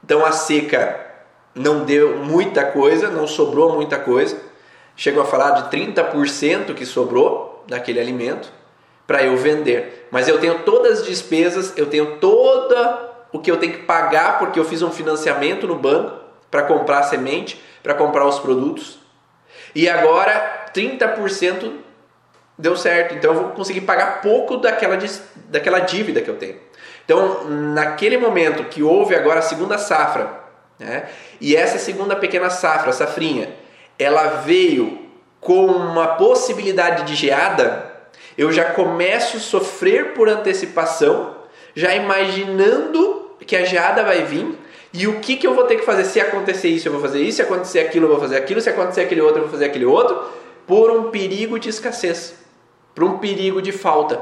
então 0.02 0.24
a 0.24 0.32
seca 0.32 1.06
não 1.54 1.84
deu 1.84 2.16
muita 2.16 2.64
coisa, 2.64 3.10
não 3.10 3.26
sobrou 3.26 3.74
muita 3.74 3.98
coisa. 3.98 4.40
Chegou 4.96 5.22
a 5.22 5.26
falar 5.26 5.50
de 5.50 5.76
30% 5.76 6.74
que 6.74 6.86
sobrou 6.86 7.62
daquele 7.68 8.00
alimento 8.00 8.61
para 9.12 9.22
eu 9.22 9.36
vender. 9.36 10.06
Mas 10.10 10.26
eu 10.26 10.40
tenho 10.40 10.60
todas 10.60 11.00
as 11.00 11.06
despesas, 11.06 11.74
eu 11.76 11.84
tenho 11.84 12.16
toda 12.16 13.10
o 13.30 13.38
que 13.38 13.50
eu 13.50 13.58
tenho 13.58 13.74
que 13.74 13.82
pagar 13.82 14.38
porque 14.38 14.58
eu 14.58 14.64
fiz 14.64 14.80
um 14.80 14.90
financiamento 14.90 15.66
no 15.66 15.76
banco 15.76 16.18
para 16.50 16.62
comprar 16.62 17.02
semente, 17.02 17.62
para 17.82 17.92
comprar 17.92 18.24
os 18.24 18.38
produtos. 18.38 18.98
E 19.74 19.86
agora 19.86 20.64
30% 20.74 21.72
deu 22.56 22.74
certo. 22.74 23.14
Então 23.14 23.34
eu 23.34 23.40
vou 23.42 23.50
conseguir 23.50 23.82
pagar 23.82 24.22
pouco 24.22 24.56
daquela, 24.56 24.98
daquela 25.50 25.80
dívida 25.80 26.22
que 26.22 26.30
eu 26.30 26.36
tenho. 26.36 26.56
Então, 27.04 27.44
naquele 27.44 28.16
momento 28.16 28.64
que 28.64 28.82
houve 28.82 29.14
agora 29.14 29.40
a 29.40 29.42
segunda 29.42 29.76
safra, 29.76 30.40
né? 30.78 31.06
e 31.38 31.54
essa 31.54 31.76
segunda 31.76 32.16
pequena 32.16 32.48
safra, 32.48 32.92
safrinha, 32.94 33.50
ela 33.98 34.40
veio 34.40 35.06
com 35.38 35.66
uma 35.66 36.16
possibilidade 36.16 37.04
de 37.04 37.14
geada, 37.14 37.91
eu 38.36 38.52
já 38.52 38.64
começo 38.64 39.36
a 39.36 39.40
sofrer 39.40 40.14
por 40.14 40.28
antecipação, 40.28 41.36
já 41.74 41.94
imaginando 41.94 43.30
que 43.46 43.56
a 43.56 43.64
geada 43.64 44.02
vai 44.02 44.22
vir 44.24 44.58
e 44.92 45.06
o 45.06 45.20
que, 45.20 45.36
que 45.36 45.46
eu 45.46 45.54
vou 45.54 45.64
ter 45.64 45.76
que 45.76 45.86
fazer? 45.86 46.04
Se 46.04 46.20
acontecer 46.20 46.68
isso, 46.68 46.86
eu 46.86 46.92
vou 46.92 47.00
fazer 47.00 47.20
isso, 47.20 47.36
se 47.36 47.42
acontecer 47.42 47.80
aquilo, 47.80 48.06
eu 48.06 48.10
vou 48.10 48.20
fazer 48.20 48.36
aquilo, 48.36 48.60
se 48.60 48.68
acontecer 48.68 49.00
aquele 49.00 49.22
outro, 49.22 49.38
eu 49.38 49.42
vou 49.42 49.50
fazer 49.50 49.64
aquele 49.64 49.86
outro, 49.86 50.22
por 50.66 50.90
um 50.90 51.10
perigo 51.10 51.58
de 51.58 51.70
escassez, 51.70 52.34
por 52.94 53.04
um 53.04 53.18
perigo 53.18 53.62
de 53.62 53.72
falta, 53.72 54.20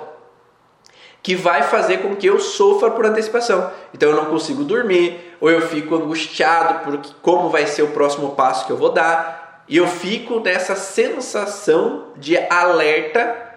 que 1.22 1.34
vai 1.34 1.62
fazer 1.64 1.98
com 1.98 2.14
que 2.14 2.26
eu 2.26 2.38
sofra 2.38 2.90
por 2.90 3.04
antecipação. 3.04 3.70
Então 3.92 4.10
eu 4.10 4.16
não 4.16 4.26
consigo 4.26 4.62
dormir, 4.62 5.34
ou 5.40 5.50
eu 5.50 5.60
fico 5.60 5.94
angustiado 5.96 6.84
por 6.84 7.00
como 7.20 7.50
vai 7.50 7.66
ser 7.66 7.82
o 7.82 7.88
próximo 7.88 8.36
passo 8.36 8.64
que 8.64 8.72
eu 8.72 8.76
vou 8.76 8.90
dar, 8.90 9.64
e 9.68 9.76
eu 9.76 9.88
fico 9.88 10.38
nessa 10.38 10.76
sensação 10.76 12.06
de 12.16 12.36
alerta 12.36 13.49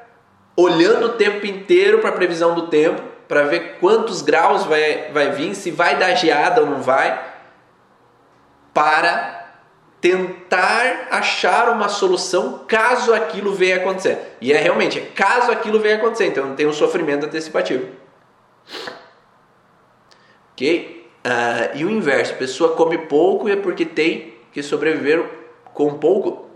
olhando 0.55 1.07
o 1.07 1.13
tempo 1.13 1.45
inteiro 1.45 1.99
para 1.99 2.09
a 2.09 2.13
previsão 2.13 2.53
do 2.53 2.67
tempo, 2.67 3.01
para 3.27 3.43
ver 3.43 3.77
quantos 3.79 4.21
graus 4.21 4.65
vai, 4.65 5.11
vai 5.11 5.31
vir, 5.31 5.55
se 5.55 5.71
vai 5.71 5.97
dar 5.97 6.13
geada 6.15 6.61
ou 6.61 6.67
não 6.67 6.81
vai, 6.81 7.33
para 8.73 9.43
tentar 9.99 11.07
achar 11.11 11.69
uma 11.69 11.87
solução 11.87 12.65
caso 12.67 13.13
aquilo 13.13 13.53
venha 13.53 13.77
acontecer. 13.77 14.35
E 14.41 14.51
é 14.51 14.57
realmente, 14.57 14.99
caso 14.99 15.51
aquilo 15.51 15.79
venha 15.79 15.95
acontecer, 15.95 16.27
então 16.27 16.47
não 16.47 16.55
tem 16.55 16.67
um 16.67 16.73
sofrimento 16.73 17.25
antecipativo. 17.25 17.87
Ok? 20.51 21.09
Uh, 21.25 21.77
e 21.77 21.85
o 21.85 21.89
inverso, 21.89 22.33
a 22.33 22.35
pessoa 22.37 22.75
come 22.75 22.97
pouco 22.97 23.47
e 23.47 23.53
é 23.53 23.55
porque 23.55 23.85
tem 23.85 24.33
que 24.51 24.61
sobreviver 24.61 25.23
com 25.73 25.93
pouco. 25.93 26.49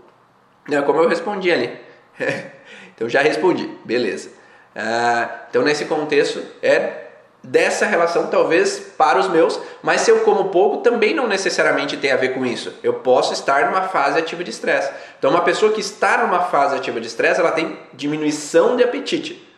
É 0.70 0.82
como 0.82 1.00
eu 1.00 1.08
respondi 1.08 1.50
ali. 1.50 1.80
então 2.98 3.08
já 3.08 3.22
respondi, 3.22 3.70
beleza. 3.84 4.30
Uh, 4.74 5.28
então 5.48 5.62
nesse 5.62 5.84
contexto 5.84 6.42
é 6.60 7.04
dessa 7.40 7.86
relação 7.86 8.26
talvez 8.26 8.80
para 8.98 9.20
os 9.20 9.28
meus, 9.28 9.58
mas 9.80 10.00
se 10.00 10.10
eu 10.10 10.24
como 10.24 10.46
pouco 10.46 10.78
também 10.78 11.14
não 11.14 11.28
necessariamente 11.28 11.96
tem 11.96 12.10
a 12.10 12.16
ver 12.16 12.34
com 12.34 12.44
isso. 12.44 12.74
Eu 12.82 12.94
posso 12.94 13.32
estar 13.32 13.66
numa 13.66 13.82
fase 13.82 14.18
ativa 14.18 14.42
de 14.42 14.50
estresse. 14.50 14.90
Então 15.16 15.30
uma 15.30 15.42
pessoa 15.42 15.70
que 15.70 15.80
está 15.80 16.18
numa 16.18 16.40
fase 16.40 16.74
ativa 16.74 17.00
de 17.00 17.06
estresse, 17.06 17.38
ela 17.38 17.52
tem 17.52 17.78
diminuição 17.94 18.76
de 18.76 18.82
apetite. 18.82 19.48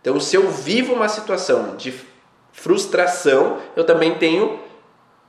Então 0.00 0.20
se 0.20 0.36
eu 0.36 0.48
vivo 0.48 0.94
uma 0.94 1.08
situação 1.08 1.74
de 1.74 1.92
frustração, 2.52 3.58
eu 3.74 3.82
também 3.82 4.14
tenho 4.14 4.60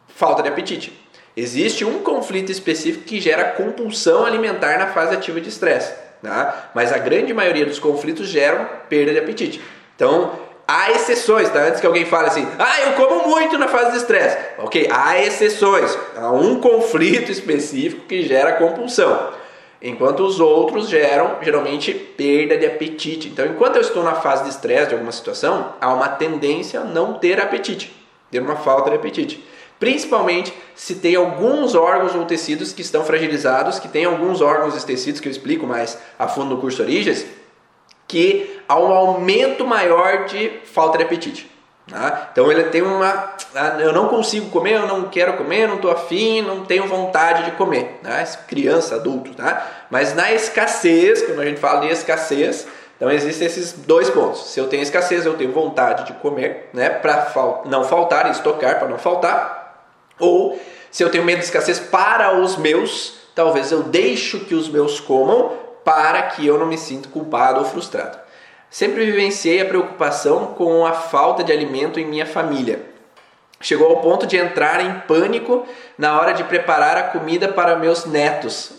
falta 0.08 0.44
de 0.44 0.50
apetite. 0.50 1.02
Existe 1.36 1.84
um 1.84 2.04
conflito 2.04 2.52
específico 2.52 3.06
que 3.06 3.20
gera 3.20 3.54
compulsão 3.54 4.24
alimentar 4.24 4.78
na 4.78 4.88
fase 4.88 5.16
ativa 5.16 5.42
de 5.42 5.50
estresse, 5.50 6.05
tá? 6.22 6.72
mas 6.74 6.92
a 6.92 6.98
grande 6.98 7.34
maioria 7.34 7.66
dos 7.66 7.80
conflitos 7.80 8.28
geram 8.28 8.68
perda 8.90 9.12
de 9.12 9.20
apetite. 9.20 9.62
Então, 9.96 10.32
Há 10.68 10.92
exceções, 10.92 11.48
tá? 11.50 11.60
Antes 11.60 11.80
que 11.80 11.86
alguém 11.86 12.06
fale 12.06 12.28
assim, 12.28 12.48
ah, 12.58 12.82
eu 12.82 12.94
como 12.94 13.28
muito 13.28 13.56
na 13.56 13.68
fase 13.68 13.92
de 13.92 13.98
estresse. 13.98 14.36
Ok, 14.58 14.90
há 14.92 15.22
exceções. 15.22 15.96
Há 16.16 16.32
um 16.32 16.60
conflito 16.60 17.32
específico 17.32 18.08
que 18.08 18.24
gera 18.24 18.54
compulsão. 18.54 19.32
Enquanto 19.80 20.22
os 20.22 20.40
outros 20.40 20.90
geram, 20.90 21.38
geralmente, 21.44 21.94
perda 21.94 22.58
de 22.58 22.66
apetite. 22.66 23.28
Então, 23.28 23.46
enquanto 23.46 23.76
eu 23.76 23.82
estou 23.82 24.04
na 24.04 24.16
fase 24.16 24.46
de 24.46 24.50
estresse 24.50 24.88
de 24.88 24.94
alguma 24.96 25.12
situação, 25.12 25.74
há 25.80 25.94
uma 25.94 26.10
tendência 26.10 26.80
a 26.80 26.84
não 26.84 27.14
ter 27.14 27.40
apetite, 27.40 27.96
ter 28.32 28.40
uma 28.40 28.56
falta 28.56 28.90
de 28.90 28.96
apetite. 28.96 29.46
Principalmente 29.80 30.54
se 30.74 30.96
tem 30.96 31.16
alguns 31.16 31.76
órgãos 31.76 32.16
ou 32.16 32.26
tecidos 32.26 32.72
que 32.72 32.82
estão 32.82 33.04
fragilizados, 33.04 33.80
que 33.80 33.88
tem 33.88 34.06
alguns 34.06 34.42
órgãos 34.42 34.82
e 34.82 34.86
tecidos 34.86 35.20
que 35.20 35.28
eu 35.28 35.32
explico 35.32 35.68
mais 35.68 35.98
a 36.18 36.28
fundo 36.28 36.56
no 36.56 36.62
curso 36.62 36.82
Origens, 36.82 37.26
que 38.08 38.60
há 38.68 38.80
um 38.80 38.94
aumento 38.94 39.66
maior 39.66 40.26
de 40.26 40.50
falta 40.66 40.98
de 40.98 41.04
apetite. 41.04 41.56
Tá? 41.90 42.30
Então 42.32 42.52
ele 42.52 42.64
tem 42.66 42.82
uma. 42.82 43.36
Ah, 43.54 43.78
eu 43.80 43.94
não 43.94 44.08
consigo 44.08 44.50
comer, 44.50 44.74
eu 44.74 44.88
não 44.88 45.04
quero 45.08 45.34
comer, 45.34 45.68
não 45.68 45.76
estou 45.76 45.92
afim, 45.92 46.42
não 46.42 46.66
tenho 46.66 46.88
vontade 46.88 47.46
de 47.46 47.52
comer. 47.52 48.00
Tá? 48.02 48.24
Criança, 48.48 48.96
adulto. 48.96 49.36
Tá? 49.36 49.86
Mas 49.90 50.16
na 50.16 50.32
escassez, 50.34 51.22
quando 51.22 51.42
a 51.42 51.46
gente 51.46 51.60
fala 51.60 51.82
de 51.82 51.90
escassez, 51.90 52.68
então 52.96 53.12
existem 53.12 53.46
esses 53.46 53.74
dois 53.74 54.10
pontos. 54.10 54.52
Se 54.52 54.60
eu 54.60 54.68
tenho 54.68 54.82
escassez, 54.82 55.26
eu 55.26 55.36
tenho 55.36 55.52
vontade 55.52 56.06
de 56.06 56.14
comer, 56.14 56.70
né? 56.74 56.90
para 56.90 57.32
não 57.66 57.84
faltar, 57.84 58.32
estocar 58.32 58.80
para 58.80 58.88
não 58.88 58.98
faltar. 58.98 59.65
Se 60.96 61.04
eu 61.04 61.10
tenho 61.10 61.26
medo 61.26 61.40
de 61.40 61.44
escassez 61.44 61.78
para 61.78 62.40
os 62.40 62.56
meus, 62.56 63.16
talvez 63.36 63.70
eu 63.70 63.84
deixo 63.84 64.46
que 64.46 64.56
os 64.56 64.70
meus 64.70 64.98
comam 64.98 65.52
para 65.84 66.22
que 66.22 66.48
eu 66.48 66.58
não 66.58 66.66
me 66.66 66.78
sinta 66.78 67.10
culpado 67.10 67.60
ou 67.60 67.66
frustrado. 67.66 68.18
Sempre 68.70 69.04
vivenciei 69.04 69.60
a 69.60 69.66
preocupação 69.66 70.54
com 70.54 70.86
a 70.86 70.94
falta 70.94 71.44
de 71.44 71.52
alimento 71.52 72.00
em 72.00 72.06
minha 72.06 72.26
família. 72.26 72.82
Chegou 73.60 73.90
ao 73.90 74.00
ponto 74.00 74.26
de 74.26 74.38
entrar 74.38 74.80
em 74.80 75.02
pânico 75.02 75.68
na 75.98 76.18
hora 76.18 76.32
de 76.32 76.46
preparar 76.46 76.96
a 76.96 77.04
comida 77.04 77.50
para 77.50 77.76
meus 77.76 78.06
netos. 78.06 78.72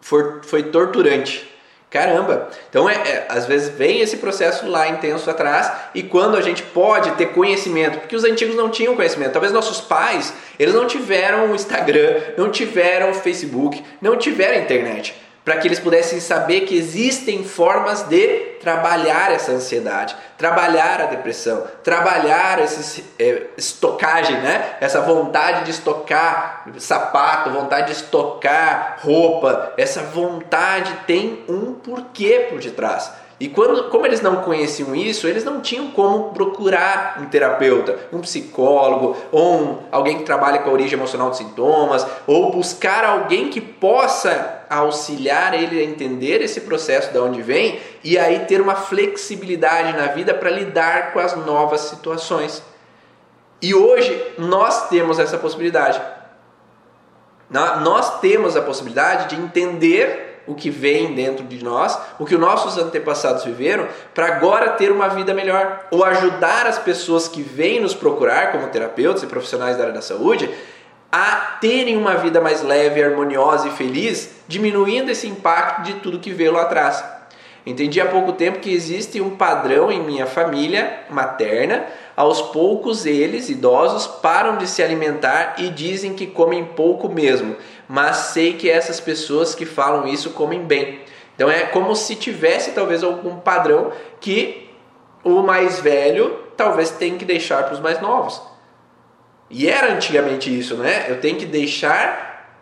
Foi, 0.00 0.40
foi 0.42 0.62
torturante. 0.62 1.46
Caramba! 1.90 2.48
Então, 2.68 2.88
é, 2.88 2.94
é, 2.94 3.26
às 3.28 3.46
vezes 3.46 3.68
vem 3.70 4.00
esse 4.00 4.18
processo 4.18 4.68
lá 4.68 4.88
intenso 4.88 5.28
atrás 5.28 5.72
e 5.92 6.04
quando 6.04 6.36
a 6.36 6.40
gente 6.40 6.62
pode 6.62 7.10
ter 7.12 7.32
conhecimento, 7.32 7.98
porque 7.98 8.14
os 8.14 8.22
antigos 8.22 8.54
não 8.54 8.70
tinham 8.70 8.94
conhecimento, 8.94 9.32
talvez 9.32 9.52
nossos 9.52 9.80
pais, 9.80 10.32
eles 10.56 10.72
não 10.72 10.86
tiveram 10.86 11.50
o 11.50 11.54
Instagram, 11.54 12.20
não 12.38 12.48
tiveram 12.48 13.10
o 13.10 13.14
Facebook, 13.14 13.84
não 14.00 14.16
tiveram 14.16 14.62
internet 14.62 15.14
para 15.44 15.56
que 15.56 15.66
eles 15.66 15.80
pudessem 15.80 16.20
saber 16.20 16.62
que 16.62 16.76
existem 16.76 17.42
formas 17.44 18.02
de 18.02 18.50
trabalhar 18.60 19.32
essa 19.32 19.52
ansiedade, 19.52 20.14
trabalhar 20.36 21.00
a 21.00 21.06
depressão, 21.06 21.64
trabalhar 21.82 22.58
essa 22.58 23.02
é, 23.18 23.44
estocagem, 23.56 24.36
né? 24.40 24.76
essa 24.80 25.00
vontade 25.00 25.64
de 25.64 25.70
estocar 25.70 26.66
sapato, 26.78 27.50
vontade 27.50 27.86
de 27.86 27.92
estocar 27.92 28.98
roupa, 29.02 29.72
essa 29.78 30.02
vontade 30.02 30.92
tem 31.06 31.42
um 31.48 31.72
porquê 31.72 32.46
por 32.50 32.60
detrás. 32.60 33.10
E 33.40 33.48
quando, 33.48 33.88
como 33.88 34.04
eles 34.04 34.20
não 34.20 34.42
conheciam 34.42 34.94
isso, 34.94 35.26
eles 35.26 35.42
não 35.42 35.62
tinham 35.62 35.90
como 35.92 36.34
procurar 36.34 37.16
um 37.22 37.24
terapeuta, 37.24 37.98
um 38.12 38.20
psicólogo, 38.20 39.16
ou 39.32 39.54
um, 39.54 39.78
alguém 39.90 40.18
que 40.18 40.24
trabalhe 40.24 40.58
com 40.58 40.68
a 40.68 40.72
origem 40.74 40.98
emocional 40.98 41.30
dos 41.30 41.38
sintomas, 41.38 42.06
ou 42.26 42.52
buscar 42.52 43.02
alguém 43.02 43.48
que 43.48 43.58
possa 43.58 44.59
auxiliar 44.70 45.52
ele 45.52 45.80
a 45.80 45.84
entender 45.84 46.40
esse 46.40 46.60
processo 46.60 47.12
de 47.12 47.18
onde 47.18 47.42
vem 47.42 47.80
e 48.04 48.16
aí 48.16 48.46
ter 48.46 48.60
uma 48.60 48.76
flexibilidade 48.76 49.96
na 49.98 50.06
vida 50.06 50.32
para 50.32 50.48
lidar 50.48 51.12
com 51.12 51.18
as 51.18 51.34
novas 51.34 51.80
situações. 51.82 52.62
E 53.60 53.74
hoje 53.74 54.34
nós 54.38 54.88
temos 54.88 55.18
essa 55.18 55.36
possibilidade. 55.36 56.00
Nós 57.50 58.20
temos 58.20 58.56
a 58.56 58.62
possibilidade 58.62 59.34
de 59.34 59.42
entender 59.42 60.42
o 60.46 60.54
que 60.54 60.70
vem 60.70 61.14
dentro 61.14 61.44
de 61.44 61.62
nós, 61.62 61.98
o 62.18 62.24
que 62.24 62.34
os 62.34 62.40
nossos 62.40 62.78
antepassados 62.78 63.44
viveram, 63.44 63.88
para 64.14 64.26
agora 64.26 64.70
ter 64.70 64.90
uma 64.90 65.08
vida 65.08 65.34
melhor, 65.34 65.86
ou 65.90 66.04
ajudar 66.04 66.66
as 66.66 66.78
pessoas 66.78 67.28
que 67.28 67.42
vêm 67.42 67.80
nos 67.80 67.94
procurar 67.94 68.52
como 68.52 68.68
terapeutas 68.68 69.22
e 69.22 69.26
profissionais 69.26 69.76
da 69.76 69.82
área 69.82 69.94
da 69.94 70.00
saúde 70.02 70.48
a 71.10 71.58
terem 71.60 71.96
uma 71.96 72.16
vida 72.16 72.40
mais 72.40 72.62
leve, 72.62 73.02
harmoniosa 73.02 73.68
e 73.68 73.72
feliz, 73.72 74.30
diminuindo 74.46 75.10
esse 75.10 75.26
impacto 75.26 75.82
de 75.82 75.94
tudo 75.94 76.20
que 76.20 76.32
veio 76.32 76.52
lá 76.52 76.62
atrás. 76.62 77.02
Entendi 77.66 78.00
há 78.00 78.06
pouco 78.06 78.32
tempo 78.32 78.60
que 78.60 78.72
existe 78.72 79.20
um 79.20 79.36
padrão 79.36 79.92
em 79.92 80.02
minha 80.02 80.26
família 80.26 81.00
materna. 81.10 81.84
Aos 82.16 82.40
poucos, 82.40 83.06
eles, 83.06 83.48
idosos, 83.48 84.06
param 84.06 84.56
de 84.56 84.66
se 84.66 84.82
alimentar 84.82 85.56
e 85.58 85.68
dizem 85.68 86.14
que 86.14 86.26
comem 86.26 86.64
pouco 86.64 87.08
mesmo, 87.08 87.56
mas 87.88 88.16
sei 88.16 88.54
que 88.54 88.70
essas 88.70 89.00
pessoas 89.00 89.54
que 89.54 89.66
falam 89.66 90.06
isso 90.06 90.30
comem 90.30 90.62
bem. 90.62 91.00
Então 91.34 91.50
é 91.50 91.60
como 91.64 91.94
se 91.94 92.16
tivesse 92.16 92.72
talvez 92.72 93.02
algum 93.02 93.36
padrão 93.36 93.92
que 94.20 94.70
o 95.24 95.42
mais 95.42 95.80
velho 95.80 96.38
talvez 96.56 96.90
tenha 96.90 97.16
que 97.16 97.24
deixar 97.24 97.64
para 97.64 97.74
os 97.74 97.80
mais 97.80 98.00
novos. 98.00 98.49
E 99.50 99.68
era 99.68 99.92
antigamente 99.92 100.56
isso, 100.56 100.76
né? 100.76 101.06
Eu 101.08 101.20
tenho 101.20 101.36
que 101.36 101.44
deixar, 101.44 102.56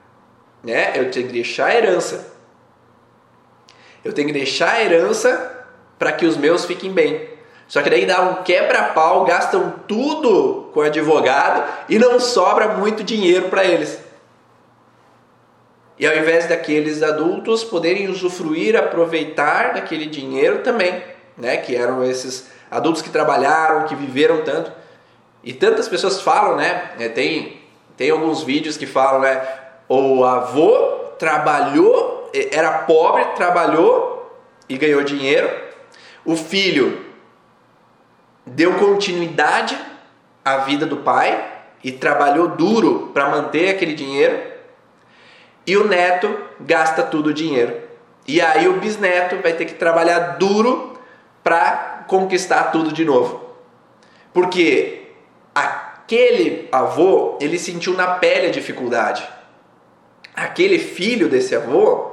né? 0.64 0.92
Eu 0.94 1.10
tenho 1.10 1.26
que 1.26 1.32
deixar 1.34 1.66
a 1.66 1.74
herança. 1.74 2.32
Eu 4.02 4.14
tenho 4.14 4.28
que 4.28 4.32
deixar 4.32 4.72
a 4.72 4.82
herança 4.82 5.66
para 5.98 6.12
que 6.12 6.24
os 6.24 6.36
meus 6.36 6.64
fiquem 6.64 6.90
bem. 6.90 7.28
Só 7.66 7.82
que 7.82 7.90
daí 7.90 8.06
dá 8.06 8.22
um 8.22 8.42
quebra-pau, 8.42 9.26
gastam 9.26 9.74
tudo 9.86 10.70
com 10.72 10.80
advogado 10.80 11.70
e 11.90 11.98
não 11.98 12.18
sobra 12.18 12.68
muito 12.68 13.04
dinheiro 13.04 13.50
para 13.50 13.62
eles. 13.62 14.00
E 15.98 16.06
ao 16.06 16.16
invés 16.16 16.48
daqueles 16.48 17.02
adultos 17.02 17.64
poderem 17.64 18.08
usufruir, 18.08 18.76
aproveitar 18.76 19.74
daquele 19.74 20.06
dinheiro 20.06 20.60
também, 20.60 21.02
né? 21.36 21.58
Que 21.58 21.76
eram 21.76 22.02
esses 22.02 22.48
adultos 22.70 23.02
que 23.02 23.10
trabalharam, 23.10 23.86
que 23.86 23.94
viveram 23.94 24.42
tanto. 24.42 24.72
E 25.48 25.54
tantas 25.54 25.88
pessoas 25.88 26.20
falam, 26.20 26.56
né? 26.58 26.90
É, 26.98 27.08
tem, 27.08 27.62
tem 27.96 28.10
alguns 28.10 28.42
vídeos 28.42 28.76
que 28.76 28.84
falam, 28.84 29.22
né? 29.22 29.40
O 29.88 30.22
avô 30.22 30.76
trabalhou, 31.18 32.30
era 32.52 32.80
pobre, 32.80 33.24
trabalhou 33.34 34.30
e 34.68 34.76
ganhou 34.76 35.02
dinheiro. 35.02 35.50
O 36.22 36.36
filho 36.36 37.02
deu 38.44 38.74
continuidade 38.74 39.74
à 40.44 40.58
vida 40.58 40.84
do 40.84 40.98
pai 40.98 41.50
e 41.82 41.92
trabalhou 41.92 42.48
duro 42.48 43.10
para 43.14 43.30
manter 43.30 43.70
aquele 43.70 43.94
dinheiro 43.94 44.38
e 45.66 45.78
o 45.78 45.88
neto 45.88 46.28
gasta 46.60 47.02
tudo 47.02 47.30
o 47.30 47.34
dinheiro. 47.34 47.74
E 48.26 48.38
aí 48.38 48.68
o 48.68 48.74
bisneto 48.74 49.36
vai 49.36 49.54
ter 49.54 49.64
que 49.64 49.76
trabalhar 49.76 50.36
duro 50.36 51.00
para 51.42 52.04
conquistar 52.06 52.64
tudo 52.64 52.92
de 52.92 53.02
novo. 53.02 53.48
Porque 54.34 54.97
aquele 55.58 56.68
avô, 56.72 57.36
ele 57.40 57.58
sentiu 57.58 57.94
na 57.94 58.06
pele 58.14 58.46
a 58.46 58.50
dificuldade. 58.50 59.28
Aquele 60.34 60.78
filho 60.78 61.28
desse 61.28 61.54
avô, 61.54 62.12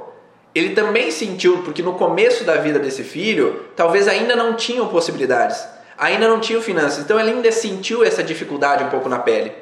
ele 0.54 0.74
também 0.74 1.10
sentiu, 1.10 1.62
porque 1.62 1.82
no 1.82 1.94
começo 1.94 2.44
da 2.44 2.56
vida 2.56 2.78
desse 2.78 3.04
filho, 3.04 3.66
talvez 3.76 4.08
ainda 4.08 4.34
não 4.34 4.54
tinham 4.54 4.88
possibilidades, 4.88 5.66
ainda 5.96 6.28
não 6.28 6.40
tinham 6.40 6.60
finanças, 6.60 7.04
então 7.04 7.20
ele 7.20 7.30
ainda 7.30 7.52
sentiu 7.52 8.04
essa 8.04 8.22
dificuldade 8.22 8.84
um 8.84 8.88
pouco 8.88 9.08
na 9.08 9.18
pele. 9.18 9.52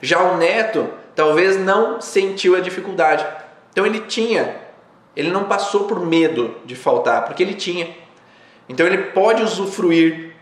Já 0.00 0.22
o 0.22 0.36
neto 0.36 0.88
talvez 1.14 1.56
não 1.56 2.00
sentiu 2.00 2.56
a 2.56 2.60
dificuldade, 2.60 3.26
então 3.72 3.84
ele 3.86 4.00
tinha, 4.00 4.56
ele 5.16 5.30
não 5.30 5.44
passou 5.44 5.84
por 5.84 6.00
medo 6.04 6.56
de 6.64 6.76
faltar, 6.76 7.24
porque 7.24 7.42
ele 7.42 7.54
tinha. 7.54 7.88
Então 8.68 8.86
ele 8.86 8.98
pode 8.98 9.42
usufruir, 9.42 10.32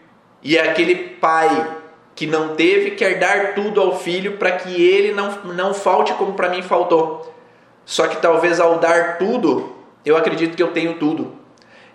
e 0.42 0.56
é 0.56 0.68
aquele 0.68 0.96
pai 0.96 1.81
que 2.14 2.26
não 2.26 2.54
teve 2.54 2.92
quer 2.92 3.18
dar 3.18 3.54
tudo 3.54 3.80
ao 3.80 3.98
filho 3.98 4.36
para 4.36 4.52
que 4.52 4.82
ele 4.82 5.12
não, 5.12 5.30
não 5.44 5.74
falte 5.74 6.12
como 6.14 6.34
para 6.34 6.48
mim 6.48 6.62
faltou. 6.62 7.32
Só 7.84 8.06
que 8.06 8.16
talvez 8.16 8.60
ao 8.60 8.78
dar 8.78 9.18
tudo, 9.18 9.74
eu 10.04 10.16
acredito 10.16 10.56
que 10.56 10.62
eu 10.62 10.68
tenho 10.68 10.94
tudo. 10.94 11.32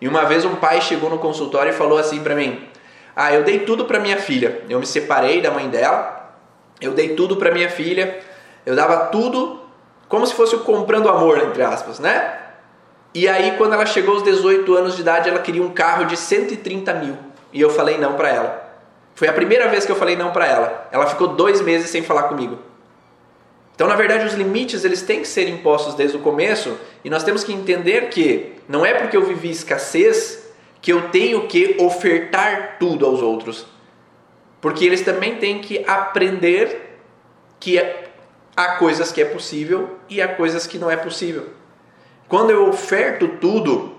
E 0.01 0.07
uma 0.07 0.25
vez 0.25 0.45
um 0.45 0.55
pai 0.55 0.81
chegou 0.81 1.09
no 1.09 1.17
consultório 1.17 1.71
e 1.71 1.75
falou 1.75 1.97
assim 1.97 2.21
para 2.21 2.35
mim: 2.35 2.67
"Ah, 3.15 3.33
eu 3.33 3.43
dei 3.43 3.59
tudo 3.59 3.85
para 3.85 3.99
minha 3.99 4.17
filha. 4.17 4.61
Eu 4.69 4.79
me 4.79 4.85
separei 4.85 5.41
da 5.41 5.51
mãe 5.51 5.69
dela. 5.69 6.35
Eu 6.79 6.93
dei 6.93 7.15
tudo 7.15 7.37
para 7.37 7.51
minha 7.51 7.69
filha. 7.69 8.19
Eu 8.65 8.75
dava 8.75 9.07
tudo 9.07 9.61
como 10.07 10.25
se 10.25 10.33
fosse 10.33 10.57
comprando 10.57 11.09
amor, 11.09 11.37
entre 11.39 11.63
aspas, 11.63 11.99
né? 11.99 12.37
E 13.13 13.27
aí 13.27 13.55
quando 13.57 13.73
ela 13.73 13.85
chegou 13.85 14.15
aos 14.15 14.23
18 14.23 14.73
anos 14.75 14.95
de 14.95 15.01
idade, 15.01 15.29
ela 15.29 15.39
queria 15.39 15.63
um 15.63 15.69
carro 15.69 16.05
de 16.05 16.15
130 16.15 16.93
mil. 16.93 17.17
E 17.51 17.61
eu 17.61 17.69
falei 17.69 17.97
não 17.97 18.13
para 18.13 18.29
ela. 18.29 18.66
Foi 19.17 19.27
a 19.27 19.33
primeira 19.33 19.67
vez 19.67 19.83
que 19.83 19.91
eu 19.91 19.95
falei 19.95 20.15
não 20.15 20.31
para 20.31 20.45
ela. 20.45 20.87
Ela 20.91 21.07
ficou 21.07 21.29
dois 21.29 21.59
meses 21.59 21.89
sem 21.89 22.03
falar 22.03 22.23
comigo. 22.29 22.59
Então, 23.73 23.87
na 23.87 23.95
verdade, 23.95 24.27
os 24.27 24.35
limites 24.35 24.85
eles 24.85 25.01
têm 25.01 25.21
que 25.21 25.27
ser 25.27 25.49
impostos 25.49 25.95
desde 25.95 26.17
o 26.17 26.19
começo 26.19 26.77
e 27.03 27.09
nós 27.09 27.23
temos 27.23 27.43
que 27.43 27.51
entender 27.51 28.09
que 28.09 28.53
não 28.69 28.85
é 28.85 28.93
porque 28.93 29.17
eu 29.17 29.25
vivi 29.25 29.49
escassez 29.49 30.47
que 30.79 30.93
eu 30.93 31.09
tenho 31.09 31.47
que 31.47 31.77
ofertar 31.79 32.77
tudo 32.79 33.07
aos 33.07 33.19
outros. 33.19 33.65
Porque 34.61 34.85
eles 34.85 35.01
também 35.01 35.37
têm 35.37 35.61
que 35.61 35.83
aprender 35.87 36.99
que 37.59 37.83
há 38.55 38.75
coisas 38.75 39.11
que 39.11 39.19
é 39.19 39.25
possível 39.25 39.97
e 40.07 40.21
há 40.21 40.27
coisas 40.27 40.67
que 40.67 40.77
não 40.77 40.91
é 40.91 40.95
possível. 40.95 41.47
Quando 42.27 42.51
eu 42.51 42.69
oferto 42.69 43.27
tudo, 43.41 43.95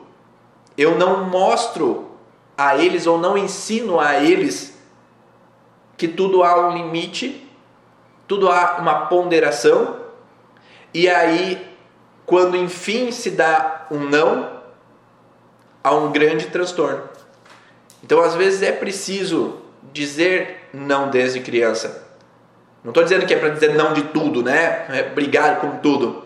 eu 0.77 0.97
não 0.97 1.25
mostro 1.25 2.09
a 2.57 2.77
eles 2.77 3.05
ou 3.05 3.19
não 3.19 3.37
ensino 3.37 3.99
a 3.99 4.23
eles 4.23 4.78
que 5.99 6.09
tudo 6.09 6.43
há 6.43 6.69
um 6.69 6.75
limite 6.75 7.49
tudo 8.29 8.51
há 8.51 8.77
uma 8.79 9.07
ponderação, 9.07 9.97
e 10.93 11.09
aí, 11.09 11.67
quando 12.27 12.57
enfim 12.57 13.11
se 13.11 13.31
dá 13.31 13.87
um 13.91 14.01
não, 14.01 14.61
há 15.83 15.95
um 15.95 16.13
grande 16.13 16.47
transtorno. 16.47 17.09
Então, 18.05 18.23
às 18.23 18.35
vezes, 18.35 18.63
é 18.63 18.71
preciso 18.71 19.63
dizer 19.93 20.69
não 20.75 21.09
desde 21.09 21.41
criança. 21.41 22.07
Não 22.85 22.91
estou 22.91 23.03
dizendo 23.03 23.27
que 23.27 23.33
é 23.33 23.39
para 23.39 23.49
dizer 23.49 23.75
não 23.75 23.95
de 23.95 24.03
tudo, 24.03 24.43
né? 24.43 24.87
É 24.91 25.03
brigar 25.03 25.61
com 25.61 25.79
tudo. 25.79 26.25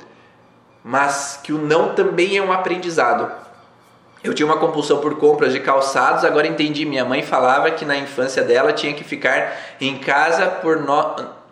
Mas 0.85 1.41
que 1.43 1.53
o 1.53 1.59
não 1.59 1.95
também 1.95 2.37
é 2.37 2.43
um 2.43 2.53
aprendizado. 2.53 3.31
Eu 4.23 4.33
tinha 4.33 4.47
uma 4.47 4.59
compulsão 4.59 4.99
por 5.01 5.17
compras 5.19 5.53
de 5.53 5.61
calçados, 5.61 6.25
agora 6.25 6.47
entendi. 6.47 6.85
Minha 6.85 7.05
mãe 7.05 7.23
falava 7.23 7.71
que 7.71 7.85
na 7.85 7.97
infância 7.97 8.43
dela 8.43 8.73
tinha 8.73 8.93
que 8.93 9.03
ficar 9.03 9.57
em 9.81 9.99
casa 9.99 10.47
por 10.47 10.81
no 10.81 11.43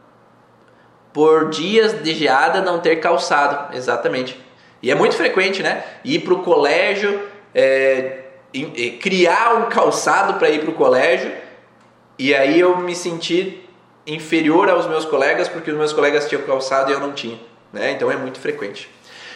por 1.12 1.50
dias 1.50 2.02
de 2.04 2.14
geada 2.14 2.60
não 2.60 2.78
ter 2.78 2.96
calçado, 2.96 3.76
exatamente. 3.76 4.40
E 4.80 4.92
é 4.92 4.94
muito 4.94 5.16
frequente, 5.16 5.60
né? 5.62 5.84
Ir 6.04 6.20
para 6.20 6.34
o 6.34 6.42
colégio, 6.42 7.20
é, 7.52 8.20
criar 9.00 9.56
um 9.56 9.68
calçado 9.68 10.34
para 10.34 10.48
ir 10.48 10.60
para 10.60 10.70
o 10.70 10.74
colégio, 10.74 11.32
e 12.16 12.34
aí 12.34 12.60
eu 12.60 12.78
me 12.78 12.94
senti 12.94 13.68
inferior 14.06 14.70
aos 14.70 14.86
meus 14.86 15.04
colegas 15.04 15.48
porque 15.48 15.70
os 15.70 15.76
meus 15.76 15.92
colegas 15.92 16.28
tinham 16.28 16.42
calçado 16.42 16.90
e 16.90 16.94
eu 16.94 17.00
não 17.00 17.12
tinha. 17.12 17.38
Né? 17.72 17.92
Então 17.92 18.10
é 18.10 18.16
muito 18.16 18.38
frequente. 18.38 18.88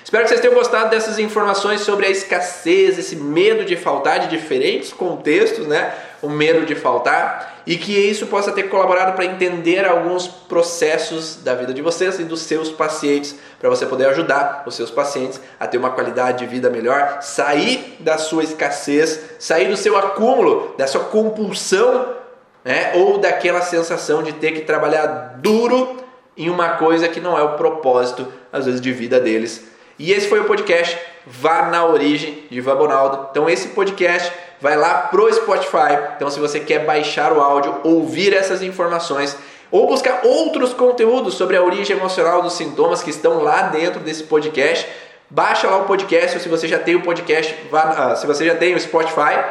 Espero 0.04 0.24
que 0.24 0.28
vocês 0.28 0.40
tenham 0.42 0.54
gostado 0.54 0.90
dessas 0.90 1.18
informações 1.18 1.80
sobre 1.80 2.04
a 2.04 2.10
escassez, 2.10 2.98
esse 2.98 3.16
medo 3.16 3.64
de 3.64 3.74
faltar 3.74 4.20
de 4.20 4.28
diferentes 4.28 4.92
contextos, 4.92 5.66
né? 5.66 5.94
O 6.20 6.28
medo 6.28 6.66
de 6.66 6.74
faltar 6.74 7.62
e 7.66 7.78
que 7.78 7.92
isso 7.92 8.26
possa 8.26 8.52
ter 8.52 8.64
colaborado 8.64 9.14
para 9.16 9.24
entender 9.24 9.86
alguns 9.86 10.28
processos 10.28 11.36
da 11.36 11.54
vida 11.54 11.72
de 11.72 11.80
vocês 11.80 12.20
e 12.20 12.24
dos 12.24 12.42
seus 12.42 12.68
pacientes, 12.70 13.34
para 13.58 13.70
você 13.70 13.86
poder 13.86 14.06
ajudar 14.08 14.62
os 14.66 14.74
seus 14.74 14.90
pacientes 14.90 15.40
a 15.58 15.66
ter 15.66 15.78
uma 15.78 15.88
qualidade 15.88 16.40
de 16.40 16.46
vida 16.46 16.68
melhor, 16.68 17.22
sair 17.22 17.96
da 17.98 18.18
sua 18.18 18.44
escassez, 18.44 19.18
sair 19.38 19.68
do 19.68 19.76
seu 19.76 19.96
acúmulo, 19.96 20.74
da 20.76 20.86
sua 20.86 21.04
compulsão, 21.04 22.14
né? 22.62 22.92
Ou 22.94 23.16
daquela 23.16 23.62
sensação 23.62 24.22
de 24.22 24.34
ter 24.34 24.52
que 24.52 24.60
trabalhar 24.60 25.38
duro 25.38 25.96
em 26.36 26.50
uma 26.50 26.76
coisa 26.76 27.08
que 27.08 27.20
não 27.20 27.38
é 27.38 27.42
o 27.42 27.56
propósito, 27.56 28.30
às 28.52 28.66
vezes, 28.66 28.82
de 28.82 28.92
vida 28.92 29.18
deles 29.18 29.72
e 29.98 30.12
esse 30.12 30.28
foi 30.28 30.40
o 30.40 30.44
podcast 30.44 30.98
Vá 31.26 31.66
na 31.66 31.84
Origem 31.84 32.44
de 32.50 32.58
Ivan 32.58 32.76
Bonaldo. 32.76 33.28
Então 33.30 33.48
esse 33.48 33.68
podcast 33.68 34.32
vai 34.60 34.76
lá 34.76 34.94
pro 34.94 35.32
Spotify. 35.32 36.14
Então 36.16 36.30
se 36.30 36.40
você 36.40 36.60
quer 36.60 36.84
baixar 36.84 37.32
o 37.32 37.40
áudio, 37.40 37.80
ouvir 37.84 38.34
essas 38.34 38.62
informações 38.62 39.36
ou 39.70 39.86
buscar 39.86 40.20
outros 40.24 40.72
conteúdos 40.72 41.34
sobre 41.34 41.56
a 41.56 41.62
origem 41.62 41.96
emocional 41.96 42.42
dos 42.42 42.52
sintomas 42.52 43.02
que 43.02 43.10
estão 43.10 43.42
lá 43.42 43.62
dentro 43.62 44.00
desse 44.00 44.24
podcast, 44.24 44.88
baixa 45.30 45.68
lá 45.68 45.78
o 45.78 45.84
podcast, 45.84 46.36
ou 46.36 46.42
se 46.42 46.48
você 46.48 46.68
já 46.68 46.78
tem 46.78 46.94
o 46.94 47.02
podcast, 47.02 47.54
vá, 47.70 48.12
uh, 48.12 48.16
se 48.16 48.26
você 48.26 48.46
já 48.46 48.54
tem 48.54 48.74
o 48.74 48.80
Spotify, 48.80 49.42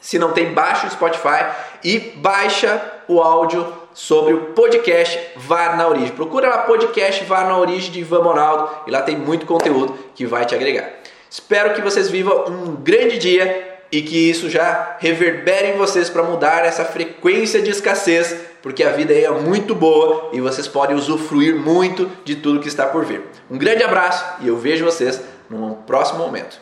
se 0.00 0.18
não 0.18 0.32
tem, 0.32 0.52
baixa 0.52 0.86
o 0.86 0.90
Spotify 0.90 1.46
e 1.82 1.98
baixa 1.98 2.80
o 3.08 3.20
áudio 3.20 3.79
sobre 3.94 4.34
o 4.34 4.40
podcast 4.52 5.18
VAR 5.36 5.76
na 5.76 5.88
Origem. 5.88 6.10
Procura 6.10 6.48
lá 6.48 6.58
podcast 6.58 7.24
VAR 7.24 7.46
na 7.46 7.58
Origem 7.58 7.90
de 7.90 8.00
Ivan 8.00 8.22
Ronaldo 8.22 8.70
e 8.86 8.90
lá 8.90 9.02
tem 9.02 9.16
muito 9.16 9.46
conteúdo 9.46 9.98
que 10.14 10.26
vai 10.26 10.44
te 10.44 10.54
agregar. 10.54 10.90
Espero 11.28 11.74
que 11.74 11.80
vocês 11.80 12.10
vivam 12.10 12.46
um 12.46 12.76
grande 12.76 13.18
dia 13.18 13.78
e 13.92 14.02
que 14.02 14.30
isso 14.30 14.48
já 14.48 14.96
reverbere 14.98 15.68
em 15.68 15.76
vocês 15.76 16.08
para 16.08 16.22
mudar 16.22 16.64
essa 16.64 16.84
frequência 16.84 17.60
de 17.60 17.70
escassez, 17.70 18.36
porque 18.62 18.84
a 18.84 18.90
vida 18.90 19.12
aí 19.12 19.24
é 19.24 19.30
muito 19.30 19.74
boa 19.74 20.30
e 20.32 20.40
vocês 20.40 20.68
podem 20.68 20.96
usufruir 20.96 21.56
muito 21.56 22.10
de 22.24 22.36
tudo 22.36 22.60
que 22.60 22.68
está 22.68 22.86
por 22.86 23.04
vir. 23.04 23.22
Um 23.50 23.58
grande 23.58 23.82
abraço 23.82 24.24
e 24.40 24.48
eu 24.48 24.56
vejo 24.56 24.84
vocês 24.84 25.20
num 25.48 25.74
próximo 25.74 26.20
momento. 26.20 26.60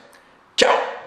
Tchau! 0.56 0.97